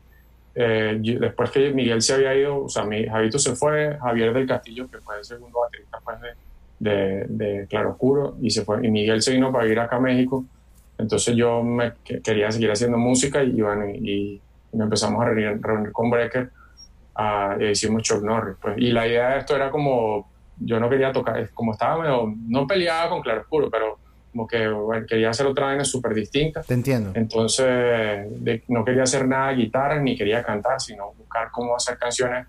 eh, 0.54 0.98
después 1.00 1.50
que 1.50 1.70
Miguel 1.70 2.02
se 2.02 2.14
había 2.14 2.34
ido, 2.34 2.64
o 2.64 2.68
sea, 2.68 2.84
mi, 2.84 3.06
Javito 3.06 3.38
se 3.38 3.54
fue, 3.54 3.96
Javier 3.98 4.32
del 4.32 4.46
Castillo, 4.46 4.88
que 4.90 4.98
fue 4.98 5.18
el 5.18 5.24
segundo 5.24 5.60
baterista 5.60 5.98
pues, 6.04 6.16
de, 6.80 7.24
de, 7.28 7.66
Claro 7.68 7.92
Oscuro, 7.92 8.36
y 8.42 8.50
se 8.50 8.64
fue, 8.64 8.84
y 8.84 8.90
Miguel 8.90 9.22
se 9.22 9.32
vino 9.32 9.52
para 9.52 9.66
ir 9.66 9.78
acá 9.78 9.96
a 9.96 10.00
México. 10.00 10.44
Entonces 10.98 11.34
yo 11.34 11.62
me 11.62 11.92
quería 12.22 12.50
seguir 12.50 12.70
haciendo 12.70 12.98
música 12.98 13.42
y, 13.42 13.60
bueno, 13.60 13.88
y, 13.88 14.40
me 14.72 14.84
empezamos 14.84 15.20
a 15.22 15.26
reunir, 15.26 15.60
con 15.92 16.10
Brecker 16.10 16.50
a, 17.14 17.56
y 17.60 17.66
hicimos 17.66 18.02
Chuck 18.02 18.22
Norris. 18.22 18.56
Pues. 18.60 18.78
Y 18.78 18.90
la 18.90 19.06
idea 19.06 19.30
de 19.30 19.38
esto 19.40 19.54
era 19.54 19.70
como, 19.70 20.30
yo 20.58 20.80
no 20.80 20.88
quería 20.88 21.12
tocar, 21.12 21.50
como 21.50 21.72
estaba 21.72 22.02
medio, 22.02 22.34
no 22.48 22.66
peleaba 22.66 23.10
con 23.10 23.20
Claro 23.20 23.42
Oscuro, 23.42 23.68
pero 23.70 23.98
como 24.32 24.46
que 24.46 24.66
quería 25.06 25.28
hacer 25.30 25.46
otra 25.46 25.66
vaina 25.66 25.84
súper 25.84 26.14
distinta. 26.14 26.62
Te 26.62 26.74
entiendo. 26.74 27.12
Entonces 27.14 28.26
no 28.68 28.84
quería 28.84 29.02
hacer 29.02 29.28
nada 29.28 29.50
de 29.50 29.56
guitarra 29.56 30.00
ni 30.00 30.16
quería 30.16 30.42
cantar, 30.42 30.80
sino 30.80 31.12
buscar 31.12 31.50
cómo 31.50 31.76
hacer 31.76 31.98
canciones 31.98 32.46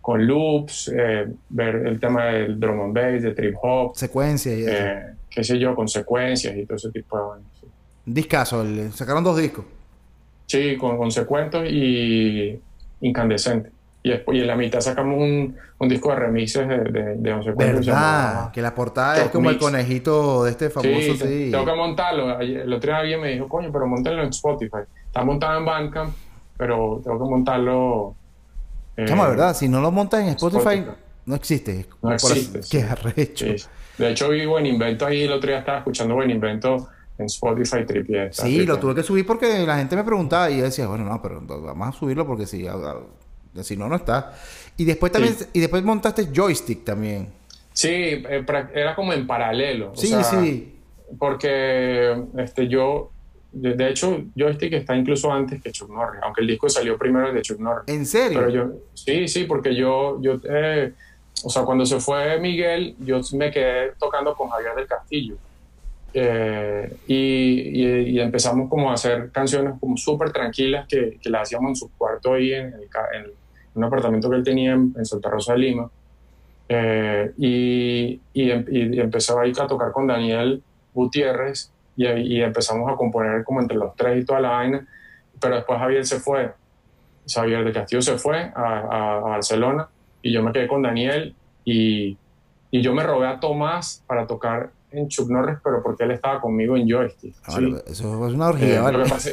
con 0.00 0.24
loops, 0.26 0.92
eh, 0.94 1.26
ver 1.48 1.86
el 1.86 1.98
tema 1.98 2.26
del 2.26 2.58
drum 2.58 2.80
and 2.80 2.94
bass, 2.94 3.22
de 3.22 3.34
trip 3.34 3.56
hop. 3.60 3.96
Secuencias 3.96 4.58
y 4.58 4.64
eh, 4.66 5.02
qué 5.28 5.42
sé 5.42 5.58
yo, 5.58 5.74
consecuencias 5.74 6.56
y 6.56 6.64
todo 6.64 6.76
ese 6.76 6.90
tipo 6.90 7.18
de 7.18 7.24
vainas. 7.24 7.57
Discaso, 8.08 8.64
sacaron 8.94 9.22
dos 9.22 9.36
discos. 9.36 9.66
Sí, 10.46 10.78
con 10.78 10.96
consecuentos 10.96 11.66
y 11.68 12.58
incandescente. 13.02 13.70
Y, 14.02 14.10
después, 14.10 14.38
y 14.38 14.40
en 14.40 14.46
la 14.46 14.56
mitad 14.56 14.80
sacamos 14.80 15.18
un, 15.18 15.54
un 15.78 15.88
disco 15.88 16.08
de 16.08 16.16
remixes 16.16 16.66
de, 16.66 16.78
de, 16.78 17.16
de 17.16 17.32
11 17.32 17.52
¿Verdad? 17.52 18.50
Que 18.50 18.62
la 18.62 18.74
portada 18.74 19.24
es 19.24 19.28
como 19.28 19.50
el 19.50 19.58
conejito 19.58 20.44
de 20.44 20.52
este 20.52 20.70
famoso. 20.70 21.16
Sí, 21.16 21.50
tengo 21.50 21.66
que 21.66 21.74
montarlo. 21.74 22.40
El 22.40 22.72
otro 22.72 22.90
día 22.92 23.00
alguien 23.00 23.20
me 23.20 23.32
dijo, 23.32 23.46
coño, 23.46 23.70
pero 23.70 23.86
montenlo 23.86 24.22
en 24.22 24.30
Spotify. 24.30 24.78
Está 25.06 25.22
montado 25.22 25.58
en 25.58 25.66
Bandcamp, 25.66 26.14
pero 26.56 27.02
tengo 27.04 27.18
que 27.18 27.30
montarlo. 27.30 28.14
Eh, 28.96 29.04
verdad, 29.04 29.54
si 29.54 29.68
no 29.68 29.82
lo 29.82 29.90
montas 29.92 30.20
en 30.22 30.28
Spotify, 30.28 30.82
no 31.26 31.34
existe. 31.34 31.84
No 32.00 32.14
existe. 32.14 32.60
Qué 32.70 32.84
arrecho. 32.84 33.44
De 33.98 34.10
hecho, 34.10 34.30
vi 34.30 34.46
Buen 34.46 34.64
Invento 34.64 35.04
ahí 35.04 35.24
el 35.24 35.32
otro 35.32 35.50
día 35.50 35.58
estaba 35.58 35.78
escuchando 35.78 36.14
Buen 36.14 36.30
Invento 36.30 36.88
en 37.18 37.26
Spotify 37.26 37.84
tripié. 37.84 38.32
Sí, 38.32 38.64
lo 38.64 38.78
tuve 38.78 38.94
que 38.94 39.02
subir 39.02 39.26
porque 39.26 39.66
la 39.66 39.76
gente 39.76 39.96
me 39.96 40.04
preguntaba 40.04 40.50
y 40.50 40.58
yo 40.58 40.64
decía, 40.64 40.86
bueno, 40.86 41.04
no, 41.04 41.20
pero 41.20 41.40
vamos 41.40 41.88
a 41.88 41.98
subirlo 41.98 42.26
porque 42.26 42.46
si, 42.46 42.66
si 43.62 43.76
no, 43.76 43.88
no 43.88 43.96
está. 43.96 44.34
Y 44.76 44.84
después 44.84 45.10
también, 45.10 45.36
y 45.52 45.60
después 45.60 45.82
montaste 45.82 46.28
joystick 46.32 46.84
también. 46.84 47.28
Sí, 47.72 47.88
eh, 47.90 48.44
era 48.74 48.94
como 48.94 49.12
en 49.12 49.26
paralelo. 49.26 49.92
Sí, 49.94 50.14
sí. 50.22 50.74
Porque 51.18 52.24
este, 52.36 52.68
yo, 52.68 53.10
de, 53.52 53.88
hecho, 53.88 54.24
joystick 54.36 54.74
está 54.74 54.96
incluso 54.96 55.32
antes 55.32 55.60
que 55.60 55.72
Chuck 55.72 55.90
Norris, 55.90 56.20
aunque 56.22 56.42
el 56.42 56.46
disco 56.46 56.68
salió 56.68 56.96
primero 56.96 57.32
de 57.32 57.42
Chuck 57.42 57.58
Norris. 57.58 57.84
¿En 57.88 58.06
serio? 58.06 58.38
Pero 58.38 58.50
yo, 58.50 58.72
sí, 58.94 59.26
sí, 59.26 59.44
porque 59.44 59.74
yo, 59.74 60.20
yo 60.20 60.40
eh, 60.44 60.92
o 61.44 61.50
sea, 61.50 61.62
cuando 61.62 61.86
se 61.86 62.00
fue 62.00 62.38
Miguel, 62.40 62.94
yo 62.98 63.20
me 63.34 63.50
quedé 63.50 63.92
tocando 63.98 64.34
con 64.34 64.48
Javier 64.50 64.74
del 64.74 64.86
Castillo. 64.86 65.36
Eh, 66.14 66.96
y, 67.06 68.18
empezamos 68.18 68.68
como 68.68 68.90
a 68.90 68.94
hacer 68.94 69.30
canciones 69.30 69.74
como 69.78 69.96
súper 69.96 70.32
tranquilas 70.32 70.86
que, 70.88 71.18
que, 71.20 71.30
las 71.30 71.42
hacíamos 71.42 71.70
en 71.70 71.76
su 71.76 71.90
cuarto 71.96 72.34
ahí 72.34 72.52
en, 72.52 72.74
un 73.74 73.84
apartamento 73.84 74.28
que 74.30 74.36
él 74.36 74.42
tenía 74.42 74.72
en, 74.72 75.04
Santa 75.04 75.30
Rosa 75.30 75.52
de 75.52 75.58
Lima. 75.58 75.90
Eh, 76.68 77.32
y, 77.38 78.20
y, 78.32 78.50
empezó 79.00 79.38
ahí 79.38 79.52
a 79.58 79.66
tocar 79.66 79.92
con 79.92 80.06
Daniel 80.06 80.62
Gutiérrez 80.94 81.72
y, 81.96 82.40
empezamos 82.40 82.90
a 82.90 82.96
componer 82.96 83.44
como 83.44 83.60
entre 83.60 83.76
los 83.76 83.94
tres 83.94 84.22
y 84.22 84.24
toda 84.24 84.40
la 84.40 84.50
vaina. 84.50 84.86
Pero 85.40 85.56
después 85.56 85.78
Javier 85.78 86.04
se 86.04 86.18
fue, 86.18 86.52
Javier 87.32 87.64
de 87.64 87.72
Castillo 87.72 88.02
se 88.02 88.18
fue 88.18 88.50
a, 88.54 89.16
a 89.16 89.20
Barcelona 89.20 89.88
y 90.22 90.32
yo 90.32 90.42
me 90.42 90.52
quedé 90.52 90.66
con 90.66 90.82
Daniel 90.82 91.34
y, 91.64 92.16
y 92.70 92.82
yo 92.82 92.92
me 92.92 93.02
robé 93.02 93.28
a 93.28 93.40
Tomás 93.40 94.02
para 94.06 94.26
tocar 94.26 94.70
en 94.90 95.08
Chuck 95.08 95.28
Norris, 95.28 95.58
pero 95.62 95.82
porque 95.82 96.04
él 96.04 96.12
estaba 96.12 96.40
conmigo 96.40 96.76
en 96.76 96.88
joystick. 96.88 97.34
Ah, 97.46 97.58
eso 97.86 98.26
es 98.26 98.34
una 98.34 98.48
orgía, 98.48 98.80
eh, 98.80 98.92
lo 98.92 99.04
que 99.04 99.10
pasa, 99.10 99.30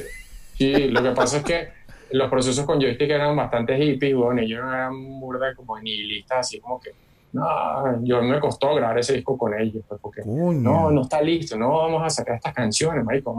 sí, 0.57 0.89
lo 0.89 1.03
que 1.03 1.11
pasa 1.11 1.37
es 1.37 1.43
que 1.43 1.69
los 2.11 2.29
procesos 2.29 2.65
con 2.65 2.79
joystick 2.79 3.09
eran 3.09 3.35
bastante 3.35 3.77
hippies, 3.77 4.15
bueno, 4.15 4.41
y 4.41 4.49
yo 4.49 4.61
no 4.61 4.71
era 4.71 4.89
burda 4.91 5.55
como 5.55 5.79
nihilistas, 5.79 6.39
así 6.39 6.59
como 6.59 6.79
que, 6.79 6.91
no, 7.33 8.03
yo 8.03 8.21
me 8.21 8.39
costó 8.39 8.75
grabar 8.75 8.99
ese 8.99 9.13
disco 9.13 9.37
con 9.37 9.53
ellos, 9.59 9.83
pues, 9.87 9.99
porque 10.01 10.21
no, 10.25 10.91
no 10.91 11.01
está 11.01 11.21
listo, 11.21 11.57
no 11.57 11.69
vamos 11.77 12.03
a 12.03 12.09
sacar 12.09 12.35
estas 12.35 12.53
canciones, 12.53 13.03
marico, 13.03 13.31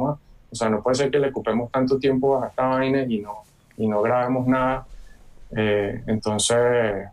o 0.50 0.54
sea, 0.54 0.68
no 0.68 0.82
puede 0.82 0.96
ser 0.96 1.10
que 1.10 1.18
le 1.18 1.28
ocupemos 1.28 1.70
tanto 1.70 1.98
tiempo 1.98 2.42
a 2.42 2.48
esta 2.48 2.66
vaina 2.66 3.02
y 3.02 3.18
no, 3.18 3.42
y 3.76 3.86
no 3.86 4.00
grabemos 4.00 4.46
nada. 4.46 4.86
Eh, 5.54 6.02
entonces, 6.06 7.08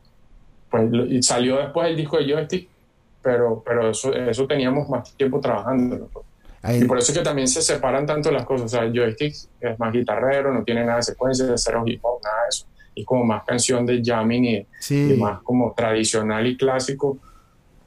pues 0.70 0.89
salió 1.26 1.58
después 1.58 1.88
el 1.88 1.96
disco 1.96 2.18
de 2.18 2.26
joystick 2.26 2.70
pero, 3.24 3.64
pero 3.66 3.90
eso, 3.90 4.14
eso 4.14 4.46
teníamos 4.46 4.90
más 4.90 5.16
tiempo 5.16 5.40
trabajando. 5.40 6.10
Y 6.72 6.86
por 6.86 6.98
eso 6.98 7.12
es 7.12 7.18
que 7.18 7.24
también 7.24 7.48
se 7.48 7.62
separan 7.62 8.06
tanto 8.06 8.32
las 8.32 8.46
cosas. 8.46 8.66
O 8.66 8.70
sea, 8.70 8.84
el 8.84 8.94
joystick 8.94 9.34
es 9.60 9.80
más 9.80 9.92
guitarrero, 9.92 10.54
no 10.54 10.64
tiene 10.64 10.84
nada 10.86 10.98
de 10.98 11.04
secuencia, 11.04 11.46
de 11.46 11.58
cero 11.58 11.84
hip 11.86 12.00
hop, 12.04 12.22
nada 12.24 12.44
de 12.44 12.50
eso. 12.50 12.66
Es 12.96 13.06
como 13.06 13.26
más 13.26 13.44
canción 13.44 13.86
de 13.86 14.02
jamming 14.04 14.46
y, 14.46 14.68
más 15.18 15.42
como 15.42 15.74
tradicional 15.76 16.46
y 16.46 16.56
clásico. 16.56 17.18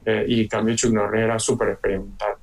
Eh, 0.05 0.25
y 0.27 0.47
cambio 0.47 0.75
Chuck 0.75 0.93
Norris 0.93 1.23
era 1.23 1.39
súper 1.39 1.69
experimental. 1.69 2.33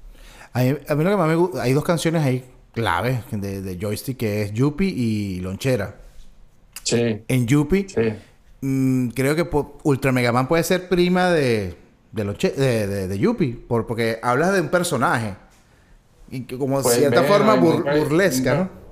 A 0.52 0.62
mí, 0.62 1.04
lo 1.04 1.10
que 1.10 1.16
más 1.16 1.28
me 1.28 1.34
gusta, 1.34 1.62
hay 1.62 1.72
dos 1.72 1.84
canciones 1.84 2.22
ahí 2.22 2.44
claves 2.72 3.20
de, 3.30 3.60
de 3.62 3.78
joystick 3.78 4.16
que 4.16 4.42
es 4.42 4.52
Yuppie 4.52 4.88
y 4.88 5.40
Lonchera. 5.40 5.96
Sí. 6.82 7.22
En 7.26 7.46
Yuppie, 7.46 7.86
mm, 8.60 9.08
creo 9.08 9.34
que 9.34 9.48
Ultra 9.84 10.12
Mega 10.12 10.32
Man 10.32 10.46
puede 10.46 10.62
ser 10.62 10.88
prima 10.88 11.30
de 11.30 11.83
de, 12.14 12.24
los 12.24 12.38
de, 12.38 13.08
de, 13.08 13.18
Yuppie, 13.18 13.54
por, 13.54 13.86
porque 13.86 14.20
hablas 14.22 14.52
de 14.52 14.60
un 14.60 14.68
personaje 14.68 15.34
y 16.30 16.42
que 16.42 16.56
como 16.56 16.78
de 16.78 16.84
pues 16.84 16.94
cierta 16.94 17.24
forma 17.24 17.56
burlesca, 17.56 18.54
¿no? 18.54 18.84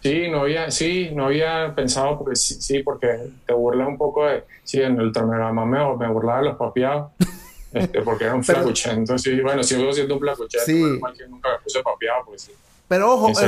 Sí, 0.00 0.28
no 0.30 0.40
había, 0.40 0.70
sí, 0.70 1.10
no 1.14 1.26
había 1.26 1.72
pensado 1.74 2.18
porque 2.18 2.36
sí, 2.36 2.82
porque 2.82 3.30
te 3.46 3.52
burlas 3.52 3.86
un 3.86 3.98
poco 3.98 4.26
de, 4.26 4.44
sí, 4.64 4.80
en 4.80 5.00
el 5.00 5.12
torneo 5.12 5.52
me, 5.52 5.96
me 5.96 6.08
burlaba 6.08 6.38
de 6.38 6.44
los 6.46 6.56
papiados, 6.56 7.10
este, 7.72 8.02
porque 8.02 8.24
era 8.24 8.34
un 8.34 8.44
flacuchento, 8.44 9.18
sí, 9.18 9.40
bueno, 9.40 9.62
sigo 9.62 9.92
siendo 9.92 10.14
un 10.14 10.20
flacuchento, 10.20 10.66
sí. 10.66 11.00
pero 11.00 11.28
nunca 11.30 11.50
me 11.50 11.58
puse 11.62 11.82
papiado, 11.82 12.24
pues 12.26 12.42
sí. 12.42 12.52
Pero 12.88 13.12
ojo, 13.12 13.28
es, 13.30 13.40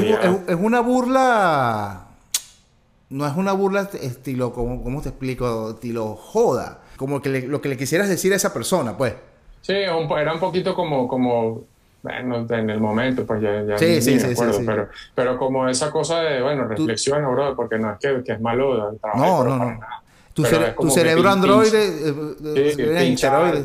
es, 0.48 0.56
una 0.58 0.80
burla, 0.80 2.06
no 3.10 3.26
es 3.26 3.36
una 3.36 3.52
burla 3.52 3.88
estilo, 4.00 4.52
¿cómo, 4.52 4.82
cómo 4.82 5.02
te 5.02 5.10
explico? 5.10 5.70
Estilo 5.70 6.14
joda 6.14 6.83
como 7.04 7.20
que 7.20 7.42
lo 7.42 7.60
que 7.60 7.68
le 7.68 7.76
quisieras 7.76 8.08
decir 8.08 8.32
a 8.32 8.36
esa 8.36 8.54
persona, 8.54 8.96
pues. 8.96 9.14
Sí, 9.60 9.74
era 9.74 9.94
un 9.94 10.40
poquito 10.40 10.74
como, 10.74 11.06
como 11.06 11.64
bueno, 12.02 12.46
en 12.48 12.70
el 12.70 12.80
momento, 12.80 13.26
pues 13.26 13.42
ya, 13.42 13.62
ya 13.62 13.76
sí, 13.76 14.00
sí, 14.00 14.18
sí, 14.18 14.34
sí, 14.34 14.62
pero, 14.64 14.88
pero 15.14 15.36
como 15.36 15.68
esa 15.68 15.90
cosa 15.90 16.22
de, 16.22 16.40
bueno, 16.40 16.64
reflexiona, 16.64 17.28
bro, 17.28 17.54
porque 17.54 17.78
no 17.78 17.92
es 17.92 17.98
que, 17.98 18.22
que 18.24 18.32
es 18.32 18.40
malo 18.40 18.90
el 18.90 18.98
trabajo. 18.98 19.44
No, 19.44 19.58
no, 19.58 19.64
no. 19.66 19.80
Tu, 20.32 20.44
tu 20.80 20.90
cerebro 20.90 21.28
androide, 21.28 21.92
eh, 22.56 23.14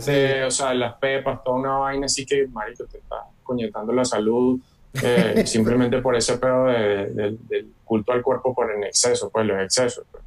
sí, 0.02 0.46
o 0.46 0.52
sea, 0.52 0.74
las 0.74 0.96
pepas, 0.96 1.42
toda 1.46 1.58
una 1.60 1.78
vaina 1.78 2.08
así 2.08 2.26
que, 2.26 2.46
marico, 2.48 2.84
te 2.84 2.98
está 2.98 3.24
coñetando 3.42 3.94
la 3.94 4.04
salud 4.04 4.60
eh, 5.02 5.44
simplemente 5.48 6.02
por 6.02 6.14
ese 6.18 6.38
pedo 6.38 6.66
de, 6.66 7.38
del 7.48 7.72
culto 7.86 8.12
al 8.12 8.22
cuerpo 8.22 8.54
por 8.54 8.70
el 8.70 8.84
exceso, 8.84 9.30
pues 9.30 9.46
los 9.46 9.62
excesos. 9.62 10.04
Pues. 10.12 10.24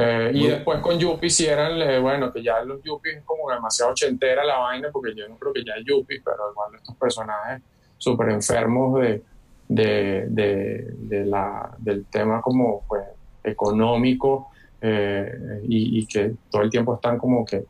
Eh, 0.00 0.30
y 0.34 0.46
después 0.46 0.80
con 0.80 0.98
Yuppie 0.98 1.30
si 1.30 1.46
eran, 1.46 1.80
eh, 1.82 1.98
bueno, 1.98 2.32
que 2.32 2.42
ya 2.42 2.62
los 2.62 2.82
Yuppie 2.82 3.16
es 3.16 3.24
como 3.24 3.50
demasiado 3.50 3.92
ochentera 3.92 4.44
la 4.44 4.58
vaina, 4.58 4.88
porque 4.92 5.14
yo 5.14 5.28
no 5.28 5.36
creo 5.36 5.52
que 5.52 5.64
ya 5.64 5.74
es 5.74 5.84
Yuppie, 5.84 6.20
pero 6.24 6.50
igual 6.50 6.74
estos 6.76 6.94
personajes 6.96 7.62
súper 7.96 8.30
enfermos 8.30 9.00
de, 9.00 9.22
de, 9.68 10.86
de, 10.96 11.24
la, 11.24 11.74
del 11.78 12.06
tema 12.06 12.40
como 12.40 12.84
pues 12.86 13.02
económico 13.42 14.50
eh, 14.80 15.62
y, 15.66 16.06
que 16.06 16.32
todo 16.50 16.62
el 16.62 16.70
tiempo 16.70 16.94
están 16.94 17.18
como 17.18 17.44
que... 17.44 17.64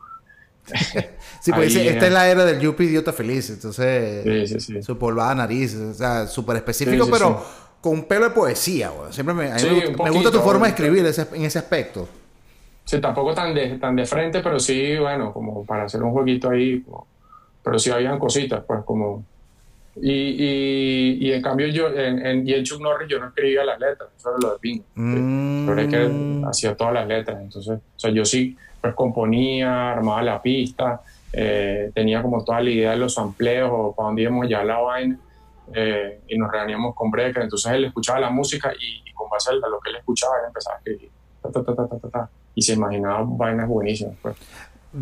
sí, 1.41 1.51
pues 1.51 1.75
esta 1.75 2.07
es 2.07 2.13
la 2.13 2.29
era 2.29 2.45
del 2.45 2.61
Yuppie 2.61 2.89
idiota 2.89 3.13
feliz, 3.13 3.49
entonces 3.49 4.85
su 4.85 4.99
polvada 4.99 5.35
nariz, 5.35 5.75
o 5.75 5.95
sea, 5.95 6.27
súper 6.27 6.57
específico, 6.57 7.09
pero 7.11 7.43
con 7.81 7.93
un 7.93 8.05
pelo 8.05 8.25
de 8.25 8.31
poesía, 8.31 8.91
güey. 8.91 9.13
Siempre 9.13 9.35
me, 9.35 9.51
me, 9.51 10.11
gusta, 10.11 10.31
tu 10.31 10.41
forma 10.41 10.67
de 10.67 10.71
escribir 10.73 11.07
en 11.07 11.45
ese 11.45 11.59
aspecto. 11.59 12.09
Sí, 12.89 13.03
tampoco 13.03 13.35
tan 13.35 13.55
de, 13.55 13.77
tan 13.77 13.95
de 13.97 14.07
frente, 14.07 14.41
pero 14.41 14.59
sí, 14.59 14.97
bueno, 14.97 15.31
como 15.31 15.63
para 15.63 15.85
hacer 15.85 16.03
un 16.03 16.11
jueguito 16.11 16.49
ahí. 16.49 16.83
pero 17.63 17.79
sí 17.79 17.91
habían 17.91 18.19
cositas, 18.19 18.65
pues 18.67 18.83
como 18.87 19.27
Y, 19.97 21.19
y, 21.21 21.33
en 21.33 21.43
cambio 21.43 21.67
yo, 21.67 21.89
en, 21.89 22.25
en, 22.25 22.49
y 22.49 22.55
en 22.55 22.65
Chuck 22.65 22.81
Norris 22.81 23.07
yo 23.11 23.19
no 23.19 23.27
escribía 23.27 23.63
las 23.63 23.79
letras, 23.79 24.09
eso 24.17 24.31
era 24.31 24.39
lo 24.41 24.53
de 24.55 24.59
Pink. 24.59 24.83
Mm. 24.95 25.67
Pero 25.67 25.89
que 25.91 26.49
hacía 26.49 26.75
todas 26.75 26.95
las 26.95 27.07
letras, 27.07 27.39
entonces, 27.43 27.79
o 27.79 28.01
sea, 28.01 28.11
yo 28.11 28.25
sí 28.25 28.57
pues 28.81 28.95
componía, 28.95 29.93
armaba 29.93 30.23
la 30.23 30.41
pista, 30.41 31.03
eh, 31.31 31.91
tenía 31.95 32.23
como 32.23 32.43
toda 32.43 32.63
la 32.63 32.71
idea 32.71 32.93
de 32.93 32.97
los 32.97 33.19
amplios 33.19 33.69
o 33.71 33.95
para 33.95 34.07
dónde 34.07 34.23
íbamos 34.23 34.49
ya 34.49 34.65
la 34.65 34.79
vaina, 34.79 35.19
eh, 35.75 36.21
y 36.27 36.39
nos 36.39 36.51
reuníamos 36.51 36.95
con 36.95 37.11
Brecker, 37.11 37.43
entonces 37.43 37.71
él 37.71 37.85
escuchaba 37.85 38.19
la 38.19 38.31
música 38.31 38.73
y, 38.73 39.13
con 39.13 39.29
base 39.29 39.51
a 39.51 39.55
lo 39.57 39.79
que 39.79 39.91
él 39.91 39.97
escuchaba, 39.97 40.39
él 40.39 40.47
empezaba 40.47 40.77
a 40.77 40.79
escribir, 40.79 41.11
y 42.55 42.63
se 42.63 42.73
imaginaba 42.75 43.25
vainas 43.25 43.69
buenísimas. 43.69 44.15
Pues. 44.21 44.37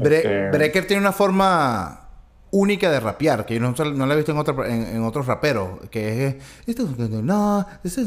Este, 0.03 0.51
Brecker 0.51 0.87
tiene 0.87 1.01
una 1.01 1.13
forma 1.13 2.07
única 2.51 2.91
de 2.91 3.01
rapear, 3.01 3.45
que 3.45 3.55
yo 3.55 3.61
no, 3.61 3.73
no 3.73 4.07
la 4.07 4.15
he 4.15 4.17
visto 4.17 4.33
en, 4.33 4.39
otro, 4.39 4.65
en, 4.65 5.03
otros 5.05 5.27
raperos, 5.27 5.81
que 5.91 6.27
es... 6.27 6.37
No, 7.23 7.67
es, 7.83 7.99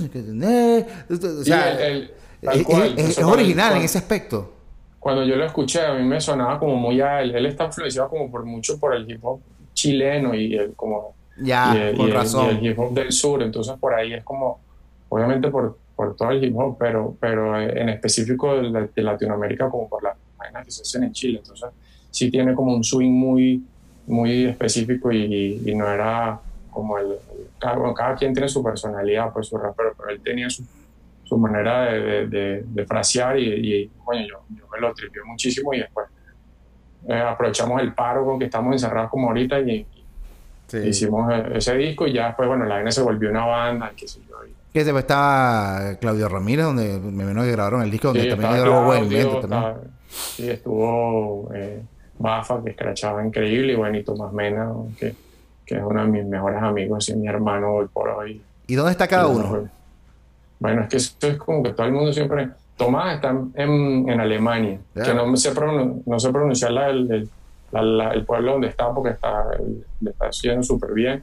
es, 2.98 3.24
original 3.24 3.78
en 3.78 3.84
ese 3.84 3.98
aspecto. 3.98 4.54
Cuando 5.00 5.24
yo 5.24 5.36
lo 5.36 5.46
escuché, 5.46 5.86
a 5.86 5.94
mí 5.94 6.04
me 6.04 6.20
sonaba 6.20 6.60
como 6.60 6.76
muy 6.76 7.00
a 7.00 7.22
él. 7.22 7.36
Él 7.36 7.46
está 7.46 7.66
influenciado 7.66 8.10
como 8.10 8.30
por 8.30 8.46
mucho 8.46 8.80
por 8.80 8.96
el 8.96 9.10
hip 9.10 9.24
hop 9.24 9.42
chileno 9.74 10.34
y 10.34 10.56
el, 10.56 10.74
como... 10.74 11.16
Ya, 11.42 11.94
y 11.98 12.12
razón. 12.12 12.50
el 12.50 12.66
hip 12.66 12.78
hop 12.78 12.94
del 12.94 13.12
sur, 13.14 13.42
entonces 13.42 13.76
por 13.80 13.94
ahí 13.94 14.14
es 14.14 14.24
como... 14.24 14.60
Obviamente 15.10 15.50
por, 15.50 15.78
por 16.00 16.16
todo 16.16 16.32
el 16.32 16.41
hip 16.41 16.56
hop, 16.58 16.78
pero, 16.80 17.18
pero 17.20 17.60
en 17.60 17.89
específico 17.89 18.56
de, 18.56 19.04
Latinoamérica 19.04 19.70
como 19.70 19.89
por 19.89 20.02
las 20.02 20.16
vainas 20.38 20.64
que 20.64 20.72
se 20.72 20.84
hacen 20.84 21.04
en 21.04 21.12
Chile. 21.12 21.39
Entonces 21.39 21.72
sí 22.10 22.32
tiene 22.32 22.56
como 22.56 22.74
un 22.74 22.86
swing 22.86 23.12
muy 23.12 23.62
muy 24.08 24.45
específico 24.45 25.12
y, 25.12 25.60
no 25.76 25.91
era 25.91 26.39
como 26.72 26.97
el, 26.97 27.18
cada, 27.60 28.16
quien 28.16 28.34
tiene 28.34 28.47
su 28.47 28.64
personalidad, 28.64 29.34
pues 29.34 29.47
su 29.47 29.58
rapero, 29.58 29.93
pero 29.97 30.10
él 30.12 30.22
tenía 30.24 30.50
su, 30.50 30.64
su 31.26 31.38
manera 31.38 31.91
de, 31.91 32.64
de, 32.66 32.86
frasear 32.86 33.38
y, 33.38 33.91
bueno, 34.06 34.26
yo, 34.26 34.56
yo, 34.58 34.70
me 34.70 34.80
lo 34.80 34.93
tripié 34.93 35.22
muchísimo 35.26 35.74
y 35.74 35.80
después 35.80 36.08
eh, 37.10 37.14
aprovechamos 37.14 37.82
el 37.82 37.93
paro 37.93 38.24
con 38.24 38.39
que 38.39 38.45
estamos 38.45 38.72
encerrados 38.72 39.12
como 39.12 39.28
ahorita 39.28 39.60
y, 39.60 39.86
hicimos 40.86 41.30
e, 41.34 41.58
ese 41.58 41.76
disco 41.76 42.08
y 42.08 42.14
ya 42.14 42.28
después, 42.28 42.47
bueno, 42.47 42.64
la 42.64 42.80
N 42.80 42.89
se 42.89 43.02
volvió 43.02 43.30
una 43.30 43.45
banda, 43.45 43.91
qué 43.97 44.08
sé 44.08 44.22
yo. 44.30 44.39
Que 44.74 44.84
después 44.84 45.03
estaba 45.03 45.95
Claudio 45.99 46.30
Ramírez, 46.30 46.65
donde 46.65 46.99
me 46.99 47.26
vino 47.26 47.41
que 47.41 47.51
grabaron 47.51 47.82
el 47.82 47.91
disco, 47.91 48.09
donde 48.09 48.30
también 48.30 48.61
grabó 48.61 48.86
buen 48.86 49.09
también. 49.09 49.76
Sí, 50.09 50.49
estuvo... 50.49 51.51
Eh, 51.53 51.82
Bafa, 52.20 52.61
que 52.61 52.72
escrachaba 52.72 53.26
increíble, 53.26 53.74
y 53.74 53.76
bueno, 53.78 53.97
y 53.97 54.03
Tomás 54.03 54.34
Mena, 54.34 54.70
que, 54.99 55.15
que, 55.65 55.76
es 55.76 55.82
uno 55.82 56.01
de 56.01 56.07
mis 56.11 56.26
mejores 56.26 56.61
amigos 56.61 57.07
y 57.07 57.15
mi 57.15 57.28
hermano 57.28 57.76
hoy 57.76 57.88
por 57.88 58.09
hoy. 58.09 58.41
¿Y 58.67 58.76
dónde 58.76 58.91
está 58.91 59.07
cada 59.07 59.28
uno? 59.28 59.70
Bueno, 60.59 60.82
es 60.82 60.89
que 60.89 60.97
esto 60.97 61.28
es 61.28 61.38
como 61.38 61.63
que 61.63 61.72
todo 61.72 61.88
el 61.88 61.93
mundo 61.93 62.13
siempre... 62.13 62.49
Tomás 62.76 63.15
está 63.15 63.30
en, 63.55 64.09
en 64.09 64.22
Alemania, 64.22 64.80
que 64.93 65.13
no 65.13 65.36
sé, 65.36 65.51
no 66.05 66.20
sé 66.20 66.30
pronunciar 66.30 66.72
la, 66.72 66.89
el, 66.89 67.30
el, 67.74 68.26
pueblo 68.26 68.53
donde 68.53 68.67
está 68.67 68.93
porque 68.93 69.09
está, 69.09 69.47
le 69.99 70.11
está 70.11 70.28
haciendo 70.28 70.63
súper 70.63 70.93
bien. 70.93 71.22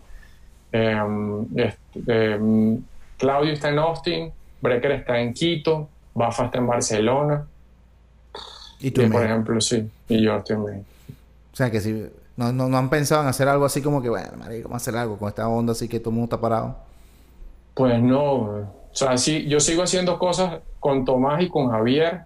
Em, 0.71 1.47
este, 1.57 2.35
em, 2.35 2.79
Claudio 3.17 3.53
está 3.53 3.71
en 3.71 3.79
Austin, 3.79 4.33
Brecker 4.61 4.93
está 4.93 5.21
en 5.21 5.33
Quito, 5.33 5.89
Bafa 6.15 6.47
está 6.47 6.59
en 6.59 6.67
Barcelona. 6.67 7.47
¿Y 8.81 8.91
tú, 8.91 9.09
por 9.11 9.25
ejemplo, 9.25 9.61
sí. 9.61 9.89
Y 10.09 10.23
yo 10.23 10.37
estoy 10.37 10.57
en 10.57 10.81
O 10.81 11.57
sea, 11.57 11.71
que 11.71 11.81
si 11.81 12.07
no, 12.37 12.53
no, 12.53 12.77
han 12.77 12.91
pensado 12.91 13.23
en 13.23 13.29
hacer 13.29 13.49
algo 13.49 13.65
así 13.65 13.81
como 13.81 14.03
que, 14.03 14.09
bueno, 14.09 14.33
marico, 14.39 14.69
vamos 14.69 14.83
a 14.83 14.85
hacer 14.85 14.97
algo 14.97 15.17
con 15.17 15.29
esta 15.29 15.49
onda 15.49 15.73
así 15.73 15.89
que 15.89 15.99
todo 15.99 16.11
el 16.11 16.17
mundo 16.17 16.35
está 16.35 16.41
parado. 16.41 16.77
Pues 17.75 18.01
no. 18.01 18.35
O 18.35 18.69
sea, 18.93 19.17
sí, 19.17 19.47
yo 19.47 19.61
sigo 19.61 19.83
haciendo 19.83 20.19
cosas 20.19 20.61
con 20.81 21.05
Tomás 21.05 21.43
y 21.43 21.49
con 21.49 21.71
Javier, 21.71 22.23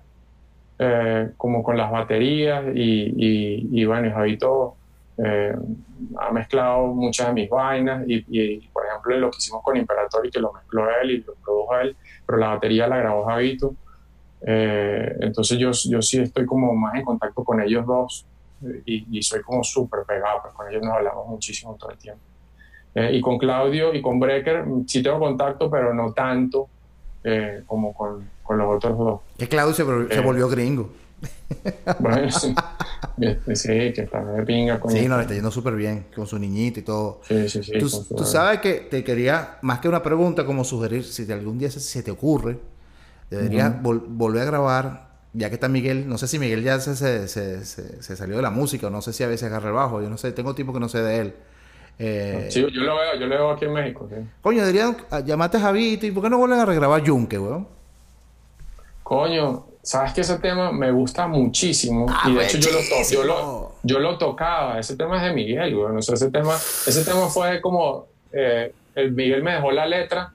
eh, 0.78 1.30
como 1.36 1.62
con 1.62 1.76
las 1.76 1.90
baterías 1.90 2.64
y, 2.74 3.12
y, 3.16 3.68
y 3.72 3.84
bueno, 3.84 4.10
Javito 4.12 4.76
eh, 5.18 5.54
ha 6.18 6.30
mezclado 6.32 6.86
muchas 6.86 7.28
de 7.28 7.32
mis 7.34 7.50
vainas 7.50 8.04
y, 8.08 8.24
y, 8.28 8.60
por 8.68 8.86
ejemplo, 8.86 8.89
lo 9.04 9.30
que 9.30 9.38
hicimos 9.38 9.62
con 9.62 9.76
Imperatori, 9.76 10.30
que 10.30 10.40
lo 10.40 10.52
mezcló 10.52 10.84
él 11.02 11.10
y 11.10 11.18
lo 11.22 11.34
produjo 11.34 11.76
él, 11.78 11.96
pero 12.26 12.38
la 12.38 12.48
batería 12.48 12.86
la 12.86 12.98
grabó 12.98 13.24
Javito. 13.24 13.74
Eh, 14.42 15.16
entonces 15.20 15.58
yo, 15.58 15.70
yo 15.88 16.00
sí 16.00 16.18
estoy 16.20 16.46
como 16.46 16.74
más 16.74 16.94
en 16.94 17.04
contacto 17.04 17.44
con 17.44 17.60
ellos 17.60 17.84
dos 17.86 18.26
eh, 18.64 18.82
y, 18.86 19.22
soy 19.22 19.42
como 19.42 19.62
súper 19.62 20.00
pegado, 20.06 20.40
pues 20.42 20.54
con 20.54 20.68
ellos 20.68 20.82
nos 20.82 20.94
hablamos 20.94 21.26
muchísimo 21.26 21.76
todo 21.78 21.90
el 21.90 21.98
tiempo. 21.98 22.22
Eh, 22.94 23.10
y 23.14 23.20
con 23.20 23.38
Claudio 23.38 23.94
y 23.94 24.02
con 24.02 24.18
Brecker 24.18 24.64
sí 24.86 25.02
tengo 25.02 25.18
contacto, 25.18 25.70
pero 25.70 25.94
no 25.94 26.12
tanto 26.12 26.68
como 27.66 27.92
con, 27.92 28.30
con, 28.42 28.56
los 28.56 28.76
otros 28.76 28.96
dos. 28.96 29.20
Que 29.36 29.46
Claudio 29.46 29.74
se, 29.74 30.14
se 30.14 30.20
volvió 30.22 30.48
gringo. 30.48 30.88
Bueno, 31.98 32.30
sí. 32.30 32.54
sí, 33.54 33.92
que 33.92 34.02
está 34.02 34.24
de 34.24 34.42
pinga 34.44 34.80
con 34.80 34.90
Sí, 34.90 35.06
no, 35.06 35.16
le 35.16 35.22
está 35.22 35.34
yendo 35.34 35.50
súper 35.50 35.74
bien 35.74 36.06
con 36.14 36.26
su 36.26 36.38
niñito 36.38 36.80
y 36.80 36.82
todo. 36.82 37.20
Sí, 37.26 37.48
sí, 37.48 37.62
sí. 37.62 37.72
Tú, 37.78 38.24
sabes 38.24 38.60
que 38.60 38.74
te 38.90 39.04
quería, 39.04 39.58
más 39.62 39.80
que 39.80 39.88
una 39.88 40.02
pregunta, 40.02 40.46
como 40.46 40.64
sugerir, 40.64 41.04
si 41.04 41.30
algún 41.30 41.58
día 41.58 41.70
se 41.70 42.02
te 42.02 42.10
ocurre, 42.10 42.58
Debería 43.30 43.80
volver 43.80 44.42
a 44.42 44.44
grabar, 44.44 45.10
ya 45.32 45.48
que 45.48 45.54
está 45.54 45.68
Miguel. 45.68 46.08
No 46.08 46.18
sé 46.18 46.26
si 46.26 46.40
Miguel 46.40 46.64
ya 46.64 46.80
se, 46.80 46.96
se, 46.96 47.64
se, 47.64 48.16
salió 48.16 48.36
de 48.36 48.42
la 48.42 48.50
música, 48.50 48.88
o 48.88 48.90
no 48.90 49.00
sé 49.00 49.12
si 49.12 49.22
a 49.22 49.28
veces 49.28 49.46
agarra 49.46 49.68
el 49.68 49.74
bajo. 49.74 50.02
Yo 50.02 50.10
no 50.10 50.18
sé, 50.18 50.32
tengo 50.32 50.52
tiempo 50.54 50.72
que 50.72 50.80
no 50.80 50.88
sé 50.88 51.00
de 51.00 51.18
él. 51.20 51.34
Eh, 52.00 52.48
sí, 52.50 52.60
yo 52.60 52.82
lo 52.82 52.96
veo, 52.96 53.14
yo 53.20 53.26
lo 53.26 53.36
veo 53.36 53.50
aquí 53.52 53.66
en 53.66 53.72
México. 53.72 54.08
Coño, 54.42 54.64
deberían 54.64 54.96
llamarte 55.24 55.58
a 55.58 55.60
Javito 55.60 56.06
y 56.06 56.10
¿por 56.10 56.24
qué 56.24 56.30
no 56.30 56.38
vuelven 56.38 56.58
a 56.58 56.64
regrabar 56.64 57.04
Yunque, 57.04 57.38
weón? 57.38 57.68
Coño, 59.04 59.66
sabes 59.82 60.12
que 60.12 60.20
ese 60.20 60.38
tema 60.38 60.72
me 60.72 60.90
gusta 60.90 61.26
muchísimo 61.26 62.06
ah, 62.08 62.28
y 62.28 62.34
de 62.34 62.44
hecho 62.44 62.58
yo 62.58 62.70
lo, 62.70 62.80
yo 63.10 63.24
lo, 63.24 63.74
yo, 63.82 63.98
lo, 63.98 64.18
tocaba. 64.18 64.78
Ese 64.78 64.96
tema 64.96 65.16
es 65.16 65.22
de 65.22 65.32
Miguel, 65.32 65.74
weón. 65.74 65.96
O 65.96 66.02
sea, 66.02 66.14
ese 66.14 66.30
tema, 66.30 66.54
ese 66.54 67.04
tema 67.04 67.28
fue 67.28 67.60
como 67.60 68.06
eh, 68.32 68.72
el 68.94 69.12
Miguel 69.12 69.42
me 69.42 69.52
dejó 69.52 69.70
la 69.70 69.86
letra 69.86 70.32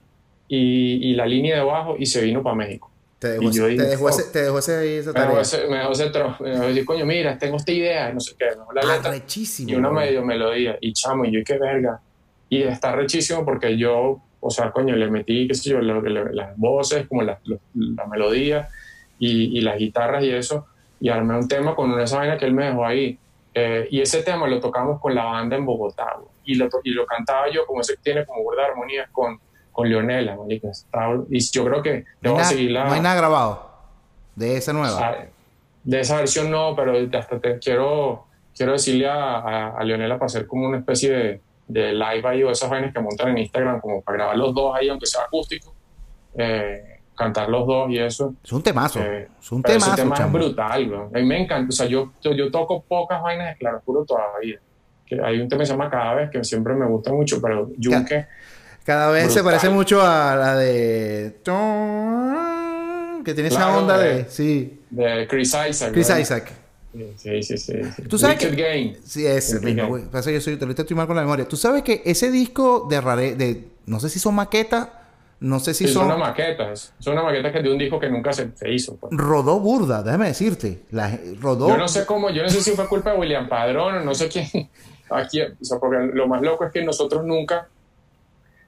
y, 0.48 1.14
la 1.14 1.26
línea 1.26 1.56
de 1.56 1.62
bajo 1.62 1.96
y 1.98 2.06
se 2.06 2.22
vino 2.22 2.42
para 2.42 2.56
México. 2.56 2.90
Te 3.18 3.28
dejó, 3.28 3.48
ese, 3.48 3.76
te 3.76 3.86
dejó, 3.86 4.08
ese, 4.10 4.22
te 4.24 4.42
dejó 4.42 4.58
ese, 4.58 4.98
esa 4.98 5.12
tarea. 5.12 5.28
Me 5.28 5.32
dejó 5.32 5.40
ese, 5.40 5.66
me 5.68 5.76
dejó 5.78 5.92
ese 5.92 6.10
me 6.40 6.50
dejó 6.50 6.66
decir, 6.66 6.84
coño, 6.84 7.06
mira, 7.06 7.38
tengo 7.38 7.56
esta 7.56 7.72
idea, 7.72 8.12
no 8.12 8.20
sé 8.20 8.34
qué, 8.38 8.44
me 8.44 8.50
dejó 8.50 8.72
la 8.74 8.80
ah, 8.82 8.96
letra. 8.96 9.10
Rechísimo, 9.10 9.70
y 9.70 9.74
una 9.74 9.90
medio 9.90 10.22
melodía, 10.22 10.76
y 10.80 10.92
chamo, 10.92 11.24
y 11.24 11.32
yo, 11.32 11.40
qué 11.44 11.58
verga. 11.58 11.98
Y 12.50 12.62
está 12.62 12.94
rechísimo 12.94 13.44
porque 13.44 13.76
yo, 13.78 14.20
o 14.38 14.50
sea, 14.50 14.70
coño, 14.70 14.94
le 14.94 15.10
metí, 15.10 15.48
qué 15.48 15.54
sé 15.54 15.70
yo, 15.70 15.80
las 15.80 16.56
voces, 16.56 17.06
como 17.08 17.22
la, 17.22 17.40
la 17.74 18.06
melodía 18.06 18.68
y, 19.18 19.58
y, 19.58 19.60
las 19.60 19.78
guitarras 19.78 20.22
y 20.24 20.30
eso, 20.30 20.66
y 21.00 21.08
armé 21.08 21.36
un 21.36 21.48
tema 21.48 21.74
con 21.74 21.98
esa 22.00 22.18
vaina 22.18 22.38
que 22.38 22.44
él 22.44 22.54
me 22.54 22.66
dejó 22.66 22.84
ahí. 22.84 23.18
Eh, 23.54 23.88
y 23.90 24.00
ese 24.00 24.22
tema 24.22 24.46
lo 24.46 24.60
tocamos 24.60 25.00
con 25.00 25.14
la 25.14 25.24
banda 25.24 25.56
en 25.56 25.64
Bogotá, 25.64 26.16
y 26.44 26.54
lo, 26.54 26.68
y 26.84 26.90
lo 26.90 27.06
cantaba 27.06 27.50
yo, 27.50 27.66
como 27.66 27.80
ese 27.80 27.96
tiene 27.96 28.26
como 28.26 28.42
burda 28.42 28.66
armonías, 28.66 29.08
con 29.10 29.40
con 29.76 29.90
Leonela, 29.90 30.38
Y 31.28 31.38
yo 31.52 31.64
creo 31.66 31.82
que 31.82 32.06
no 32.22 32.42
seguir 32.42 32.70
la... 32.70 32.86
No 32.86 32.94
hay 32.94 33.00
nada 33.02 33.14
grabado 33.14 33.70
de 34.34 34.56
esa 34.56 34.72
nueva. 34.72 35.26
de 35.84 36.00
esa 36.00 36.16
versión 36.16 36.50
no, 36.50 36.74
pero 36.74 36.94
hasta 37.18 37.38
te 37.38 37.58
quiero, 37.58 38.24
quiero 38.56 38.72
decirle 38.72 39.06
a, 39.06 39.76
a, 39.76 39.84
Leonela 39.84 40.14
para 40.14 40.26
hacer 40.26 40.46
como 40.46 40.66
una 40.66 40.78
especie 40.78 41.10
de, 41.10 41.40
de, 41.68 41.92
live 41.92 42.22
ahí 42.24 42.42
o 42.42 42.50
esas 42.50 42.70
vainas 42.70 42.94
que 42.94 43.00
montan 43.00 43.28
en 43.28 43.38
Instagram, 43.38 43.82
como 43.82 44.00
para 44.00 44.16
grabar 44.16 44.38
los 44.38 44.54
dos 44.54 44.74
ahí, 44.74 44.88
aunque 44.88 45.04
sea 45.04 45.24
acústico. 45.24 45.74
Eh, 46.38 46.95
cantar 47.16 47.48
los 47.48 47.66
dos 47.66 47.90
y 47.90 47.98
eso. 47.98 48.34
Es 48.44 48.52
un 48.52 48.62
temazo. 48.62 49.00
Eh, 49.00 49.28
es 49.40 49.52
un 49.52 49.62
temazo. 49.62 49.92
Ese 49.92 50.02
tema 50.02 50.16
es 50.16 50.32
brutal, 50.32 50.86
bro. 50.86 51.10
A 51.12 51.18
mí 51.18 51.24
me 51.24 51.42
encanta. 51.42 51.68
O 51.68 51.72
sea, 51.72 51.86
yo, 51.86 52.12
yo, 52.22 52.50
toco 52.50 52.82
pocas 52.82 53.22
vainas 53.22 53.48
de 53.48 53.56
claroscuro 53.58 54.04
todavía. 54.04 54.58
Que 55.06 55.20
hay 55.22 55.40
un 55.40 55.48
tema 55.48 55.60
que 55.60 55.66
se 55.66 55.72
llama 55.72 55.90
Cada 55.90 56.14
vez 56.14 56.30
que 56.30 56.44
siempre 56.44 56.74
me 56.74 56.86
gusta 56.86 57.12
mucho, 57.12 57.40
pero 57.40 57.70
Yunque. 57.76 58.26
Cada 58.84 59.10
vez 59.10 59.32
se 59.32 59.42
parece 59.42 59.68
mucho 59.68 60.00
a 60.00 60.36
la 60.36 60.56
de. 60.56 61.40
Que 63.24 63.34
tiene 63.34 63.48
esa 63.48 63.76
onda 63.76 63.98
de. 63.98 64.26
Sí. 64.28 64.80
De 64.90 65.26
Chris 65.28 65.54
Isaac. 65.68 65.92
Chris 65.92 66.10
Isaac. 66.10 66.52
Sí, 67.16 67.42
sí, 67.42 67.58
sí. 67.58 67.74
¿Tú 68.08 68.18
sabes 68.18 68.38
que, 68.38 68.96
Sí, 69.04 69.26
es 69.26 69.52
el 69.52 69.62
mismo, 69.62 69.88
güey. 69.88 70.04
Pasa 70.04 70.30
yo 70.30 70.40
soy, 70.40 70.56
te 70.56 70.64
lo 70.64 70.72
estoy 70.72 70.96
mal 70.96 71.06
con 71.06 71.16
la 71.16 71.22
memoria. 71.22 71.46
¿Tú 71.46 71.56
sabes 71.56 71.82
que 71.82 72.02
ese 72.04 72.30
disco 72.30 72.86
de 72.88 73.00
rare, 73.00 73.34
de 73.34 73.68
no 73.86 74.00
sé 74.00 74.08
si 74.08 74.18
son 74.18 74.34
maquetas, 74.34 74.88
no 75.40 75.60
sé 75.60 75.74
si 75.74 75.84
son... 75.84 75.94
son... 75.94 76.06
una 76.06 76.16
maquetas. 76.16 76.94
Son 76.98 77.12
una 77.12 77.22
maqueta 77.22 77.52
que 77.52 77.62
de 77.62 77.70
un 77.70 77.78
disco 77.78 78.00
que 78.00 78.08
nunca 78.08 78.32
se, 78.32 78.50
hizo. 78.68 78.96
Pues. 78.96 79.12
Rodó 79.14 79.60
burda, 79.60 80.02
déjame 80.02 80.28
decirte. 80.28 80.82
La, 80.90 81.18
rodó... 81.40 81.68
Yo 81.68 81.76
no 81.76 81.88
sé 81.88 82.06
cómo, 82.06 82.30
yo 82.30 82.42
no 82.42 82.48
sé 82.48 82.62
si 82.62 82.72
fue 82.72 82.86
culpa 82.88 83.12
de 83.12 83.18
William 83.18 83.48
Padrón 83.48 83.96
o 83.96 84.00
no 84.00 84.14
sé 84.14 84.28
quién. 84.28 84.46
Aquí, 85.10 85.40
o 85.40 85.64
sea, 85.64 85.78
porque 85.78 86.10
lo 86.12 86.26
más 86.26 86.42
loco 86.42 86.64
es 86.64 86.72
que 86.72 86.82
nosotros 86.82 87.24
nunca 87.24 87.68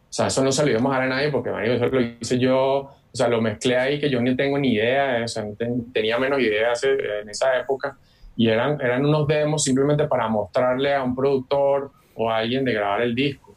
o 0.09 0.13
sea, 0.13 0.29
eso 0.29 0.43
no 0.43 0.51
se 0.51 0.65
lo 0.65 0.71
íbamos 0.71 0.91
a 0.93 0.99
dar 0.99 1.05
a 1.05 1.09
nadie 1.09 1.31
porque, 1.31 1.51
eso 1.65 1.87
lo 1.87 2.01
hice 2.01 2.39
yo, 2.39 2.57
o 2.57 2.95
sea, 3.13 3.29
lo 3.29 3.43
mezclé 3.43 3.77
ahí 3.77 4.01
que 4.01 4.09
yo 4.09 4.21
ni 4.23 4.35
tengo 4.35 4.59
ni 4.59 4.73
idea, 4.73 5.23
o 5.23 5.29
sea, 5.29 5.45
tenía 5.93 6.19
menos 6.19 6.41
ideas 6.41 6.83
en 6.83 7.29
esa 7.29 7.59
época 7.59 7.99
y 8.35 8.49
eran, 8.49 8.81
eran 8.81 9.05
unos 9.05 9.27
demos 9.27 9.63
simplemente 9.63 10.07
para 10.07 10.29
mostrarle 10.29 10.95
a 10.95 11.03
un 11.03 11.15
productor 11.15 11.91
o 12.15 12.31
a 12.31 12.39
alguien 12.39 12.65
de 12.65 12.73
grabar 12.73 13.03
el 13.03 13.15
disco. 13.15 13.48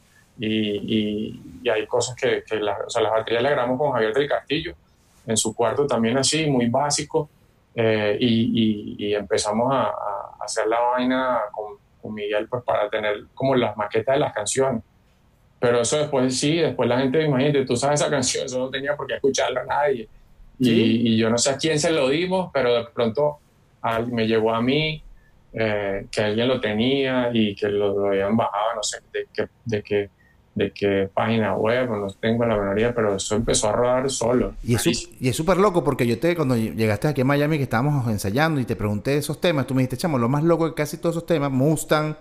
Y, 0.44 1.40
y, 1.64 1.70
hay 1.70 1.86
cosas 1.86 2.16
que, 2.16 2.44
que 2.44 2.56
la, 2.56 2.78
o 2.88 2.90
sea, 2.90 3.02
las 3.04 3.12
baterías 3.12 3.44
las 3.44 3.52
grabamos 3.52 3.78
con 3.78 3.92
Javier 3.92 4.14
del 4.14 4.28
Castillo, 4.28 4.74
en 5.28 5.38
su 5.38 5.56
cuarto 5.56 5.86
también 5.86 6.18
así, 6.18 6.48
muy 6.48 6.68
básico, 6.68 7.30
eh, 7.76 8.18
y, 8.20 8.96
y, 8.98 9.14
empezamos 9.14 9.72
a, 9.72 9.84
a, 9.84 10.38
hacer 10.42 10.66
la 10.68 10.80
vaina 10.80 11.42
con, 11.52 11.76
con, 12.02 12.14
Miguel 12.14 12.48
pues 12.50 12.64
para 12.64 12.90
tener 12.90 13.26
como 13.36 13.56
las 13.56 13.78
maquetas 13.78 14.16
de 14.16 14.20
las 14.20 14.34
canciones. 14.34 14.84
Pero 15.60 15.82
eso 15.82 16.00
después 16.00 16.38
sí, 16.38 16.58
después 16.58 16.90
la 16.90 17.00
gente, 17.00 17.24
imagínate, 17.24 17.64
tú 17.66 17.78
sabes 17.78 18.02
esa 18.02 18.10
canción, 18.10 18.48
eso 18.48 18.58
no 18.58 18.70
tenía 18.72 18.96
por 18.96 19.06
qué 19.06 19.14
escucharla 19.16 19.62
a 19.62 19.66
nadie. 19.66 20.10
Y, 20.58 21.18
yo 21.18 21.30
no 21.30 21.38
sé 21.38 21.52
a 21.52 21.58
quién 21.58 21.80
se 21.80 21.92
lo 21.92 22.10
dimos, 22.10 22.50
pero 22.52 22.74
de 22.74 22.86
pronto 22.92 23.38
me 24.08 24.28
llegó 24.28 24.54
a 24.54 24.62
mí 24.62 25.04
eh, 25.54 26.08
que 26.12 26.22
alguien 26.22 26.48
lo 26.48 26.60
tenía 26.60 27.30
y 27.32 27.56
que 27.56 27.68
lo, 27.68 28.08
habían 28.08 28.36
bajado, 28.36 28.76
no 28.76 28.84
sé 28.84 29.00
de 29.14 29.28
qué, 29.34 29.48
de 29.66 29.84
qué, 29.84 30.10
de 30.62 30.72
qué 30.72 31.10
página 31.14 31.56
web, 31.56 31.90
no 31.90 32.08
tengo 32.20 32.46
la 32.46 32.56
memoria, 32.56 32.94
pero 32.94 33.16
eso 33.16 33.36
empezó 33.36 33.70
a 33.70 33.72
rodar 33.74 34.10
solo. 34.10 34.54
Y 34.64 34.76
es 34.76 35.36
súper 35.36 35.58
loco 35.58 35.84
porque 35.84 36.06
yo 36.08 36.20
te, 36.20 36.36
cuando 36.36 36.56
llegaste 36.56 37.08
aquí 37.08 37.22
a 37.22 37.26
Miami, 37.26 37.58
que 37.58 37.64
estábamos 37.64 38.08
ensayando 38.10 38.60
y 38.60 38.66
te 38.66 38.76
pregunté 38.76 39.18
esos 39.18 39.40
temas, 39.42 39.68
tú 39.68 39.74
me 39.74 39.82
dijiste, 39.82 39.98
chamo, 39.98 40.18
lo 40.18 40.30
más 40.30 40.44
loco 40.44 40.68
de 40.68 40.74
casi 40.74 40.98
todos 40.98 41.16
esos 41.16 41.26
temas, 41.26 41.52
Mustang, 41.52 42.16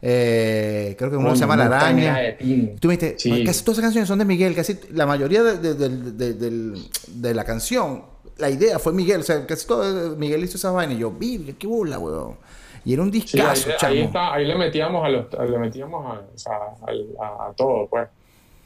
eh, 0.00 0.96
creo 0.98 1.10
que 1.10 1.16
uno 1.16 1.34
se 1.34 1.40
llama 1.42 1.56
La 1.56 1.66
Araña. 1.66 2.36
Tú 2.80 2.88
me 2.88 2.96
dijiste, 2.96 3.44
casi 3.44 3.62
todas 3.62 3.78
esas 3.78 3.84
canciones 3.84 4.08
son 4.08 4.18
de 4.18 4.24
Miguel, 4.24 4.54
casi 4.54 4.78
la 4.90 5.06
mayoría 5.06 5.42
de, 5.42 5.74
de, 5.74 7.34
la 7.34 7.44
canción, 7.44 8.04
la 8.38 8.50
idea 8.50 8.78
fue 8.78 8.92
Miguel, 8.92 9.20
o 9.20 9.24
sea, 9.24 9.46
casi 9.46 9.66
todo 9.66 10.16
Miguel 10.16 10.42
hizo 10.42 10.56
esa 10.56 10.70
vaina 10.72 10.94
y 10.94 10.98
yo, 10.98 11.10
vi, 11.12 11.54
qué 11.58 11.66
bola, 11.66 11.98
weón. 11.98 12.36
Y 12.84 12.94
era 12.94 13.02
un 13.02 13.10
discazo, 13.10 13.70
ahí, 13.80 14.10
ahí, 14.12 14.44
le 14.44 14.56
metíamos 14.56 15.04
a 15.04 15.08
los, 15.08 15.32
le 15.32 15.58
metíamos 15.58 16.18
a, 16.46 17.48
a, 17.48 17.52
todo, 17.56 17.86
pues. 17.88 18.08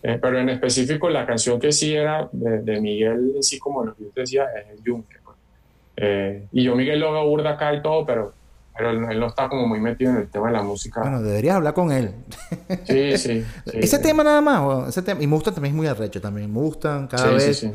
Eh, 0.03 0.19
pero 0.21 0.39
en 0.39 0.49
específico 0.51 1.11
la 1.11 1.27
canción 1.27 1.59
que 1.59 1.73
sí 1.73 1.95
era 1.95 2.29
de, 2.33 2.81
Miguel, 2.81 3.35
así 3.39 3.59
como 3.59 3.85
lo 3.85 3.95
que 3.95 4.05
yo 4.05 4.11
te 4.11 4.21
decía, 4.23 4.47
es 4.57 4.79
el 4.79 4.85
Yunque. 4.85 5.17
Pues. 5.23 5.37
Eh, 5.97 6.47
y 6.53 6.65
yo 6.65 6.75
Miguel 6.77 7.01
lo 7.01 7.13
veo 7.13 7.27
burda 7.27 7.53
acá 7.53 7.75
y 7.75 7.83
todo, 7.83 8.07
pero, 8.07 8.33
pero 8.77 8.91
él, 8.91 9.19
no 9.19 9.27
está 9.27 9.49
como 9.49 9.67
muy 9.67 9.81
metido 9.81 10.13
en 10.13 10.19
el 10.19 10.29
tema 10.29 10.47
de 10.47 10.53
la 10.55 10.63
música. 10.63 11.01
Bueno, 11.01 11.21
deberías 11.21 11.57
hablar 11.57 11.75
con 11.75 11.93
él. 11.93 12.13
Sí, 12.85 13.19
sí. 13.19 13.45
ese 13.67 13.99
tema 13.99 14.23
nada 14.23 14.41
más, 14.41 14.89
ese 14.89 15.03
tema, 15.03 15.23
y 15.23 15.27
me 15.27 15.35
gustan 15.35 15.55
también 15.55 15.75
es 15.75 15.77
muy 15.77 15.87
arrecho 15.87 16.21
también, 16.21 16.53
me 16.53 16.61
gustan 16.61 17.07
cada 17.07 17.33
vez. 17.33 17.67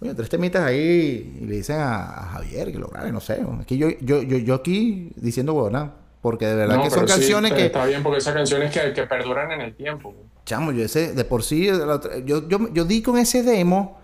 Oye, 0.00 0.14
tres 0.14 0.28
temitas 0.28 0.64
ahí 0.64 1.38
y 1.40 1.44
le 1.46 1.56
dicen 1.56 1.76
a, 1.80 2.30
Javier 2.32 2.70
que 2.70 2.78
lo 2.78 2.88
grabe, 2.88 3.10
no 3.10 3.20
sé. 3.20 3.44
Aquí 3.60 3.76
yo, 3.76 3.88
yo, 4.00 4.22
yo, 4.22 4.38
yo 4.38 4.54
aquí 4.54 5.10
diciendo 5.16 5.54
bueno, 5.54 5.92
porque 6.22 6.46
de 6.46 6.54
verdad 6.54 6.82
que 6.82 6.90
son 6.90 7.06
canciones 7.06 7.52
que... 7.52 7.66
Está 7.66 7.84
bien, 7.86 8.02
porque 8.02 8.18
esas 8.18 8.34
canciones 8.34 8.70
que, 8.72 8.92
que 8.92 9.02
perduran 9.04 9.50
en 9.52 9.60
el 9.60 9.74
tiempo. 9.74 10.14
Chamo, 10.44 10.72
yo 10.72 10.84
ese, 10.84 11.12
de 11.14 11.24
por 11.24 11.42
sí, 11.42 11.66
yo, 11.66 12.48
yo, 12.48 12.72
yo 12.72 12.84
di 12.84 13.02
con 13.02 13.18
ese 13.18 13.42
demo 13.42 13.98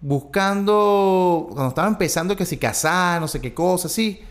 buscando, 0.00 1.46
cuando 1.50 1.68
estaba 1.68 1.88
empezando 1.88 2.36
que 2.36 2.44
si 2.44 2.58
casar, 2.58 3.20
no 3.20 3.28
sé 3.28 3.40
qué 3.40 3.54
cosa, 3.54 3.88
así. 3.88 4.22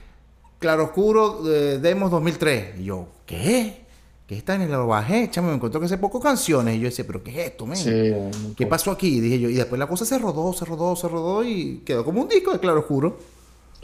Claro 0.60 0.86
Oscuro, 0.86 1.44
de 1.44 1.80
demos 1.80 2.12
2003. 2.12 2.80
Y 2.80 2.86
yo, 2.86 3.08
¿qué? 3.26 3.85
¿Qué 4.28 4.36
está 4.36 4.56
en 4.56 4.64
el 4.64 4.72
lo 4.72 4.88
bajé? 4.88 5.30
Chamo, 5.30 5.50
me 5.50 5.56
encontró 5.56 5.80
que 5.80 5.86
hace 5.86 6.00
poco 6.00 6.20
canciones. 6.20 6.76
Y 6.76 6.80
yo 6.80 6.86
decía, 6.86 7.06
¿pero 7.06 7.24
qué 7.24 7.30
es 7.32 7.52
esto, 7.52 7.68
men? 7.68 8.32
¿Qué 8.58 8.66
pasó 8.66 8.90
aquí? 8.90 9.20
Dije 9.20 9.40
yo. 9.40 9.50
Y 9.50 9.54
después 9.54 9.78
la 9.78 9.88
cosa 9.88 10.04
se 10.04 10.18
rodó, 10.18 10.52
se 10.54 10.66
rodó, 10.66 10.96
se 10.96 11.08
rodó 11.08 11.44
y 11.44 11.84
quedó 11.86 12.04
como 12.04 12.22
un 12.22 12.28
disco 12.28 12.52
de 12.52 12.60
Claro 12.60 12.80
Oscuro. 12.80 13.18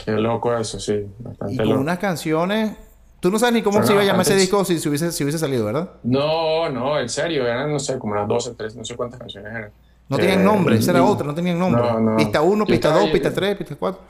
Qué 0.03 0.11
loco 0.13 0.55
eso, 0.57 0.79
sí. 0.79 1.05
Bastante 1.19 1.53
y 1.53 1.57
con 1.57 1.77
unas 1.77 1.99
canciones. 1.99 2.75
Tú 3.19 3.29
no 3.29 3.37
sabes 3.37 3.53
ni 3.53 3.61
cómo 3.61 3.83
se 3.83 3.93
iba 3.93 4.01
a 4.01 4.05
llamar 4.05 4.21
ese 4.21 4.35
disco 4.35 4.65
si, 4.65 4.79
si, 4.79 4.89
hubiese, 4.89 5.11
si 5.11 5.23
hubiese 5.23 5.37
salido, 5.37 5.63
¿verdad? 5.63 5.91
No, 6.01 6.67
no, 6.69 6.99
en 6.99 7.07
serio. 7.07 7.45
Eran, 7.45 7.71
no 7.71 7.77
sé, 7.77 7.99
como 7.99 8.13
unas 8.13 8.27
12, 8.27 8.55
13, 8.55 8.77
no 8.79 8.85
sé 8.85 8.95
cuántas 8.95 9.19
canciones 9.19 9.51
eran. 9.53 9.71
No 10.09 10.17
tenían 10.17 10.43
nombre, 10.43 10.75
esa 10.75 10.91
era 10.91 11.03
otra, 11.03 11.25
no 11.27 11.35
tenían 11.35 11.59
nombre. 11.59 11.83
Pista 12.17 12.41
1, 12.41 12.65
pista 12.65 12.91
2, 12.91 13.09
pista 13.11 13.31
3, 13.31 13.57
pista 13.57 13.75
4. 13.77 14.01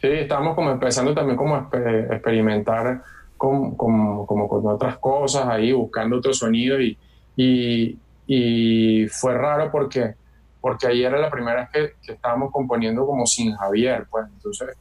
Sí, 0.00 0.06
estábamos 0.06 0.54
como 0.54 0.70
empezando 0.70 1.12
también 1.12 1.36
como 1.36 1.56
a 1.56 1.68
experimentar 2.10 3.02
con, 3.42 3.74
como 3.74 4.46
con 4.46 4.66
otras 4.68 4.98
cosas 4.98 5.48
ahí, 5.48 5.72
buscando 5.72 6.18
otro 6.18 6.32
sonido 6.32 6.80
y, 6.80 6.96
y, 7.34 7.98
y, 8.24 9.08
fue 9.08 9.34
raro 9.34 9.68
porque, 9.72 10.14
porque 10.60 10.86
ahí 10.86 11.02
era 11.02 11.18
la 11.18 11.28
primera 11.28 11.68
vez 11.72 11.94
que, 12.00 12.12
estábamos 12.12 12.52
componiendo 12.52 13.04
como 13.04 13.26
sin 13.26 13.52
Javier, 13.56 14.06
pues 14.08 14.26
entonces, 14.32 14.76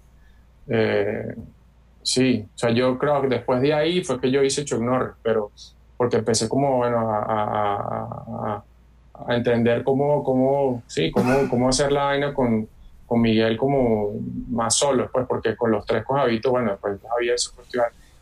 eh, 0.68 1.36
sí, 2.04 2.46
o 2.54 2.58
sea, 2.58 2.70
yo 2.70 3.00
creo 3.00 3.20
que 3.24 3.30
después 3.30 3.62
de 3.62 3.74
ahí 3.74 4.04
fue 4.04 4.22
que 4.22 4.30
yo 4.30 4.44
hice 4.44 4.64
Chuck 4.64 4.80
Norris, 4.80 5.16
pero 5.24 5.50
porque 5.98 6.18
empecé 6.18 6.48
como, 6.48 6.78
bueno, 6.78 7.10
a, 7.10 8.64
entender 9.30 9.84
cómo, 9.84 10.24
cómo, 10.24 10.84
sí, 10.86 11.10
cómo, 11.10 11.50
cómo 11.50 11.70
hacer 11.70 11.92
la 11.92 12.04
vaina 12.06 12.32
con, 12.32 12.68
con 13.08 13.22
Miguel 13.22 13.58
como 13.58 14.12
más 14.50 14.76
solo, 14.76 15.10
pues 15.12 15.26
porque 15.28 15.56
con 15.56 15.72
los 15.72 15.84
tres 15.84 16.04
con 16.06 16.18
Javito, 16.18 16.52
bueno, 16.52 16.78
pues 16.80 17.00
Javier 17.02 17.40
se 17.40 17.50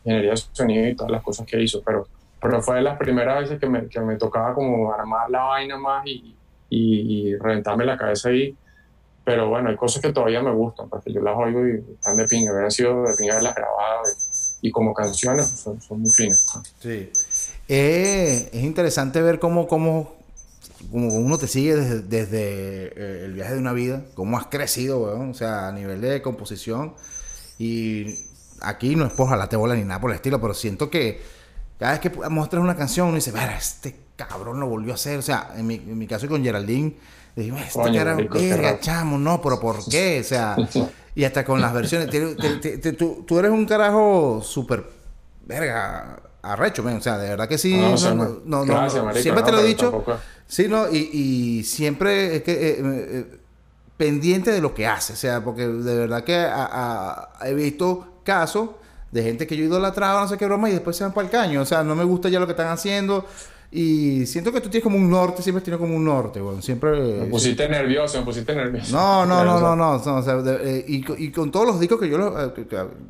ingeniería 0.03 0.31
de 0.31 0.37
sonido 0.37 0.87
y 0.87 0.95
todas 0.95 1.11
las 1.11 1.23
cosas 1.23 1.45
que 1.45 1.61
hizo, 1.61 1.81
pero, 1.85 2.07
pero 2.41 2.61
fue 2.61 2.77
de 2.77 2.81
las 2.83 2.97
primeras 2.97 3.41
veces 3.41 3.59
que 3.59 3.67
me, 3.67 3.87
que 3.87 3.99
me 3.99 4.15
tocaba 4.15 4.53
como 4.53 4.91
armar 4.93 5.29
la 5.29 5.43
vaina 5.43 5.77
más 5.77 6.05
y, 6.05 6.35
y, 6.69 7.35
reventarme 7.35 7.85
la 7.85 7.97
cabeza 7.97 8.29
ahí. 8.29 8.55
Pero 9.25 9.49
bueno, 9.49 9.69
hay 9.69 9.75
cosas 9.75 10.01
que 10.01 10.11
todavía 10.11 10.41
me 10.41 10.51
gustan, 10.51 10.89
porque 10.89 11.13
yo 11.13 11.21
las 11.21 11.35
oigo 11.37 11.67
y 11.67 11.83
están 11.93 12.17
de 12.17 12.25
pinga, 12.25 12.51
hubieran 12.51 12.71
sido 12.71 13.03
de 13.03 13.13
pinga 13.15 13.39
las 13.41 13.53
grabadas 13.53 14.57
y, 14.61 14.71
como 14.71 14.93
canciones 14.93 15.47
son, 15.47 15.79
son 15.81 16.01
muy 16.01 16.09
finas. 16.09 16.47
Sí. 16.79 17.11
Eh, 17.67 18.49
es 18.51 18.63
interesante 18.63 19.21
ver 19.21 19.37
cómo, 19.37 19.67
cómo, 19.67 20.15
cómo 20.89 21.13
uno 21.13 21.37
te 21.37 21.47
sigue 21.47 21.75
desde, 21.75 22.01
desde, 22.01 22.87
eh, 22.87 23.25
el 23.25 23.33
viaje 23.33 23.53
de 23.53 23.59
una 23.59 23.73
vida, 23.73 24.03
cómo 24.15 24.37
has 24.39 24.47
crecido, 24.47 25.01
o 25.01 25.33
sea, 25.35 25.67
a 25.67 25.71
nivel 25.71 26.01
de 26.01 26.21
composición. 26.23 26.95
Y 27.59 28.15
aquí 28.61 28.95
no 28.95 29.05
es 29.05 29.13
por 29.13 29.29
jalarte 29.29 29.55
bola 29.55 29.75
ni 29.75 29.83
nada 29.83 29.99
por 29.99 30.11
el 30.11 30.15
estilo, 30.15 30.39
pero 30.39 30.53
siento 30.53 30.89
que 30.89 31.21
cada 31.79 31.93
vez 31.93 32.01
que 32.01 32.09
muestras 32.29 32.61
una 32.61 32.75
canción 32.75 33.07
uno 33.07 33.15
dice, 33.15 33.31
ver, 33.31 33.49
este 33.51 33.95
cabrón 34.15 34.59
lo 34.59 34.67
volvió 34.67 34.91
a 34.91 34.95
hacer. 34.95 35.19
O 35.19 35.21
sea, 35.21 35.51
en 35.55 35.65
mi, 35.65 35.75
en 35.75 35.97
mi 35.97 36.07
caso 36.07 36.27
con 36.27 36.43
Geraldine, 36.43 36.95
dije, 37.35 37.55
este 37.65 37.93
cara, 37.93 38.15
verga, 38.15 38.79
chamo, 38.79 39.17
no, 39.17 39.41
pero 39.41 39.59
¿por 39.59 39.77
qué? 39.89 40.19
O 40.19 40.23
sea, 40.23 40.57
y 41.15 41.23
hasta 41.23 41.45
con 41.45 41.61
las 41.61 41.73
versiones. 41.73 42.09
tú, 42.97 43.23
tú, 43.25 43.39
eres 43.39 43.51
un 43.51 43.65
carajo 43.65 44.41
súper, 44.43 44.85
verga, 45.45 46.19
arrecho, 46.41 46.83
O 46.83 47.01
sea, 47.01 47.17
de 47.17 47.29
verdad 47.29 47.47
que 47.47 47.57
sí. 47.57 47.75
No, 47.75 48.41
no, 48.45 48.65
no, 48.65 48.89
siempre 49.13 49.43
te 49.43 49.51
lo 49.51 49.59
he 49.59 49.63
dicho. 49.63 50.03
Sí, 50.47 50.67
no, 50.67 50.89
y, 50.89 51.09
y 51.13 51.63
siempre 51.63 52.37
es 52.37 52.43
que. 52.43 52.51
Eh, 52.51 52.77
eh, 52.79 52.83
eh, 52.83 53.39
pendiente 53.99 54.53
de 54.53 54.61
lo 54.61 54.73
que 54.73 54.87
hace, 54.87 55.11
o 55.11 55.15
sea, 55.17 55.43
porque 55.43 55.67
de 55.67 55.97
verdad 55.97 56.23
que 56.23 56.47
he 57.45 57.53
visto 57.53 58.08
casos 58.29 58.69
de 59.11 59.23
gente 59.23 59.47
que 59.47 59.57
yo 59.57 59.65
idolatraba, 59.65 60.21
no 60.21 60.27
sé 60.27 60.37
qué 60.37 60.45
broma, 60.45 60.69
y 60.69 60.73
después 60.73 60.95
se 60.95 61.03
van 61.03 61.13
para 61.13 61.25
el 61.25 61.31
caño. 61.31 61.61
O 61.61 61.65
sea, 61.65 61.83
no 61.83 61.95
me 61.95 62.03
gusta 62.03 62.29
ya 62.29 62.39
lo 62.39 62.45
que 62.45 62.51
están 62.51 62.67
haciendo. 62.67 63.25
Y 63.71 64.25
siento 64.25 64.51
que 64.51 64.61
tú 64.61 64.69
tienes 64.69 64.83
como 64.83 64.97
un 64.97 65.09
norte, 65.09 65.41
siempre 65.41 65.63
tienes 65.63 65.79
como 65.79 65.95
un 65.95 66.03
norte, 66.03 66.41
bueno, 66.41 66.59
siempre... 66.59 67.19
Me 67.19 67.25
pusiste 67.25 67.69
nervioso, 67.69 68.17
me 68.19 68.25
pusiste 68.25 68.55
nervioso. 68.55 68.95
No, 68.95 69.27
no, 69.27 69.43
no, 69.43 69.59
no, 69.59 69.75
no, 69.75 69.91
o 69.91 70.23
sea, 70.23 70.41
eh, 70.63 70.85
y, 70.87 71.23
y, 71.23 71.31
con 71.31 71.51
todos 71.51 71.67
los 71.67 71.79
discos 71.79 71.99
que 71.99 72.09
yo 72.09 72.17
los, 72.17 72.33
eh, 72.57 72.65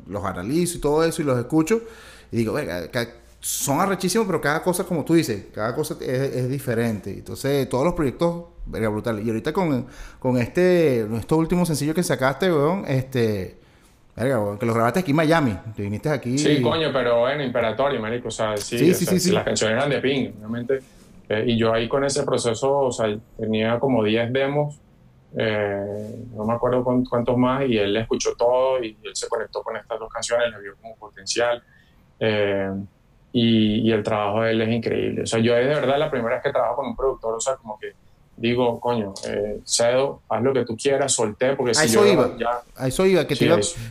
los, 0.06 0.22
analizo 0.22 0.76
y 0.76 0.80
todo 0.82 1.02
eso 1.02 1.22
y 1.22 1.24
los 1.24 1.38
escucho, 1.38 1.80
y 2.30 2.36
digo, 2.36 2.52
venga, 2.52 2.90
son 3.40 3.80
arrechísimos, 3.80 4.26
pero 4.26 4.38
cada 4.38 4.62
cosa, 4.62 4.84
como 4.84 5.02
tú 5.02 5.14
dices, 5.14 5.46
cada 5.54 5.74
cosa 5.74 5.96
es, 5.98 6.46
diferente. 6.50 7.10
Entonces, 7.10 7.66
todos 7.66 7.86
los 7.86 7.94
proyectos, 7.94 8.44
venga, 8.66 8.90
brutal. 8.90 9.26
Y 9.26 9.30
ahorita 9.30 9.54
con, 9.54 9.86
con 10.18 10.36
este, 10.36 11.06
estos 11.16 11.38
últimos 11.38 11.68
sencillos 11.68 11.94
que 11.94 12.02
sacaste, 12.02 12.52
weón, 12.52 12.84
este 12.86 13.59
que 14.20 14.66
los 14.66 14.74
grabaste 14.74 15.00
aquí 15.00 15.10
en 15.10 15.16
Miami. 15.16 15.56
Te 15.74 15.82
viniste 15.82 16.10
aquí. 16.10 16.38
Sí, 16.38 16.60
coño, 16.60 16.90
pero 16.92 17.28
en 17.28 17.40
Imperatorio, 17.40 18.00
marico. 18.00 18.28
O 18.28 18.30
sea, 18.30 18.56
sí, 18.56 18.92
sí, 18.94 19.18
sí, 19.18 19.30
las 19.32 19.44
canciones 19.44 19.76
eran 19.76 19.90
de 19.90 19.98
ping, 20.00 20.32
obviamente. 20.38 20.80
Eh, 21.28 21.44
y 21.48 21.56
yo 21.56 21.72
ahí 21.72 21.88
con 21.88 22.04
ese 22.04 22.24
proceso, 22.24 22.78
o 22.78 22.92
sea, 22.92 23.06
tenía 23.38 23.78
como 23.78 24.04
10 24.04 24.32
demos. 24.32 24.78
Eh, 25.36 26.24
no 26.34 26.44
me 26.44 26.52
acuerdo 26.54 26.84
cuántos 26.84 27.36
más. 27.36 27.68
Y 27.68 27.78
él 27.78 27.96
escuchó 27.96 28.34
todo 28.36 28.82
y 28.82 28.96
él 29.02 29.14
se 29.14 29.28
conectó 29.28 29.62
con 29.62 29.76
estas 29.76 29.98
dos 29.98 30.12
canciones, 30.12 30.50
le 30.50 30.60
vio 30.60 30.76
como 30.80 30.96
potencial. 30.96 31.62
Eh, 32.18 32.70
y, 33.32 33.88
y, 33.88 33.92
el 33.92 34.02
trabajo 34.02 34.42
de 34.42 34.50
él 34.50 34.60
es 34.62 34.70
increíble. 34.70 35.22
O 35.22 35.26
sea, 35.26 35.38
yo 35.38 35.56
es 35.56 35.68
de 35.68 35.74
verdad 35.74 35.98
la 35.98 36.10
primera 36.10 36.34
vez 36.34 36.42
que 36.42 36.50
trabajo 36.50 36.76
con 36.76 36.88
un 36.88 36.96
productor, 36.96 37.34
o 37.34 37.40
sea, 37.40 37.54
como 37.54 37.78
que 37.78 37.94
digo, 38.40 38.80
coño, 38.80 39.14
eh, 39.28 39.60
cedo, 39.64 40.22
haz 40.28 40.42
lo 40.42 40.52
que 40.52 40.64
tú 40.64 40.76
quieras, 40.76 41.12
solté, 41.12 41.54
porque 41.54 41.74
si 41.74 41.88
yo 41.88 42.06
iba. 42.06 42.36
ya... 42.38 42.62
A 42.74 42.88
eso 42.88 43.04
iba, 43.06 43.26
que 43.26 43.36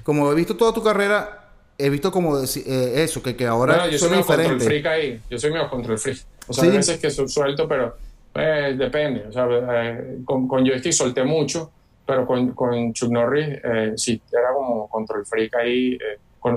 como 0.04 0.32
he 0.32 0.36
visto 0.36 0.58
toda 0.58 0.74
tu 0.74 0.84
carrera, 0.84 1.52
he 1.78 1.90
visto 1.90 2.12
como 2.12 2.38
eh, 2.38 3.04
eso, 3.04 3.22
que, 3.24 3.36
que 3.36 3.46
ahora 3.46 3.78
bueno, 3.78 3.92
yo 3.92 3.98
soy 4.00 4.10
medio 4.10 4.26
control 4.26 4.60
freak 4.62 4.86
ahí, 4.88 5.22
yo 5.30 5.38
soy 5.38 5.52
medio 5.52 5.70
control 5.70 5.98
freak. 5.98 6.18
O 6.48 6.54
sea, 6.54 6.64
hay 6.64 6.72
veces 6.72 7.00
que 7.00 7.12
suelto, 7.12 7.68
pero 7.68 7.96
eh, 8.34 8.76
depende. 8.78 9.28
O 9.28 9.32
sea, 9.32 9.48
eh, 9.50 10.18
con, 10.26 10.48
con 10.48 10.66
Joystick 10.66 10.94
solté 10.94 11.24
mucho, 11.24 11.72
pero 12.06 12.26
con, 12.26 12.52
con 12.54 12.92
Chuck 12.94 13.12
Norris 13.12 13.60
eh, 13.64 13.94
sí, 13.96 14.20
era 14.32 14.52
como 14.54 14.90
control 14.90 15.26
freak 15.26 15.56
ahí, 15.56 15.98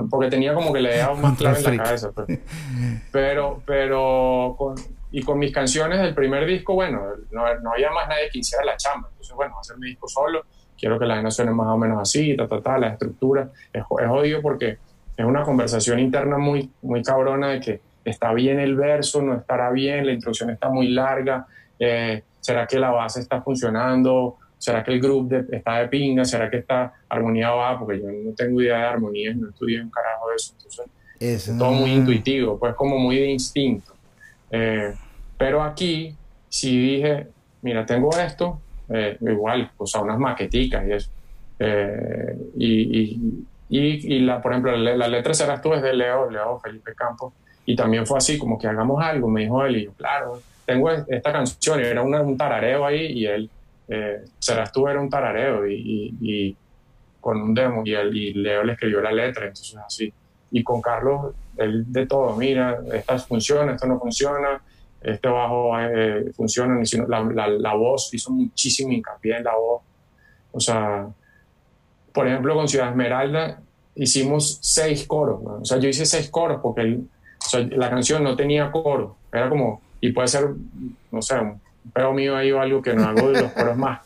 porque 0.09 0.29
tenía 0.29 0.55
como 0.55 0.73
que 0.73 0.81
le 0.81 0.97
daba 0.97 1.15
más 1.21 1.37
clave 1.37 1.59
en 1.59 1.77
la 1.77 1.83
cabeza. 1.83 2.11
Pues. 2.11 2.39
Pero, 3.11 3.61
pero, 3.65 4.55
con, 4.57 4.75
y 5.15 5.21
con 5.21 5.37
mis 5.37 5.53
canciones 5.53 6.01
del 6.01 6.15
primer 6.15 6.43
disco, 6.47 6.73
bueno, 6.73 7.03
no, 7.29 7.59
no, 7.59 7.71
había 7.71 7.91
más 7.91 8.09
nadie 8.09 8.29
que 8.31 8.39
hiciera 8.39 8.65
la 8.65 8.75
chamba. 8.75 9.09
Entonces, 9.11 9.35
bueno, 9.35 9.59
hacer 9.59 9.77
mi 9.77 9.89
disco 9.89 10.07
solo, 10.07 10.43
quiero 10.75 10.97
que 10.97 11.05
la 11.05 11.17
gente 11.17 11.29
suene 11.29 11.51
más 11.51 11.67
o 11.67 11.77
menos 11.77 12.01
así, 12.01 12.35
ta, 12.35 12.47
ta, 12.47 12.59
ta, 12.61 12.79
la 12.79 12.87
estructura. 12.87 13.51
Es, 13.71 13.83
es 13.83 14.07
jodido 14.07 14.41
porque 14.41 14.79
es 15.15 15.23
una 15.23 15.43
conversación 15.43 15.99
interna 15.99 16.39
muy, 16.39 16.67
muy 16.81 17.03
cabrona 17.03 17.49
de 17.49 17.59
que 17.59 17.81
está 18.03 18.33
bien 18.33 18.59
el 18.59 18.75
verso, 18.75 19.21
no 19.21 19.35
estará 19.35 19.69
bien, 19.69 20.07
la 20.07 20.13
introducción 20.13 20.49
está 20.49 20.69
muy 20.69 20.87
larga, 20.87 21.45
eh, 21.77 22.23
¿será 22.39 22.65
que 22.65 22.79
la 22.79 22.89
base 22.89 23.19
está 23.19 23.39
funcionando? 23.39 24.37
¿Será 24.57 24.83
que 24.83 24.93
el 24.93 24.99
grupo 24.99 25.35
está 25.51 25.77
de 25.77 25.89
pinga? 25.89 26.25
¿Será 26.25 26.49
que 26.49 26.57
esta 26.57 26.91
armonía 27.07 27.51
va? 27.51 27.77
Porque 27.77 27.99
yo 27.99 28.07
no 28.07 28.33
tengo 28.33 28.59
idea 28.63 28.79
de 28.79 28.85
armonía, 28.85 29.31
no 29.35 29.49
estudié 29.49 29.79
un 29.79 29.91
carajo 29.91 30.29
de 30.29 30.35
eso. 30.37 30.55
Entonces, 30.57 30.85
es 31.19 31.57
todo 31.57 31.71
muy 31.71 31.91
intuitivo, 31.91 32.57
pues 32.57 32.73
como 32.73 32.97
muy 32.97 33.17
de 33.17 33.27
instinto. 33.27 33.93
Eh, 34.49 34.93
pero 35.43 35.61
aquí 35.61 36.15
si 36.47 36.95
dije, 36.95 37.27
mira, 37.63 37.85
tengo 37.85 38.17
esto, 38.17 38.61
eh, 38.87 39.17
igual, 39.19 39.69
o 39.75 39.85
sea, 39.85 39.99
unas 39.99 40.17
maqueticas 40.17 40.87
y 40.87 40.91
eso. 40.93 41.09
Eh, 41.59 42.37
y, 42.55 43.19
y, 43.67 44.15
y, 44.15 44.19
la, 44.21 44.41
por 44.41 44.53
ejemplo, 44.53 44.77
la, 44.77 45.07
letra 45.09 45.33
Serás 45.33 45.61
tú 45.61 45.73
es 45.73 45.81
de 45.81 45.93
Leo, 45.93 46.29
Leo 46.29 46.59
Felipe 46.59 46.95
Campos, 46.95 47.33
y 47.65 47.75
también 47.75 48.07
fue 48.07 48.19
así, 48.19 48.37
como 48.37 48.57
que 48.57 48.67
hagamos 48.67 49.03
algo, 49.03 49.27
me 49.27 49.41
dijo 49.41 49.65
él, 49.65 49.75
y 49.75 49.83
yo, 49.83 49.91
claro, 49.91 50.39
tengo 50.65 50.89
esta 50.89 51.33
canción, 51.33 51.81
y 51.81 51.83
era 51.83 52.01
un 52.01 52.37
tarareo 52.37 52.85
ahí, 52.85 53.07
y 53.07 53.25
él, 53.25 53.49
eh, 53.89 54.23
Serás 54.39 54.71
tú 54.71 54.87
era 54.87 55.01
un 55.01 55.09
tarareo, 55.09 55.67
y, 55.67 56.15
y, 56.21 56.55
con 57.19 57.41
un 57.41 57.53
demo, 57.53 57.81
y, 57.83 57.93
él, 57.93 58.15
y 58.15 58.31
Leo 58.31 58.63
le 58.63 58.71
escribió 58.71 59.01
la 59.01 59.11
letra, 59.11 59.47
entonces 59.47 59.75
así. 59.75 60.13
Y 60.51 60.63
con 60.63 60.81
Carlos, 60.81 61.33
él 61.57 61.83
de 61.91 62.07
todo, 62.07 62.33
mira, 62.37 62.79
esta 62.93 63.19
funciona, 63.19 63.73
esto 63.73 63.87
no 63.87 63.99
funciona, 63.99 64.61
este 65.03 65.27
bajo 65.27 65.77
eh, 65.79 66.31
funciona, 66.33 66.81
la, 67.07 67.73
voz 67.73 68.13
hizo 68.13 68.31
muchísimo 68.31 68.91
hincapié 68.91 69.37
en 69.37 69.43
la 69.43 69.55
voz. 69.55 69.81
O 70.51 70.59
sea, 70.59 71.07
por 72.13 72.27
ejemplo, 72.27 72.55
con 72.55 72.67
Ciudad 72.67 72.89
Esmeralda 72.89 73.59
hicimos 73.95 74.59
seis 74.61 75.05
coros. 75.05 75.41
O 75.43 75.65
sea, 75.65 75.77
yo 75.77 75.89
hice 75.89 76.05
seis 76.05 76.29
coros 76.29 76.59
porque 76.61 76.99
la 77.71 77.89
canción 77.89 78.23
no 78.23 78.35
tenía 78.35 78.71
coro. 78.71 79.17
Era 79.31 79.49
como, 79.49 79.81
y 79.99 80.11
puede 80.11 80.27
ser, 80.27 80.49
no 81.11 81.21
sé, 81.21 81.39
un 81.39 81.59
peo 81.91 82.13
mío 82.13 82.35
ahí 82.37 82.51
o 82.51 82.61
algo 82.61 82.81
que 82.81 82.93
no 82.93 83.03
hago 83.03 83.31
de 83.31 83.41
los 83.41 83.51
coros 83.51 83.77
más, 83.77 84.01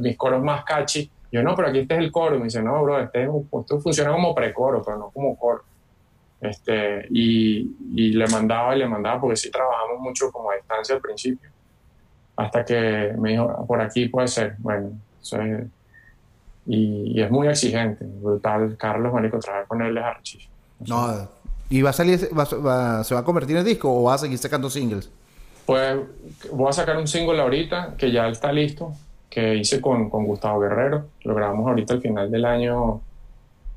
mis 0.00 0.16
coros 0.16 0.42
más 0.42 0.64
catchy. 0.64 1.10
Yo, 1.32 1.42
no, 1.42 1.54
pero 1.54 1.68
aquí 1.68 1.80
este 1.80 1.94
es 1.94 2.00
el 2.00 2.10
coro. 2.10 2.38
Me 2.38 2.44
dice, 2.44 2.62
no, 2.62 2.82
bro, 2.82 3.00
este 3.00 3.24
esto 3.24 3.80
funciona 3.80 4.12
como 4.12 4.34
precoro, 4.34 4.82
pero 4.82 4.98
no 4.98 5.10
como 5.10 5.36
coro. 5.36 5.64
Este, 6.40 7.06
y, 7.10 7.76
y, 7.94 8.12
le 8.12 8.26
mandaba 8.28 8.74
y 8.74 8.78
le 8.78 8.88
mandaba 8.88 9.20
porque 9.20 9.36
sí 9.36 9.50
trabajamos 9.50 10.00
mucho 10.00 10.32
como 10.32 10.50
a 10.50 10.56
distancia 10.56 10.94
al 10.94 11.00
principio. 11.00 11.50
Hasta 12.36 12.64
que 12.64 13.14
me 13.18 13.32
dijo, 13.32 13.66
por 13.66 13.80
aquí 13.80 14.08
puede 14.08 14.28
ser. 14.28 14.54
Bueno, 14.58 14.92
y, 16.66 17.20
es 17.20 17.30
muy 17.30 17.48
exigente, 17.48 18.04
brutal. 18.04 18.76
Carlos, 18.78 19.12
marico, 19.12 19.38
trabajar 19.38 19.66
con 19.66 19.82
él 19.82 19.96
es 19.98 20.04
archísimo. 20.04 20.52
No, 20.86 21.28
¿y 21.68 21.82
va 21.82 21.90
a 21.90 21.92
salir, 21.92 22.30
va, 22.36 23.04
se 23.04 23.14
va 23.14 23.20
a 23.20 23.24
convertir 23.24 23.56
en 23.56 23.64
disco 23.64 23.92
o 23.92 24.04
va 24.04 24.14
a 24.14 24.18
seguir 24.18 24.38
sacando 24.38 24.70
singles? 24.70 25.10
Pues 25.66 25.98
voy 26.50 26.68
a 26.68 26.72
sacar 26.72 26.96
un 26.96 27.06
single 27.06 27.40
ahorita 27.40 27.94
que 27.98 28.10
ya 28.10 28.28
está 28.28 28.50
listo, 28.50 28.92
que 29.28 29.56
hice 29.56 29.80
con, 29.80 30.08
con 30.08 30.24
Gustavo 30.24 30.60
Guerrero. 30.60 31.08
Lo 31.22 31.34
grabamos 31.34 31.68
ahorita 31.68 31.94
al 31.94 32.00
final 32.00 32.30
del 32.30 32.44
año. 32.44 33.02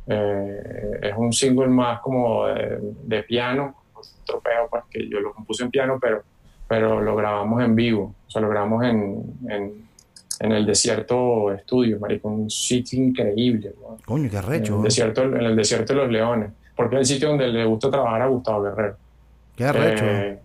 Eh, 0.08 1.00
es 1.02 1.14
un 1.16 1.32
single 1.32 1.68
más 1.68 2.00
como 2.02 2.46
de, 2.48 3.24
piano, 3.24 3.76
un 3.96 4.26
tropeo, 4.26 4.68
pues 4.70 4.84
que 4.90 5.08
yo 5.08 5.20
lo 5.20 5.34
compuse 5.34 5.64
en 5.64 5.72
piano, 5.72 5.98
pero, 6.02 6.24
pero 6.68 7.02
lo 7.02 7.16
grabamos 7.16 7.64
en 7.64 7.76
vivo. 7.76 8.16
O 8.28 8.30
sea, 8.30 8.42
lo 8.42 8.50
grabamos 8.50 8.84
en 8.84 9.84
en 10.40 10.52
el 10.52 10.66
desierto 10.66 11.54
estudio, 11.54 12.00
marico, 12.00 12.28
un 12.28 12.50
sitio 12.50 13.02
increíble. 13.02 13.74
Coño, 14.06 14.30
qué 14.30 14.38
arrecho. 14.38 14.74
En 14.74 14.80
el, 14.80 14.84
desierto, 14.84 15.24
en 15.24 15.42
el 15.42 15.56
desierto 15.56 15.94
de 15.94 16.00
los 16.00 16.12
leones, 16.12 16.52
porque 16.76 16.96
es 16.96 17.02
el 17.02 17.06
sitio 17.16 17.30
donde 17.30 17.48
le 17.48 17.66
gusta 17.66 17.90
trabajar 17.90 18.24
a 18.24 18.28
Gustavo 18.28 18.64
Guerrero. 18.64 18.98
Qué 19.56 19.64
arrecho. 19.64 20.04
Eh, 20.06 20.40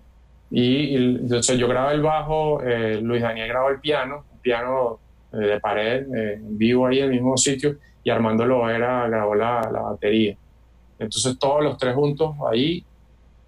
y, 0.51 1.27
yo 1.27 1.69
grabé 1.69 1.95
el 1.95 2.03
bajo, 2.03 2.63
eh, 2.63 3.01
Luis 3.03 3.23
Daniel 3.23 3.49
grabó 3.49 3.71
el 3.71 3.81
piano, 3.81 4.25
un 4.33 4.39
piano 4.39 4.99
eh, 5.33 5.37
de 5.37 5.61
pared, 5.61 6.07
en 6.15 6.57
vivo 6.57 6.87
ahí 6.87 7.01
en 7.01 7.07
el 7.07 7.11
mismo 7.11 7.37
sitio, 7.37 7.77
y 8.03 8.11
Armando 8.11 8.45
Loera 8.45 9.09
grabó 9.09 9.35
la, 9.35 9.69
la 9.73 9.81
batería. 9.81 10.37
Entonces 10.99 11.39
todos 11.39 11.63
los 11.63 11.77
tres 11.79 11.95
juntos 11.95 12.35
ahí 12.51 12.85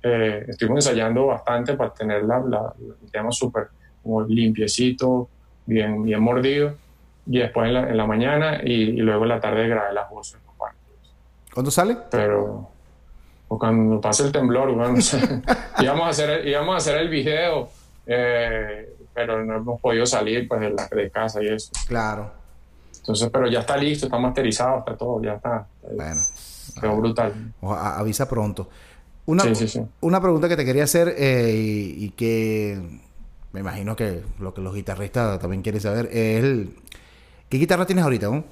estuvimos 0.03 0.87
ensayando 0.87 1.27
bastante 1.27 1.75
para 1.75 1.93
tener 1.93 2.25
la, 2.25 2.41
la, 2.41 2.73
el 2.79 3.11
tema 3.11 3.31
súper 3.31 3.69
limpiecito, 4.29 5.29
bien, 5.67 6.03
bien 6.03 6.21
mordido, 6.21 6.75
y 7.27 7.39
después 7.39 7.69
en 7.69 7.75
la, 7.75 7.89
en 7.91 7.97
la 7.97 8.07
mañana 8.07 8.61
y, 8.63 8.93
luego 8.93 9.25
en 9.25 9.29
la 9.29 9.41
tarde 9.41 9.69
grabé 9.69 9.93
las 9.93 10.09
voces. 10.11 10.41
¿Cuándo 11.53 11.71
sale? 11.71 11.97
Pero 12.11 12.71
o 13.49 13.59
cuando 13.59 14.01
pase 14.01 14.25
el 14.25 14.33
temblor, 14.33 14.73
bueno, 14.73 14.95
íbamos, 15.81 16.07
a 16.07 16.09
hacer, 16.11 16.47
íbamos 16.47 16.75
a 16.75 16.77
hacer 16.77 16.99
el 16.99 17.09
video, 17.09 17.69
eh, 18.07 18.95
pero 19.13 19.45
no 19.45 19.57
hemos 19.57 19.81
podido 19.81 20.07
salir 20.07 20.47
pues, 20.47 20.61
de, 20.61 20.71
la, 20.71 20.87
de 20.87 21.11
casa 21.11 21.43
y 21.43 21.49
eso. 21.49 21.73
Claro. 21.89 22.31
Entonces, 23.11 23.31
pero 23.33 23.49
ya 23.49 23.61
está 23.61 23.77
listo, 23.77 24.07
está 24.07 24.19
masterizado, 24.19 24.79
está 24.79 24.97
todo, 24.97 25.21
ya 25.21 25.35
está. 25.35 25.67
Bueno. 25.83 26.21
Quedó 26.81 26.97
brutal. 26.97 27.53
avisa 27.61 28.29
pronto. 28.29 28.69
Una, 29.27 29.43
una 30.01 30.21
pregunta 30.21 30.49
que 30.49 30.57
te 30.57 30.65
quería 30.65 30.85
hacer 30.85 31.13
eh, 31.19 31.53
y, 31.53 32.11
que 32.11 32.81
me 33.53 33.61
imagino 33.61 33.97
que 33.97 34.23
lo 34.39 34.55
que 34.55 34.61
los 34.61 34.75
guitarristas 34.75 35.41
también 35.41 35.63
quieren 35.63 35.81
saber 35.81 36.07
es 36.07 36.45
el... 36.45 36.77
¿Qué 37.49 37.59
guitarra 37.59 37.85
tienes 37.85 38.05
ahorita, 38.05 38.29
no? 38.29 38.45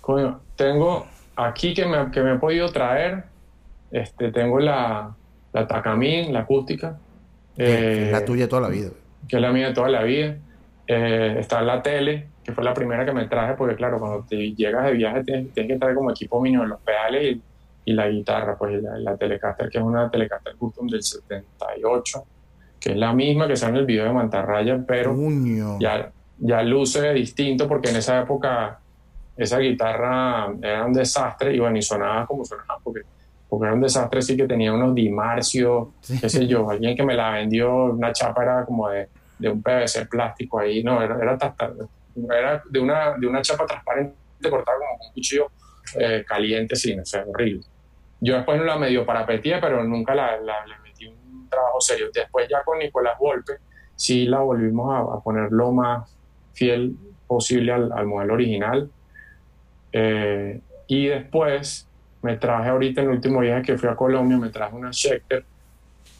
Coño, 0.00 0.40
tengo 0.56 1.06
aquí 1.36 1.74
que 1.74 1.86
me, 1.86 2.10
que 2.10 2.20
me 2.20 2.34
he 2.34 2.38
podido 2.38 2.68
traer, 2.72 3.24
este, 3.92 4.32
tengo 4.32 4.58
la, 4.58 5.14
la 5.52 5.66
la 6.30 6.40
acústica. 6.40 6.98
Eh, 7.56 8.08
la 8.10 8.24
tuya 8.24 8.42
de 8.44 8.48
toda 8.48 8.62
la 8.62 8.68
vida. 8.68 8.90
Que 9.28 9.36
es 9.36 9.42
la 9.42 9.52
mía 9.52 9.68
de 9.68 9.74
toda 9.74 9.88
la 9.88 10.02
vida. 10.02 10.36
Eh, 10.88 11.36
está 11.38 11.62
la 11.62 11.82
tele, 11.82 12.26
que 12.48 12.54
fue 12.54 12.64
la 12.64 12.72
primera 12.72 13.04
que 13.04 13.12
me 13.12 13.26
traje, 13.26 13.52
porque 13.52 13.76
claro, 13.76 13.98
cuando 13.98 14.24
te 14.26 14.54
llegas 14.54 14.86
de 14.86 14.92
viaje 14.92 15.22
tienes, 15.22 15.52
que 15.52 15.78
traer 15.78 15.94
como 15.94 16.10
equipo 16.10 16.40
mínimo 16.40 16.64
los 16.64 16.80
pedales 16.80 17.36
y, 17.36 17.42
y 17.84 17.92
la 17.92 18.08
guitarra, 18.08 18.56
pues 18.56 18.82
la, 18.82 18.98
la, 18.98 19.18
Telecaster, 19.18 19.68
que 19.68 19.76
es 19.76 19.84
una 19.84 20.10
Telecaster 20.10 20.56
Custom 20.56 20.86
del 20.86 21.02
78 21.02 22.24
que 22.80 22.92
es 22.92 22.96
la 22.96 23.12
misma 23.12 23.46
que 23.46 23.56
sale 23.56 23.72
en 23.72 23.78
el 23.80 23.86
video 23.86 24.04
de 24.04 24.12
Mantarraya, 24.12 24.82
pero 24.86 25.14
ya, 25.78 26.10
ya 26.38 26.62
luce 26.62 27.12
distinto 27.12 27.68
porque 27.68 27.90
en 27.90 27.96
esa 27.96 28.20
época 28.20 28.78
esa 29.36 29.58
guitarra 29.58 30.48
era 30.62 30.86
un 30.86 30.94
desastre 30.94 31.54
y 31.54 31.58
bueno, 31.58 31.76
y 31.76 31.82
sonaba 31.82 32.24
como 32.24 32.46
sonaba 32.46 32.78
porque, 32.82 33.02
porque 33.46 33.66
era 33.66 33.74
un 33.74 33.82
desastre, 33.82 34.22
sí 34.22 34.36
que 34.38 34.46
tenía 34.46 34.72
unos 34.72 34.94
dimarcios, 34.94 35.88
qué 36.20 36.30
sé 36.30 36.46
yo, 36.46 36.70
alguien 36.70 36.96
que 36.96 37.04
me 37.04 37.14
la 37.14 37.32
vendió, 37.32 37.86
una 37.86 38.12
chapa 38.12 38.42
era 38.42 38.64
como 38.64 38.88
de, 38.88 39.08
de 39.38 39.50
un 39.50 39.60
PVC 39.60 40.08
plástico 40.08 40.60
ahí, 40.60 40.82
no, 40.82 41.02
era, 41.02 41.18
era, 41.20 41.36
era 42.30 42.62
de, 42.68 42.80
una, 42.80 43.16
de 43.18 43.26
una 43.26 43.42
chapa 43.42 43.66
transparente 43.66 44.16
cortada 44.50 44.78
como 44.78 45.06
un 45.06 45.12
cuchillo 45.14 45.50
eh, 45.98 46.24
caliente, 46.26 46.76
sí, 46.76 46.94
no 46.94 47.04
sé, 47.04 47.22
horrible. 47.26 47.64
Yo 48.20 48.34
después 48.34 48.58
no 48.58 48.64
la 48.64 48.76
medio 48.76 49.06
parapetía, 49.06 49.60
pero 49.60 49.82
nunca 49.84 50.14
la, 50.14 50.38
la, 50.40 50.64
trabajo 51.48 51.80
serio. 51.80 52.10
Después 52.12 52.48
ya 52.48 52.62
con 52.62 52.78
Nicolás 52.78 53.18
Volpe, 53.18 53.54
sí 53.94 54.26
la 54.26 54.40
volvimos 54.40 55.16
a, 55.16 55.20
poner 55.22 55.50
lo 55.50 55.72
más 55.72 56.14
fiel 56.52 56.96
posible 57.26 57.72
al, 57.72 58.06
modelo 58.06 58.34
original. 58.34 58.90
Eh, 59.92 60.60
y 60.86 61.06
después 61.06 61.88
me 62.22 62.36
traje 62.36 62.68
ahorita 62.68 63.00
en 63.00 63.08
el 63.08 63.14
último 63.14 63.40
viaje 63.40 63.62
que 63.62 63.78
fui 63.78 63.88
a 63.88 63.96
Colombia, 63.96 64.36
me 64.36 64.50
traje 64.50 64.74
una 64.74 64.92
Schecter 64.92 65.44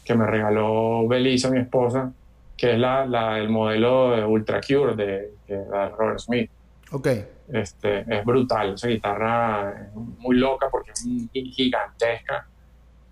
que 0.03 0.15
me 0.15 0.25
regaló 0.25 1.07
Belisa, 1.07 1.51
mi 1.51 1.59
esposa, 1.59 2.11
que 2.59 2.73
es 2.73 2.77
la, 2.79 3.05
la 3.05 3.39
el 3.39 3.49
modelo 3.49 4.11
de 4.11 4.25
Ultra 4.25 4.59
Cure 4.59 4.93
de, 4.93 5.31
de, 5.47 5.65
Robert 5.97 6.19
Smith. 6.19 6.51
Ok. 6.91 7.07
Este, 7.53 8.01
es 8.01 8.25
brutal, 8.25 8.73
esa 8.73 8.89
guitarra 8.89 9.87
es 9.87 9.95
muy 9.95 10.35
loca 10.35 10.67
porque 10.69 10.91
es 10.91 11.05
gigantesca. 11.31 12.45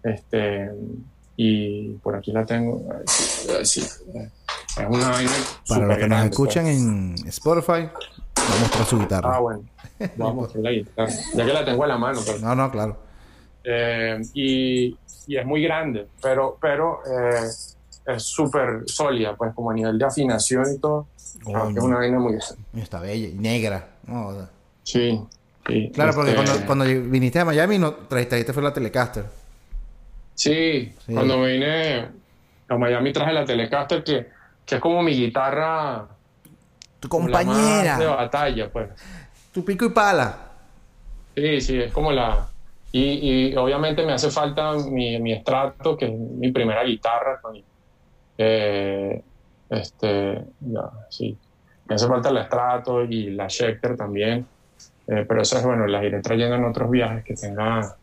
Este, 0.03 0.69
y 1.37 1.93
por 1.93 2.17
aquí 2.17 2.33
la 2.33 2.45
tengo. 2.45 2.83
Sí, 3.05 3.79
es 3.79 4.03
una 4.77 5.09
vaina. 5.09 5.31
Para 5.67 5.85
los 5.85 5.97
que 5.97 6.07
nos 6.07 6.25
escuchan 6.25 6.63
pues. 6.65 6.77
en 6.77 7.15
Spotify, 7.29 7.89
vamos 8.35 8.53
a 8.53 8.59
mostrar 8.59 8.85
su 8.85 8.99
guitarra. 8.99 9.35
Ah, 9.35 9.39
bueno. 9.39 9.63
Vamos 10.17 10.31
a 10.31 10.35
mostrar 10.35 10.63
la 10.63 10.71
guitarra. 10.71 11.11
Ya 11.35 11.45
que 11.45 11.53
la 11.53 11.65
tengo 11.65 11.83
en 11.83 11.89
la 11.89 11.97
mano. 11.97 12.19
Pero... 12.19 12.33
Pues. 12.33 12.43
No, 12.43 12.53
no, 12.53 12.69
claro. 12.69 12.97
Eh, 13.63 14.21
y, 14.33 14.97
y, 15.27 15.37
es 15.37 15.45
muy 15.45 15.61
grande, 15.61 16.07
pero, 16.21 16.57
pero 16.61 16.99
eh, 17.05 17.47
es 18.07 18.23
súper 18.23 18.83
sólida, 18.85 19.35
pues 19.35 19.53
como 19.53 19.71
a 19.71 19.73
nivel 19.73 19.99
de 19.99 20.05
afinación 20.05 20.65
y 20.73 20.79
todo. 20.79 21.07
Oh, 21.45 21.69
es 21.69 21.77
una 21.77 21.97
vaina 21.97 22.19
muy 22.19 22.37
Está 22.75 22.99
bella 22.99 23.27
y 23.27 23.33
negra. 23.33 23.87
sí, 24.83 25.21
sí. 25.67 25.91
Claro, 25.93 26.13
porque 26.15 26.31
este 26.31 26.43
cuando, 26.43 26.65
cuando 26.65 26.85
viniste 26.85 27.39
a 27.39 27.45
Miami, 27.45 27.77
no 27.77 27.93
trajiste, 27.93 28.53
fue 28.53 28.63
la 28.63 28.73
Telecaster. 28.73 29.25
Sí, 30.33 30.93
cuando 31.11 31.43
vine, 31.43 32.07
la 32.69 32.77
Miami 32.77 33.11
traje 33.11 33.33
la 33.33 33.43
Telecaster 33.43 34.03
que, 34.03 34.29
que 34.65 34.75
es 34.75 34.81
como 34.81 35.03
mi 35.03 35.13
guitarra. 35.13 36.07
Tu 36.99 37.09
compañera. 37.09 37.97
de 37.97 38.05
batalla, 38.05 38.71
pues. 38.71 38.89
Tu 39.51 39.65
pico 39.65 39.85
y 39.85 39.89
pala. 39.89 40.37
Sí, 41.35 41.61
sí, 41.61 41.81
es 41.81 41.91
como 41.91 42.11
la... 42.11 42.47
Y, 42.91 43.49
y 43.51 43.55
obviamente 43.55 44.03
me 44.05 44.13
hace 44.13 44.31
falta 44.31 44.73
mi, 44.73 45.19
mi 45.19 45.33
estrato, 45.33 45.97
que 45.97 46.05
es 46.05 46.11
mi 46.11 46.51
primera 46.51 46.83
guitarra. 46.83 47.39
Eh, 48.37 49.23
este, 49.69 50.45
ya, 50.59 50.89
sí. 51.09 51.37
Me 51.85 51.95
hace 51.95 52.07
falta 52.07 52.29
el 52.29 52.37
estrato 52.37 53.03
y 53.03 53.31
la 53.31 53.47
Schecter 53.47 53.95
también. 53.95 54.47
Eh, 55.07 55.25
pero 55.27 55.41
esas, 55.41 55.63
bueno, 55.65 55.87
las 55.87 56.03
iré 56.03 56.21
trayendo 56.21 56.55
en 56.55 56.65
otros 56.65 56.89
viajes 56.89 57.23
que 57.23 57.33
tenga 57.33 57.95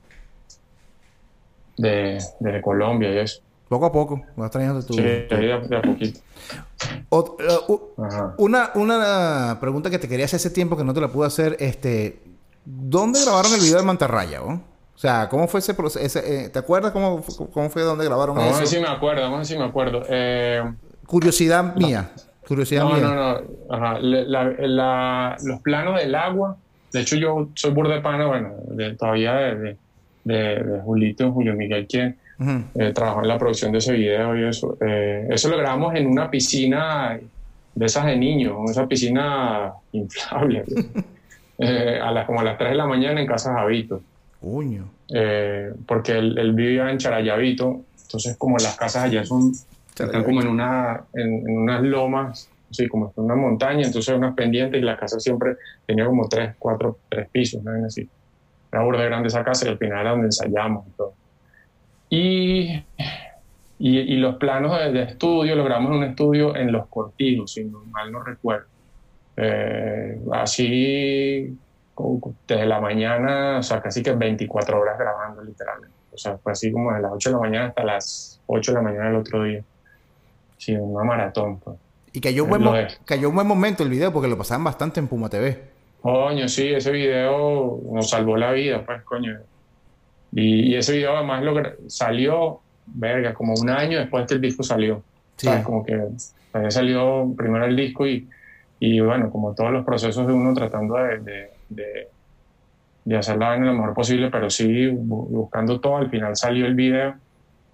de, 1.77 2.19
de 2.41 2.63
Colombia 2.63 3.13
y 3.13 3.19
eso. 3.19 3.43
Poco 3.69 3.87
a 3.87 3.93
poco. 3.93 4.23
Vas 4.37 4.51
trayendo 4.51 4.85
tu... 4.85 4.95
Sí, 4.95 5.03
de, 5.03 5.27
de 5.69 5.77
a 5.77 5.83
poquito. 5.83 6.21
Ot- 7.11 7.37
eh, 7.41 8.33
una, 8.39 8.71
una 8.75 9.59
pregunta 9.61 9.91
que 9.91 9.99
te 9.99 10.09
quería 10.09 10.25
hacer 10.25 10.39
hace 10.39 10.51
tiempo 10.51 10.77
que 10.77 10.85
no 10.85 10.95
te 10.95 11.01
la 11.01 11.09
pude 11.09 11.27
hacer. 11.27 11.57
Este, 11.61 12.23
¿Dónde 12.65 13.23
grabaron 13.23 13.53
el 13.53 13.61
video 13.61 13.77
de 13.79 13.85
Mantarraya? 13.85 14.43
oh? 14.43 14.61
O 14.95 14.99
sea, 14.99 15.29
¿cómo 15.29 15.49
fue 15.49 15.61
ese 15.61 15.75
proceso? 15.75 16.21
¿Te 16.21 16.59
acuerdas 16.59 16.93
cómo, 16.93 17.23
cómo 17.53 17.69
fue 17.69 17.83
donde 17.83 18.05
grabaron 18.05 18.37
Vamos 18.37 18.53
a 18.53 18.55
ver 18.59 18.65
eso? 18.65 18.75
si 18.77 18.81
me 18.81 18.89
acuerdo, 18.89 19.25
a 19.25 19.37
ver 19.37 19.45
si 19.47 19.59
me 19.59 19.65
acuerdo. 19.65 20.03
Eh, 20.09 20.63
Curiosidad 21.07 21.75
mía. 21.75 22.11
Curiosidad 22.47 22.85
No, 22.85 22.91
mía. 22.95 23.03
no, 23.03 23.15
no. 23.15 23.41
Ajá. 23.71 23.99
La- 24.01 24.23
la- 24.45 24.55
la- 24.69 25.37
los 25.43 25.61
planos 25.61 26.01
del 26.01 26.15
agua. 26.15 26.57
De 26.93 27.01
hecho, 27.01 27.17
yo 27.17 27.49
soy 27.55 27.73
burda 27.73 27.95
de 27.97 28.01
pana, 28.03 28.27
bueno, 28.27 28.51
de- 28.69 28.95
todavía 28.95 29.35
de, 29.35 29.55
de, 29.57 29.77
de- 30.25 30.63
de 30.63 30.81
Julito, 30.83 31.33
Julio 31.33 31.55
Miguel, 31.55 31.87
quien 31.89 32.17
eh, 32.77 32.93
trabajó 32.95 33.21
en 33.23 33.29
la 33.29 33.39
producción 33.39 33.73
de 33.73 33.79
ese 33.79 33.93
video 33.93 34.37
y 34.37 34.49
eso. 34.49 34.77
Eh, 34.81 35.27
eso 35.31 35.49
lo 35.49 35.57
grabamos 35.59 35.95
en 35.97 36.07
una 36.07 36.31
piscina 36.31 37.19
de 37.75 37.87
esas 37.87 38.07
de 38.07 38.17
niños, 38.17 38.71
esa 38.71 38.87
piscina 38.87 39.73
inflable. 39.93 40.65
eh, 41.59 41.99
a 42.03 42.11
las, 42.13 42.27
como 42.27 42.41
a 42.41 42.45
las 42.45 42.57
3 42.59 42.71
de 42.71 42.77
la 42.77 42.87
mañana 42.87 43.21
en 43.21 43.27
Casa 43.27 43.53
Javito. 43.55 44.01
Coño. 44.45 44.91
Eh, 45.13 45.73
porque 45.87 46.13
él, 46.13 46.37
él 46.39 46.53
vivía 46.53 46.91
en 46.91 46.99
Charayavito, 46.99 47.83
entonces 48.03 48.37
como 48.37 48.59
las 48.59 48.77
casas 48.77 49.05
allá 49.05 49.25
son 49.25 49.53
están 49.89 50.25
como 50.25 50.43
en 50.43 50.49
una 50.49 51.05
en, 51.15 51.49
en 51.49 51.59
unas 51.59 51.83
lomas, 51.83 52.51
sí, 52.71 52.89
como 52.89 53.13
en 53.17 53.25
una 53.25 53.37
montaña, 53.37 53.87
entonces 53.87 54.15
unas 54.15 54.35
pendientes 54.35 54.81
y 54.81 54.85
la 54.85 54.97
casa 54.97 55.21
siempre 55.21 55.57
tenía 55.87 56.07
como 56.07 56.29
tres, 56.29 56.57
cuatro, 56.59 56.99
tres 57.09 57.29
pisos, 57.31 57.63
¿no? 57.63 57.71
así. 57.87 58.09
Era 58.73 58.83
burda 58.83 59.05
grande 59.05 59.29
esa 59.29 59.45
casa 59.45 59.67
y 59.67 59.69
al 59.69 59.79
final 59.79 60.01
era 60.01 60.11
donde 60.11 60.27
ensayamos 60.27 60.87
y 60.89 60.91
todo. 60.91 61.15
Y, 62.11 62.85
y, 63.79 63.99
y 63.99 64.17
los 64.17 64.37
planos 64.37 64.79
de, 64.79 64.93
de 64.93 65.03
estudio, 65.05 65.55
lo 65.55 65.65
grabamos 65.65 65.93
en 65.93 65.99
un 65.99 66.05
estudio 66.05 66.57
en 66.57 66.73
Los 66.73 66.89
Cortijos, 66.89 67.53
si 67.53 67.65
no 67.65 67.85
mal 67.87 68.11
no 68.11 68.23
recuerdo. 68.23 68.67
Eh, 69.37 70.21
así 70.33 71.57
desde 72.47 72.67
la 72.67 72.81
mañana, 72.81 73.59
o 73.59 73.63
sea, 73.63 73.81
casi 73.81 74.03
que 74.03 74.13
24 74.13 74.81
horas 74.81 74.99
grabando 74.99 75.43
literalmente. 75.43 75.95
O 76.13 76.19
sea, 76.19 76.39
fue 76.39 76.53
así 76.53 76.71
como 76.71 76.93
de 76.93 77.01
las 77.01 77.13
8 77.13 77.29
de 77.29 77.33
la 77.35 77.41
mañana 77.41 77.67
hasta 77.67 77.85
las 77.85 78.41
8 78.47 78.73
de 78.73 78.77
la 78.77 78.83
mañana 78.83 79.07
del 79.07 79.17
otro 79.17 79.43
día. 79.43 79.63
Sí, 80.59 80.77
una 80.77 81.05
maratón. 81.05 81.59
Pues. 81.59 81.77
Y 82.13 82.21
cayó 82.21 82.45
un, 82.45 82.51
buen 82.51 82.89
cayó 83.05 83.29
un 83.29 83.35
buen 83.35 83.47
momento 83.47 83.83
el 83.83 83.91
video 83.91 84.13
porque 84.13 84.29
lo 84.29 84.39
pasaban 84.39 84.65
bastante 84.65 85.01
en 85.01 85.09
Puma 85.09 85.29
TV. 85.29 85.61
Coño, 86.01 86.49
sí, 86.49 86.73
ese 86.73 86.93
video 86.93 87.81
nos 87.91 88.11
salvó 88.11 88.37
la 88.37 88.53
vida, 88.53 88.85
pues, 88.85 89.03
coño. 89.03 89.39
Y, 90.33 90.73
y 90.73 90.77
ese 90.77 90.93
video 90.97 91.17
además 91.17 91.43
lo 91.43 91.55
salió, 91.89 92.61
verga, 92.87 93.35
como 93.35 93.55
un 93.55 93.71
año 93.71 93.99
después 93.99 94.27
que 94.27 94.35
el 94.35 94.41
disco 94.41 94.63
salió. 94.63 95.03
Sí. 95.37 95.47
¿Sabes? 95.47 95.65
Como 95.65 95.85
que 95.85 96.01
había 96.53 96.71
salido 96.71 97.33
primero 97.37 97.65
el 97.65 97.75
disco 97.75 98.07
y, 98.07 98.29
y 98.79 99.01
bueno, 99.01 99.31
como 99.31 99.55
todos 99.55 99.73
los 99.73 99.85
procesos 99.85 100.27
de 100.27 100.33
uno 100.33 100.55
tratando 100.55 100.95
de, 100.97 101.19
de, 101.19 101.51
de, 101.69 102.09
de 103.05 103.17
hacer 103.17 103.37
la 103.37 103.49
vaina 103.49 103.67
lo 103.67 103.75
mejor 103.75 103.95
posible, 103.95 104.31
pero 104.31 104.49
sí 104.51 104.87
bu- 104.89 105.29
buscando 105.29 105.81
todo, 105.81 105.97
al 105.99 106.11
final 106.11 106.37
salió 106.37 106.67
el 106.67 106.75
video 106.75 107.15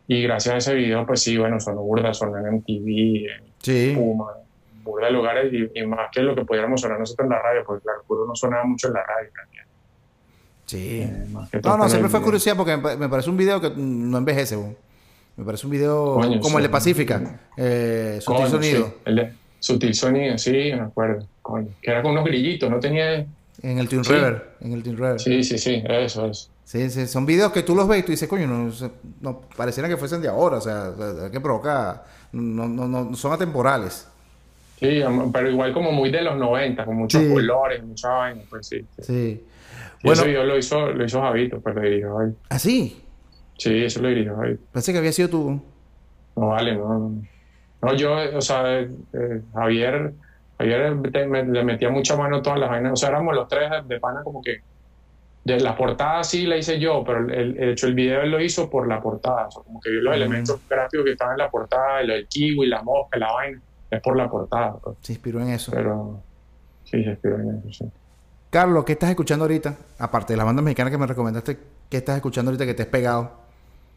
y 0.06 0.22
gracias 0.22 0.54
a 0.54 0.58
ese 0.58 0.74
video, 0.74 1.06
pues 1.06 1.22
sí, 1.22 1.36
bueno, 1.38 1.60
sonó 1.60 1.82
burda, 1.82 2.12
sonó 2.14 2.38
en 2.38 2.54
MTV, 2.56 3.26
en 3.36 3.50
Sí. 3.62 3.92
Puma, 3.94 4.32
burda 4.82 5.06
de 5.06 5.12
lugares 5.12 5.52
y, 5.52 5.78
y 5.78 5.86
más 5.86 6.08
que 6.10 6.22
lo 6.22 6.34
que 6.34 6.44
pudiéramos 6.44 6.80
sonar 6.80 6.98
nosotros 6.98 7.26
en 7.26 7.30
la 7.30 7.40
radio, 7.42 7.62
porque 7.66 7.82
claro, 7.82 8.02
Puro 8.06 8.26
no 8.26 8.34
sonaba 8.34 8.64
mucho 8.64 8.88
en 8.88 8.94
la 8.94 9.04
radio 9.04 9.30
también. 9.36 9.64
Sí. 10.66 11.00
Eh, 11.02 11.60
No, 11.64 11.76
no, 11.76 11.88
siempre 11.88 12.08
fue 12.08 12.22
curiosidad 12.22 12.56
porque 12.56 12.76
me 12.76 12.96
me 12.96 13.08
parece 13.08 13.28
un 13.30 13.36
video 13.36 13.60
que 13.60 13.70
no 13.76 14.18
envejece. 14.18 14.56
bo. 14.56 14.74
Me 15.36 15.44
parece 15.44 15.66
un 15.66 15.72
video 15.72 16.14
Coño, 16.14 16.40
como 16.40 16.58
el 16.58 16.62
de 16.64 16.68
sí. 16.68 16.72
Pacífica. 16.72 17.40
Eh, 17.56 18.18
sutil 18.20 18.36
Coño, 18.36 18.48
sonido. 18.50 18.86
sí, 18.86 18.92
el 19.04 19.16
de 19.16 19.32
Sutil 19.58 19.94
Sonido, 19.94 20.38
sí, 20.38 20.52
me 20.74 20.80
acuerdo. 20.80 21.26
Coño, 21.42 21.68
que 21.82 21.90
era 21.90 22.02
con 22.02 22.12
unos 22.12 22.24
grillitos, 22.24 22.70
no 22.70 22.78
tenía... 22.80 23.24
En 23.62 23.78
el 23.78 23.88
Twin 23.88 24.04
Sí. 24.04 24.12
River. 24.12 24.50
En 24.60 24.72
el 24.72 24.82
Twin 24.82 24.96
River. 24.96 25.20
Sí. 25.20 25.42
Sí, 25.42 25.58
sí, 25.58 25.58
sí, 25.58 25.84
eso 25.88 26.26
es. 26.26 26.50
sí, 26.64 26.88
Son 27.06 27.26
videos 27.26 27.52
que 27.52 27.62
tú 27.62 27.74
los 27.74 27.86
ves 27.86 28.00
y 28.00 28.02
tú 28.04 28.10
dices, 28.12 28.28
coño, 28.28 28.46
no, 28.46 28.70
no 29.20 29.40
pareciera 29.56 29.88
que 29.88 29.96
fuesen 29.96 30.22
de 30.22 30.28
ahora. 30.28 30.56
O 30.58 30.60
sea, 30.60 30.92
que 31.30 31.40
provoca. 31.40 32.04
No, 32.32 32.68
no, 32.68 32.86
no, 32.88 33.14
son 33.14 33.32
atemporales. 33.32 34.06
Sí, 34.78 35.02
pero 35.32 35.50
igual 35.50 35.74
como 35.74 35.92
muy 35.92 36.10
de 36.10 36.22
los 36.22 36.36
90, 36.38 36.84
con 36.86 36.96
muchos 36.96 37.20
Sí. 37.22 37.28
colores, 37.30 37.82
mucha 37.84 38.08
vaina, 38.08 38.40
pues 38.48 38.66
sí. 38.66 38.80
sí. 38.98 39.02
Sí. 39.02 39.44
Bueno, 40.02 40.22
ese 40.22 40.28
video 40.30 40.44
lo 40.44 40.56
hizo, 40.56 40.86
lo 40.92 41.04
hizo 41.04 41.20
Javito, 41.20 41.60
pues 41.60 41.74
lo 41.74 41.82
dirigió 41.82 42.16
Javito. 42.16 42.38
así. 42.48 43.02
Sí, 43.58 43.84
eso 43.84 44.00
lo 44.00 44.08
dirigió 44.08 44.36
Javito. 44.36 44.62
Pensé 44.72 44.92
que 44.92 44.98
había 44.98 45.12
sido 45.12 45.28
tú. 45.28 45.60
No 46.36 46.46
vale, 46.48 46.74
no. 46.76 46.88
No, 46.98 47.22
No, 47.82 47.94
yo, 47.94 48.14
o 48.34 48.40
sea, 48.40 48.80
eh, 48.80 48.90
eh, 49.12 49.42
Javier, 49.52 50.14
Me- 50.64 51.44
le 51.44 51.64
metía 51.64 51.90
mucha 51.90 52.16
mano 52.16 52.42
todas 52.42 52.58
las 52.58 52.70
vainas. 52.70 52.92
O 52.92 52.96
sea, 52.96 53.08
éramos 53.10 53.34
los 53.34 53.48
tres 53.48 53.70
de, 53.70 53.82
de 53.94 54.00
pana 54.00 54.22
como 54.22 54.42
que. 54.42 54.58
De 55.42 55.58
la 55.58 55.74
portada 55.74 56.22
sí 56.22 56.44
la 56.46 56.58
hice 56.58 56.78
yo, 56.78 57.02
pero 57.02 57.20
el, 57.32 57.62
hecho 57.70 57.86
el 57.86 57.94
video 57.94 58.20
él 58.20 58.30
lo 58.30 58.40
hizo 58.40 58.68
por 58.68 58.86
la 58.86 59.00
portada. 59.00 59.46
O 59.46 59.50
sea, 59.50 59.62
como 59.62 59.80
que 59.80 59.90
vio 59.90 60.02
los 60.02 60.12
Mm. 60.12 60.16
elementos 60.16 60.60
gráficos 60.68 61.04
que 61.06 61.12
estaban 61.12 61.32
en 61.34 61.38
la 61.38 61.50
portada, 61.50 62.00
el, 62.02 62.28
kiwi, 62.28 62.66
la 62.66 62.82
mosca, 62.82 63.18
la 63.18 63.32
vaina. 63.32 63.60
Es 63.90 64.00
por 64.02 64.16
la 64.16 64.28
portada, 64.28 64.74
pues. 64.82 64.98
Se 65.00 65.12
inspiró 65.14 65.40
en 65.40 65.48
eso. 65.48 65.72
Pero 65.74 66.22
sí, 66.84 67.02
se 67.02 67.12
escribe 67.12 67.36
en 67.36 67.56
eso, 67.58 67.72
sí. 67.72 67.90
Carlos, 68.50 68.84
¿qué 68.84 68.92
estás 68.92 69.10
escuchando 69.10 69.44
ahorita? 69.44 69.74
Aparte 69.98 70.32
de 70.34 70.36
las 70.36 70.44
bandas 70.46 70.62
mexicanas 70.64 70.90
que 70.90 70.98
me 70.98 71.06
recomendaste, 71.06 71.58
¿qué 71.88 71.96
estás 71.96 72.16
escuchando 72.16 72.50
ahorita 72.50 72.66
que 72.66 72.74
te 72.74 72.82
has 72.82 72.88
pegado? 72.88 73.32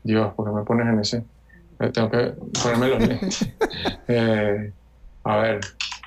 Dios, 0.04 0.34
¿por 0.36 0.46
qué 0.48 0.56
me 0.56 0.64
pones 0.64 0.88
en 0.88 1.00
ese? 1.00 1.24
Tengo 1.92 2.10
que 2.10 2.34
ponerme 2.64 2.88
los 2.88 3.00
lentes. 3.08 3.50
Eh, 4.08 4.72
a 5.24 5.38
ver. 5.38 5.60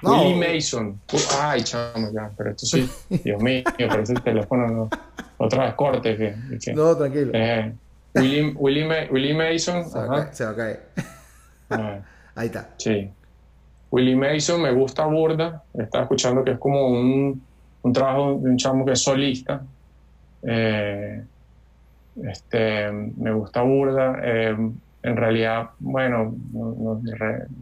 No. 0.02 0.22
Willie 0.22 0.54
Mason. 0.54 1.00
Ay, 1.40 1.62
chamo, 1.62 2.10
ya. 2.12 2.30
Pero 2.36 2.50
esto 2.50 2.66
sí. 2.66 2.88
Dios 3.24 3.42
mío, 3.42 3.62
pero 3.76 4.02
ese 4.02 4.14
teléfono 4.14 4.66
no. 4.68 4.90
Otra 5.38 5.64
vez 5.66 5.74
corte. 5.74 6.16
Que, 6.16 6.34
que- 6.62 6.74
No, 6.74 6.94
tranquilo. 6.96 7.30
Eh, 7.34 7.72
Willie, 8.14 8.52
Willie, 8.56 9.08
Willie 9.10 9.34
Mason. 9.34 9.88
Se 9.88 9.98
va, 9.98 10.04
a 10.04 10.06
ajá. 10.06 10.14
caer, 10.24 10.34
se 10.34 10.44
va 10.44 10.50
a 10.50 10.56
caer. 10.56 10.82
Ah, 11.70 11.98
Ahí 12.34 12.46
está. 12.46 12.68
sí. 12.76 13.10
Willie 13.90 14.16
Mason 14.16 14.60
me 14.60 14.72
gusta 14.72 15.06
burda. 15.06 15.62
Estaba 15.72 16.04
escuchando 16.04 16.44
que 16.44 16.52
es 16.52 16.58
como 16.58 16.88
un, 16.88 17.42
un 17.82 17.92
trabajo 17.92 18.38
de 18.42 18.50
un 18.50 18.56
chamo 18.58 18.84
que 18.84 18.92
es 18.92 19.00
solista. 19.00 19.62
Eh, 20.42 21.22
este, 22.24 22.90
me 22.92 23.32
gusta 23.32 23.62
burda. 23.62 24.18
eh, 24.22 24.56
en 25.06 25.16
realidad, 25.16 25.70
bueno, 25.78 26.34
no, 26.52 26.74
no, 26.74 27.02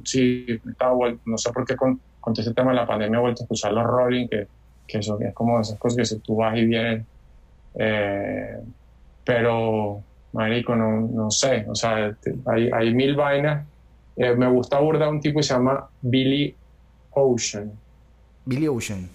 sí, 0.03 0.47
estaba 0.67 0.97
no 1.27 1.37
sé 1.37 1.53
por 1.53 1.67
qué 1.67 1.77
con, 1.77 2.01
con 2.19 2.33
todo 2.33 2.41
este 2.41 2.55
tema 2.55 2.71
de 2.71 2.77
la 2.77 2.87
pandemia 2.87 3.19
he 3.19 3.21
vuelto 3.21 3.43
a 3.43 3.45
escuchar 3.45 3.73
los 3.73 3.85
Rolling, 3.85 4.29
que, 4.29 4.47
que 4.89 4.99
eso 4.99 5.19
que 5.19 5.27
es 5.27 5.35
como 5.35 5.61
esas 5.61 5.79
cosas 5.79 5.99
que 5.99 6.05
si 6.07 6.19
tú 6.21 6.37
vas 6.37 6.57
y 6.57 6.65
vienes. 6.65 7.05
eh, 7.75 8.59
pero, 9.27 10.01
marico, 10.33 10.75
no, 10.75 11.03
no 11.03 11.31
sé, 11.31 11.67
o 11.69 11.75
sea, 11.75 12.17
hay, 12.47 12.71
hay 12.73 12.95
mil 12.95 13.15
vainas. 13.15 13.67
Eh, 14.17 14.35
me 14.35 14.49
gusta 14.49 14.79
burda 14.79 15.09
un 15.09 15.21
tipo 15.21 15.41
que 15.41 15.43
se 15.43 15.53
llama 15.53 15.87
Billy 16.01 16.55
Ocean. 17.11 17.73
Billy 18.47 18.69
Ocean. 18.69 19.07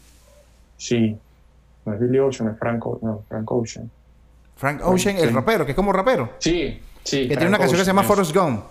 Sí, 0.78 1.18
no 1.86 1.94
es 1.94 2.00
Billy 2.00 2.20
Ocean, 2.20 2.50
es 2.50 2.60
Frank, 2.60 2.86
no, 3.02 3.24
Frank 3.28 3.52
Ocean. 3.52 3.90
Frank 4.56 4.82
Ocean, 4.84 5.16
el 5.18 5.34
rapero, 5.34 5.66
que 5.66 5.72
es 5.72 5.76
como 5.76 5.94
rapero. 5.94 6.34
Sí, 6.40 6.80
sí. 7.04 7.28
Que 7.28 7.36
tiene 7.36 7.48
una 7.48 7.58
canción 7.58 7.78
que 7.80 7.84
se 7.86 7.90
llama 7.90 8.02
es- 8.02 8.08
Forrest 8.08 8.36
Gump. 8.36 8.64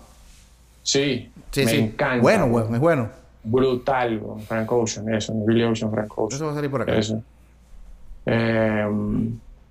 Sí, 0.82 1.30
Sí, 1.50 1.64
me 1.64 1.70
sí. 1.70 1.76
encanta. 1.78 2.22
Bueno, 2.22 2.48
bueno, 2.48 2.74
es 2.74 2.80
bueno. 2.80 3.10
Brutal, 3.44 4.18
güey, 4.18 4.44
Frank 4.44 4.70
Ocean, 4.72 5.12
eso, 5.14 5.32
Billy 5.46 5.62
Ocean, 5.64 5.90
Frank 5.90 6.12
Ocean. 6.16 6.36
Eso 6.36 6.46
va 6.46 6.52
a 6.52 6.54
salir 6.54 6.70
por 6.70 6.82
acá. 6.82 6.96
Eso. 6.96 7.22
Eh, 8.26 8.86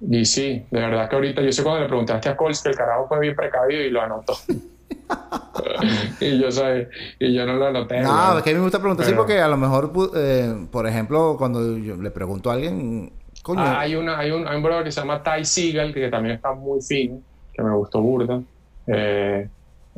y 0.10 0.26
sí, 0.26 0.66
de 0.72 0.80
verdad 0.80 1.10
que 1.10 1.16
ahorita, 1.16 1.42
yo 1.42 1.52
sé 1.52 1.64
cuando 1.64 1.82
le 1.82 1.88
preguntaste 1.88 2.30
a 2.30 2.38
Coles 2.38 2.62
que 2.62 2.70
el 2.70 2.76
carajo 2.76 3.08
fue 3.08 3.20
bien 3.20 3.36
precavido 3.36 3.82
y 3.82 3.90
lo 3.90 4.02
anotó. 4.02 4.34
y 6.20 6.40
yo 6.40 6.52
sé, 6.52 6.90
y 7.20 7.34
yo 7.34 7.46
no 7.46 7.54
lo 7.54 7.68
anoté. 7.68 8.00
No, 8.02 8.38
es 8.38 8.44
que 8.44 8.50
a 8.52 8.54
mí 8.54 8.58
me 8.60 8.64
gusta 8.64 8.80
preguntar 8.80 9.06
Pero- 9.06 9.18
porque 9.18 9.40
a 9.40 9.48
lo 9.48 9.58
mejor, 9.58 9.92
eh, 10.16 10.68
por 10.72 10.88
ejemplo, 10.88 11.36
cuando 11.38 11.78
yo 11.78 11.96
le 11.98 12.12
pregunto 12.12 12.50
a 12.50 12.54
alguien, 12.54 13.12
coño, 13.42 13.62
Ah, 13.62 13.82
hay, 13.82 13.96
una, 13.96 14.18
hay, 14.18 14.32
un, 14.32 14.48
hay 14.48 14.58
un 14.58 14.64
brother 14.64 14.84
que 14.84 14.92
se 14.92 15.00
llama 15.02 15.22
Ty 15.24 15.46
Seagal, 15.46 15.94
que 15.94 16.10
también 16.10 16.36
está 16.36 16.54
muy 16.54 16.82
fino, 16.82 17.20
que 17.58 17.64
me 17.64 17.76
gustó 17.76 18.02
burda. 18.02 18.42
Eh, 18.88 19.50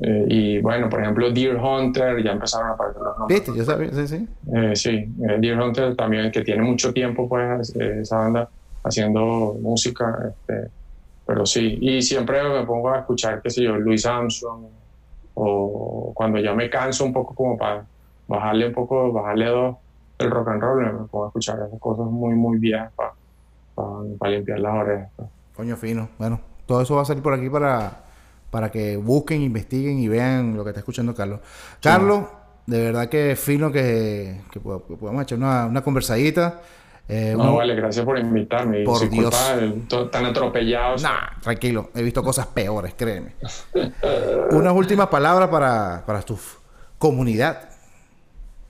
Eh, 0.02 0.26
y 0.30 0.62
bueno, 0.62 0.88
por 0.88 1.02
ejemplo, 1.02 1.30
Deer 1.30 1.58
Hunter, 1.58 2.24
ya 2.24 2.32
empezaron 2.32 2.70
a 2.70 2.72
aparecer 2.72 3.02
los 3.02 3.18
nombres. 3.18 3.40
¿Viste? 3.42 3.58
Yo 3.60 3.66
sabía, 3.66 3.92
sí, 3.92 4.08
sí. 4.08 4.28
Eh, 4.56 4.74
sí, 4.74 4.90
eh, 5.28 5.38
Deer 5.42 5.60
Hunter 5.60 5.94
también, 5.98 6.32
que 6.32 6.42
tiene 6.42 6.64
mucho 6.64 6.94
tiempo, 6.94 7.28
pues, 7.28 7.76
eh, 7.76 8.00
esa 8.00 8.20
banda 8.20 8.48
haciendo 8.82 9.58
música. 9.62 10.06
Este, 10.30 10.70
pero 11.26 11.46
sí, 11.46 11.78
y 11.82 12.02
siempre 12.02 12.42
me 12.42 12.66
pongo 12.66 12.92
a 12.92 13.00
escuchar, 13.00 13.42
qué 13.42 13.50
sé 13.50 13.62
yo, 13.62 13.76
Louis 13.76 14.06
Armstrong, 14.06 14.68
o 15.34 16.14
cuando 16.16 16.40
ya 16.40 16.54
me 16.54 16.70
canso 16.70 17.04
un 17.04 17.12
poco 17.12 17.36
como 17.36 17.58
para 17.58 17.84
bajarle 18.26 18.68
un 18.68 18.74
poco, 18.74 19.12
bajarle 19.12 19.48
dos 19.48 19.76
el 20.20 20.32
rock 20.32 20.48
and 20.48 20.62
roll, 20.62 20.82
me 20.86 21.08
pongo 21.10 21.26
a 21.26 21.28
escuchar 21.28 21.60
esas 21.68 21.78
cosas 21.82 22.06
muy, 22.06 22.36
muy 22.36 22.58
viejas 22.58 22.94
para 22.96 23.12
para 24.18 24.32
limpiar 24.32 24.60
las 24.60 24.74
orejas. 24.76 25.10
Coño 25.56 25.76
fino. 25.76 26.08
Bueno, 26.18 26.40
todo 26.70 26.84
eso 26.84 26.96
va 26.96 27.02
a 27.02 27.06
salir 27.06 27.24
por 27.24 27.34
aquí 27.34 27.50
para, 27.50 28.04
para 28.52 28.70
que 28.72 28.96
busquen, 28.96 29.42
investiguen 29.42 29.98
y 29.98 30.08
vean 30.08 30.56
lo 30.56 30.64
que 30.64 30.70
está 30.70 30.82
escuchando 30.82 31.16
Carlos. 31.16 31.40
Carlos, 31.82 32.26
de 32.68 32.80
verdad 32.84 33.10
que 33.10 33.36
fino 33.36 33.72
que, 33.72 34.42
que 34.52 34.62
pod- 34.62 34.86
que 34.88 34.96
podamos 34.96 35.24
echar 35.24 35.40
una, 35.40 35.66
una 35.66 35.82
conversadita. 35.82 36.62
Eh, 37.08 37.34
No, 37.36 37.42
uno- 37.46 37.56
vale, 37.56 37.74
gracias 37.74 38.06
por 38.06 38.20
invitarme. 38.20 38.84
Por 38.84 39.00
disculpa 39.02 39.54
el- 39.54 39.88
to- 39.88 40.12
tan 40.12 40.26
atropellado. 40.28 40.98
Nah, 40.98 41.40
tranquilo, 41.42 41.90
he 41.96 42.04
visto 42.04 42.22
cosas 42.22 42.46
peores, 42.46 42.94
créeme. 42.96 43.34
Unas 44.52 44.74
últimas 44.74 45.08
palabras 45.08 45.50
para, 45.50 46.04
para 46.06 46.22
tu 46.22 46.38
comunidad. 47.00 47.69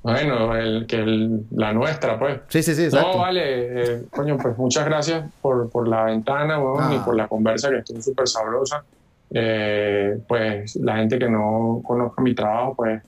Bueno, 0.02 0.56
el, 0.56 0.86
que 0.88 0.96
el- 0.98 1.42
la 1.52 1.74
nuestra, 1.74 2.18
pues. 2.18 2.40
Sí, 2.48 2.64
sí, 2.64 2.74
sí, 2.74 2.86
exacto. 2.86 3.12
No, 3.14 3.18
vale, 3.20 3.42
eh, 3.44 4.02
coño, 4.10 4.38
pues 4.38 4.58
muchas 4.58 4.86
gracias 4.86 5.26
por, 5.42 5.70
por 5.70 5.88
la 5.88 6.06
ventana, 6.06 6.58
weón, 6.60 6.78
Ah. 6.84 6.96
y 6.96 7.00
por 7.00 7.16
la 7.16 7.28
conversa 7.28 7.70
que 7.70 7.78
estuvo 7.80 8.02
súper 8.02 8.28
sabrosa. 8.28 8.84
Eh, 9.32 10.18
pues 10.28 10.76
la 10.78 10.98
gente 10.98 11.20
que 11.20 11.30
no 11.30 11.82
conozca 11.84 12.22
mi 12.22 12.34
trabajo, 12.34 12.76
pues 12.76 13.04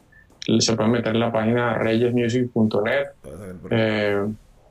se 0.60 0.76
puede 0.76 0.90
meter 0.90 1.14
en 1.16 1.20
la 1.22 1.32
página 1.32 1.78
reyesmusic.net. 1.78 3.08
Eh, 3.72 4.26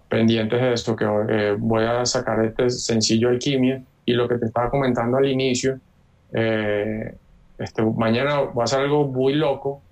pendientes 0.08 0.60
de 0.60 0.72
esto, 0.74 0.94
que 0.96 1.04
eh, 1.28 1.56
voy 1.58 1.84
a 1.84 2.04
sacar 2.04 2.44
este 2.44 2.68
sencillo 2.70 3.28
Alquimia 3.30 3.82
y 4.04 4.12
lo 4.12 4.28
que 4.28 4.36
te 4.38 4.46
estaba 4.46 4.68
comentando 4.68 5.16
al 5.16 5.26
inicio, 5.26 5.78
eh, 6.32 7.14
este, 7.58 7.82
mañana 7.82 8.40
va 8.40 8.64
a 8.64 8.66
ser 8.66 8.80
algo 8.80 9.06
muy 9.06 9.34
loco, 9.34 9.82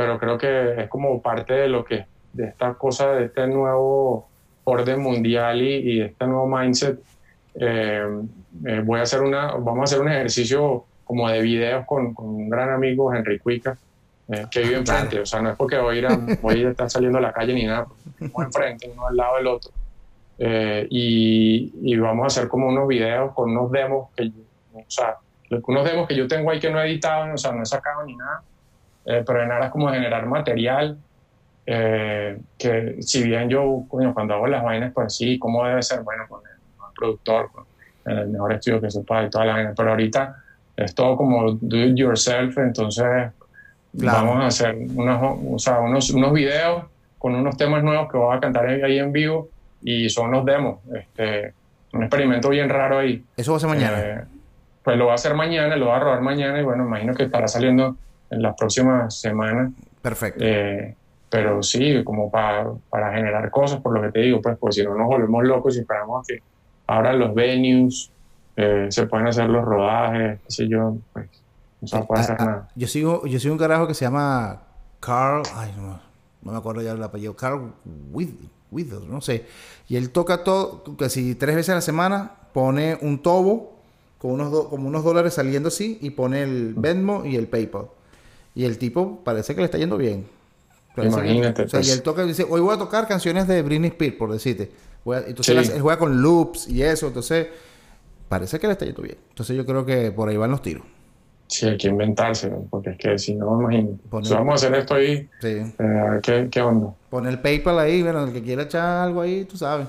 pero 0.00 0.18
creo 0.18 0.38
que 0.38 0.80
es 0.80 0.88
como 0.88 1.20
parte 1.20 1.52
de 1.52 1.68
lo 1.68 1.84
que, 1.84 2.06
de 2.32 2.46
esta 2.46 2.72
cosa, 2.72 3.12
de 3.12 3.26
este 3.26 3.46
nuevo 3.46 4.30
orden 4.64 4.98
mundial 5.02 5.60
y, 5.60 5.74
y 5.74 6.00
este 6.00 6.26
nuevo 6.26 6.46
mindset. 6.46 6.98
Eh, 7.54 8.02
eh, 8.64 8.82
voy 8.82 8.98
a 8.98 9.02
hacer 9.02 9.20
una, 9.20 9.52
vamos 9.56 9.80
a 9.80 9.84
hacer 9.84 10.00
un 10.00 10.10
ejercicio 10.10 10.86
como 11.04 11.28
de 11.28 11.42
videos 11.42 11.84
con, 11.84 12.14
con 12.14 12.30
un 12.30 12.48
gran 12.48 12.70
amigo, 12.70 13.14
Henry 13.14 13.38
Cuica, 13.40 13.76
eh, 14.28 14.46
que 14.50 14.60
vive 14.60 14.76
enfrente. 14.76 15.20
O 15.20 15.26
sea, 15.26 15.42
no 15.42 15.50
es 15.50 15.56
porque 15.56 15.76
voy 15.76 15.96
a, 15.96 15.98
ir 15.98 16.06
a, 16.06 16.18
voy 16.40 16.64
a 16.64 16.70
estar 16.70 16.88
saliendo 16.88 17.18
a 17.18 17.20
la 17.20 17.32
calle 17.34 17.52
ni 17.52 17.66
nada, 17.66 17.86
vivimos 18.18 18.46
enfrente, 18.46 18.90
uno 18.90 19.06
al 19.06 19.16
lado 19.18 19.36
del 19.36 19.46
otro. 19.48 19.70
Eh, 20.38 20.86
y, 20.88 21.74
y 21.82 21.98
vamos 21.98 22.24
a 22.24 22.26
hacer 22.28 22.48
como 22.48 22.68
unos 22.68 22.88
videos 22.88 23.34
con 23.34 23.50
unos 23.50 23.70
demos 23.70 24.08
que 24.16 24.30
yo, 24.30 24.40
o 24.72 24.84
sea, 24.88 25.16
unos 25.50 25.84
demos 25.84 26.08
que 26.08 26.16
yo 26.16 26.26
tengo 26.26 26.50
ahí 26.50 26.58
que 26.58 26.70
no 26.70 26.80
he 26.80 26.86
editado, 26.88 27.34
o 27.34 27.36
sea, 27.36 27.52
no 27.52 27.62
he 27.62 27.66
sacado 27.66 28.02
ni 28.06 28.16
nada, 28.16 28.42
eh, 29.10 29.24
pero 29.26 29.42
en 29.42 29.50
aras 29.50 29.70
como 29.70 29.90
de 29.90 29.96
generar 29.98 30.26
material, 30.26 30.96
eh, 31.66 32.38
que 32.58 32.96
si 33.00 33.22
bien 33.24 33.48
yo, 33.48 33.84
coño, 33.88 34.14
cuando 34.14 34.34
hago 34.34 34.46
las 34.46 34.62
vainas, 34.62 34.92
pues 34.92 35.16
sí, 35.16 35.38
¿cómo 35.38 35.64
debe 35.66 35.82
ser? 35.82 36.02
Bueno, 36.02 36.24
con 36.28 36.40
el 36.46 36.58
mejor 36.76 36.94
productor, 36.94 37.50
con 37.52 37.64
el 38.06 38.28
mejor 38.28 38.52
estudio 38.52 38.80
que 38.80 38.90
se 38.90 39.00
pueda 39.02 39.24
y 39.24 39.30
toda 39.30 39.44
la 39.44 39.52
vaina, 39.54 39.72
pero 39.76 39.90
ahorita 39.90 40.36
es 40.76 40.94
todo 40.94 41.16
como 41.16 41.52
do 41.52 41.76
it 41.76 41.96
yourself, 41.96 42.56
entonces 42.58 43.32
Claro. 43.98 44.28
vamos 44.28 44.44
a 44.44 44.46
hacer 44.46 44.76
unos, 44.94 45.38
o 45.52 45.58
sea, 45.58 45.80
unos, 45.80 46.10
unos 46.10 46.32
videos 46.32 46.84
con 47.18 47.34
unos 47.34 47.56
temas 47.56 47.82
nuevos 47.82 48.10
que 48.10 48.16
voy 48.16 48.36
a 48.36 48.40
cantar 48.40 48.66
ahí 48.66 48.98
en 48.98 49.12
vivo 49.12 49.48
y 49.82 50.08
son 50.08 50.28
unos 50.28 50.44
demos, 50.44 50.78
este, 50.94 51.52
un 51.92 52.02
experimento 52.04 52.48
bien 52.50 52.68
raro 52.68 52.98
ahí. 52.98 53.24
Eso 53.36 53.50
va 53.52 53.56
a 53.56 53.60
ser 53.60 53.68
mañana. 53.68 54.00
Eh, 54.00 54.20
pues 54.84 54.96
lo 54.96 55.04
voy 55.04 55.12
a 55.12 55.14
hacer 55.16 55.34
mañana, 55.34 55.76
lo 55.76 55.86
voy 55.86 55.94
a 55.94 55.98
robar 55.98 56.20
mañana 56.20 56.58
y 56.60 56.62
bueno, 56.62 56.84
imagino 56.84 57.14
que 57.14 57.24
estará 57.24 57.48
saliendo 57.48 57.96
en 58.30 58.42
las 58.42 58.54
próximas 58.56 59.18
semanas. 59.20 59.72
Perfecto. 60.00 60.42
Eh, 60.42 60.94
pero 61.28 61.62
sí, 61.62 62.02
como 62.04 62.30
pa- 62.30 62.72
para 62.88 63.12
generar 63.12 63.50
cosas, 63.50 63.80
por 63.80 63.94
lo 63.94 64.02
que 64.02 64.10
te 64.12 64.20
digo, 64.20 64.40
pues, 64.40 64.56
pues 64.58 64.74
si 64.74 64.82
no 64.84 64.94
nos 64.96 65.06
volvemos 65.06 65.44
locos 65.44 65.76
y 65.76 65.80
esperamos 65.80 66.26
que 66.26 66.38
abran 66.86 67.18
los 67.18 67.34
venues, 67.34 68.10
eh, 68.56 68.86
se 68.90 69.06
pueden 69.06 69.26
hacer 69.28 69.48
los 69.48 69.64
rodajes, 69.64 70.40
qué 70.40 70.50
sé 70.52 70.68
yo, 70.68 70.96
pues 71.12 71.28
no 71.80 71.88
se 71.88 72.02
puede 72.02 72.20
hacer 72.22 72.36
Ah, 72.38 72.42
ah, 72.42 72.44
nada. 72.46 72.68
yo 72.74 72.86
sigo, 72.88 73.26
yo 73.26 73.38
sigo 73.38 73.52
un 73.54 73.58
carajo 73.58 73.86
que 73.86 73.94
se 73.94 74.04
llama 74.04 74.62
Carl, 74.98 75.42
ay, 75.54 75.72
no, 75.76 76.00
no 76.42 76.52
me 76.52 76.58
acuerdo 76.58 76.82
ya 76.82 76.92
el 76.92 77.02
apellido, 77.02 77.34
Carl 77.36 77.72
With, 78.12 78.30
Withers, 78.72 79.04
no 79.04 79.20
sé. 79.20 79.46
Y 79.88 79.96
él 79.96 80.10
toca 80.10 80.42
todo, 80.44 80.82
casi 80.98 81.34
tres 81.36 81.54
veces 81.56 81.70
a 81.70 81.74
la 81.76 81.80
semana, 81.80 82.32
pone 82.52 82.98
un 83.02 83.22
tobo 83.22 83.72
con 84.18 84.32
unos, 84.32 84.50
do- 84.50 84.68
como 84.68 84.88
unos 84.88 85.04
dólares 85.04 85.34
saliendo 85.34 85.68
así 85.68 85.98
y 86.02 86.10
pone 86.10 86.42
el 86.42 86.74
Venmo 86.76 87.24
y 87.24 87.36
el 87.36 87.46
PayPal. 87.46 87.86
Y 88.54 88.64
el 88.64 88.78
tipo 88.78 89.20
parece 89.24 89.54
que 89.54 89.60
le 89.60 89.66
está 89.66 89.78
yendo 89.78 89.96
bien. 89.96 90.26
Parece 90.96 91.16
que- 91.20 91.26
Imagínate, 91.26 91.62
o 91.62 91.68
sea, 91.68 91.80
y 91.80 91.90
él 91.90 92.02
toca, 92.02 92.24
dice, 92.24 92.44
hoy 92.48 92.60
voy 92.60 92.74
a 92.74 92.78
tocar 92.78 93.06
canciones 93.06 93.46
de 93.46 93.62
Britney 93.62 93.90
Spears, 93.90 94.16
por 94.16 94.32
decirte. 94.32 94.70
Voy 95.04 95.16
a- 95.16 95.20
entonces 95.20 95.48
él, 95.56 95.62
Sí. 95.64 95.68
hace- 95.68 95.76
él 95.76 95.82
juega 95.82 95.98
con 95.98 96.20
loops 96.20 96.68
y 96.68 96.82
eso, 96.82 97.06
entonces 97.06 97.46
parece 98.28 98.58
que 98.58 98.66
le 98.66 98.72
está 98.74 98.84
yendo 98.84 99.02
bien. 99.02 99.16
Entonces 99.30 99.56
yo 99.56 99.64
creo 99.64 99.86
que 99.86 100.10
por 100.10 100.28
ahí 100.28 100.36
van 100.36 100.50
los 100.50 100.62
tiros. 100.62 100.82
Sí, 101.46 101.66
hay 101.66 101.76
que 101.78 101.88
inventarse, 101.88 102.48
porque 102.70 102.90
es 102.90 102.96
que 102.98 103.18
si 103.18 103.34
no, 103.34 103.60
imagínate. 103.60 103.96
Poner- 104.08 104.26
Si 104.28 104.34
vamos 104.34 104.52
a 104.52 104.54
hacer 104.66 104.78
esto 104.78 104.94
ahí, 104.94 105.28
Sí. 105.40 105.48
eh, 105.48 105.72
a 105.78 106.10
ver 106.10 106.20
qué, 106.20 106.48
qué 106.50 106.60
onda. 106.60 106.92
Pon 107.08 107.26
el 107.26 107.40
PayPal 107.40 107.78
ahí, 107.78 108.02
bueno, 108.02 108.22
el 108.24 108.32
que 108.32 108.42
quiera 108.42 108.62
echar 108.64 109.04
algo 109.08 109.20
ahí, 109.20 109.44
tú 109.46 109.56
sabes. 109.56 109.86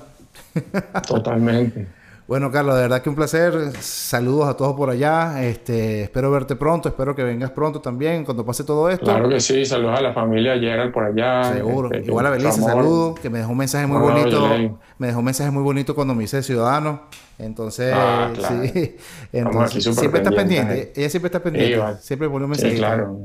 Totalmente. 1.06 1.86
Bueno, 2.32 2.50
Carlos, 2.50 2.76
de 2.76 2.80
verdad 2.80 3.02
que 3.02 3.10
un 3.10 3.14
placer. 3.14 3.72
Saludos 3.82 4.48
a 4.48 4.56
todos 4.56 4.74
por 4.74 4.88
allá. 4.88 5.42
Este, 5.44 6.04
espero 6.04 6.30
verte 6.30 6.56
pronto, 6.56 6.88
espero 6.88 7.14
que 7.14 7.22
vengas 7.22 7.50
pronto 7.50 7.82
también 7.82 8.24
cuando 8.24 8.42
pase 8.42 8.64
todo 8.64 8.88
esto. 8.88 9.04
Claro 9.04 9.28
que 9.28 9.38
sí, 9.38 9.66
saludos 9.66 9.98
a 9.98 10.00
la 10.00 10.14
familia 10.14 10.58
Gerald 10.58 10.94
por 10.94 11.04
allá. 11.04 11.52
Seguro. 11.52 11.90
este, 11.92 12.08
Igual 12.08 12.24
a 12.24 12.30
Belice, 12.30 12.62
saludos, 12.62 13.20
que 13.20 13.28
me 13.28 13.40
dejó 13.40 13.50
un 13.52 13.58
mensaje 13.58 13.86
muy 13.86 13.98
Bueno, 14.00 14.18
bonito. 14.20 14.78
Me 14.96 15.08
dejó 15.08 15.18
un 15.18 15.26
mensaje 15.26 15.50
muy 15.50 15.62
bonito 15.62 15.94
cuando 15.94 16.14
me 16.14 16.24
hice 16.24 16.42
ciudadano. 16.42 17.02
Entonces, 17.38 17.92
Ah, 17.94 18.30
claro. 18.32 18.62
sí. 18.72 18.96
Entonces, 19.30 19.94
siempre 19.94 20.22
está 20.22 20.30
pendiente. 20.34 20.90
Ella 20.96 21.10
siempre 21.10 21.26
está 21.26 21.42
pendiente. 21.42 21.76
Sí. 21.98 22.06
Siempre 22.06 22.30
pone 22.30 22.46
un 22.46 22.54
Sí, 22.54 22.62
mensaje. 22.62 22.78
claro. 22.78 23.18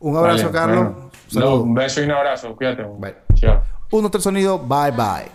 Un 0.00 0.16
abrazo, 0.16 0.46
Vale, 0.46 0.52
Carlos. 0.52 0.84
bueno. 0.94 1.10
Saludos. 1.28 1.58
No, 1.58 1.62
un 1.62 1.74
beso 1.74 2.00
y 2.00 2.04
un 2.06 2.10
abrazo. 2.10 2.56
Cuídate. 2.56 2.82
Bye. 2.98 3.14
Chao. 3.36 3.62
Uno, 3.92 4.10
tres 4.10 4.24
sonido. 4.24 4.58
Bye, 4.58 4.90
bye. 4.90 5.30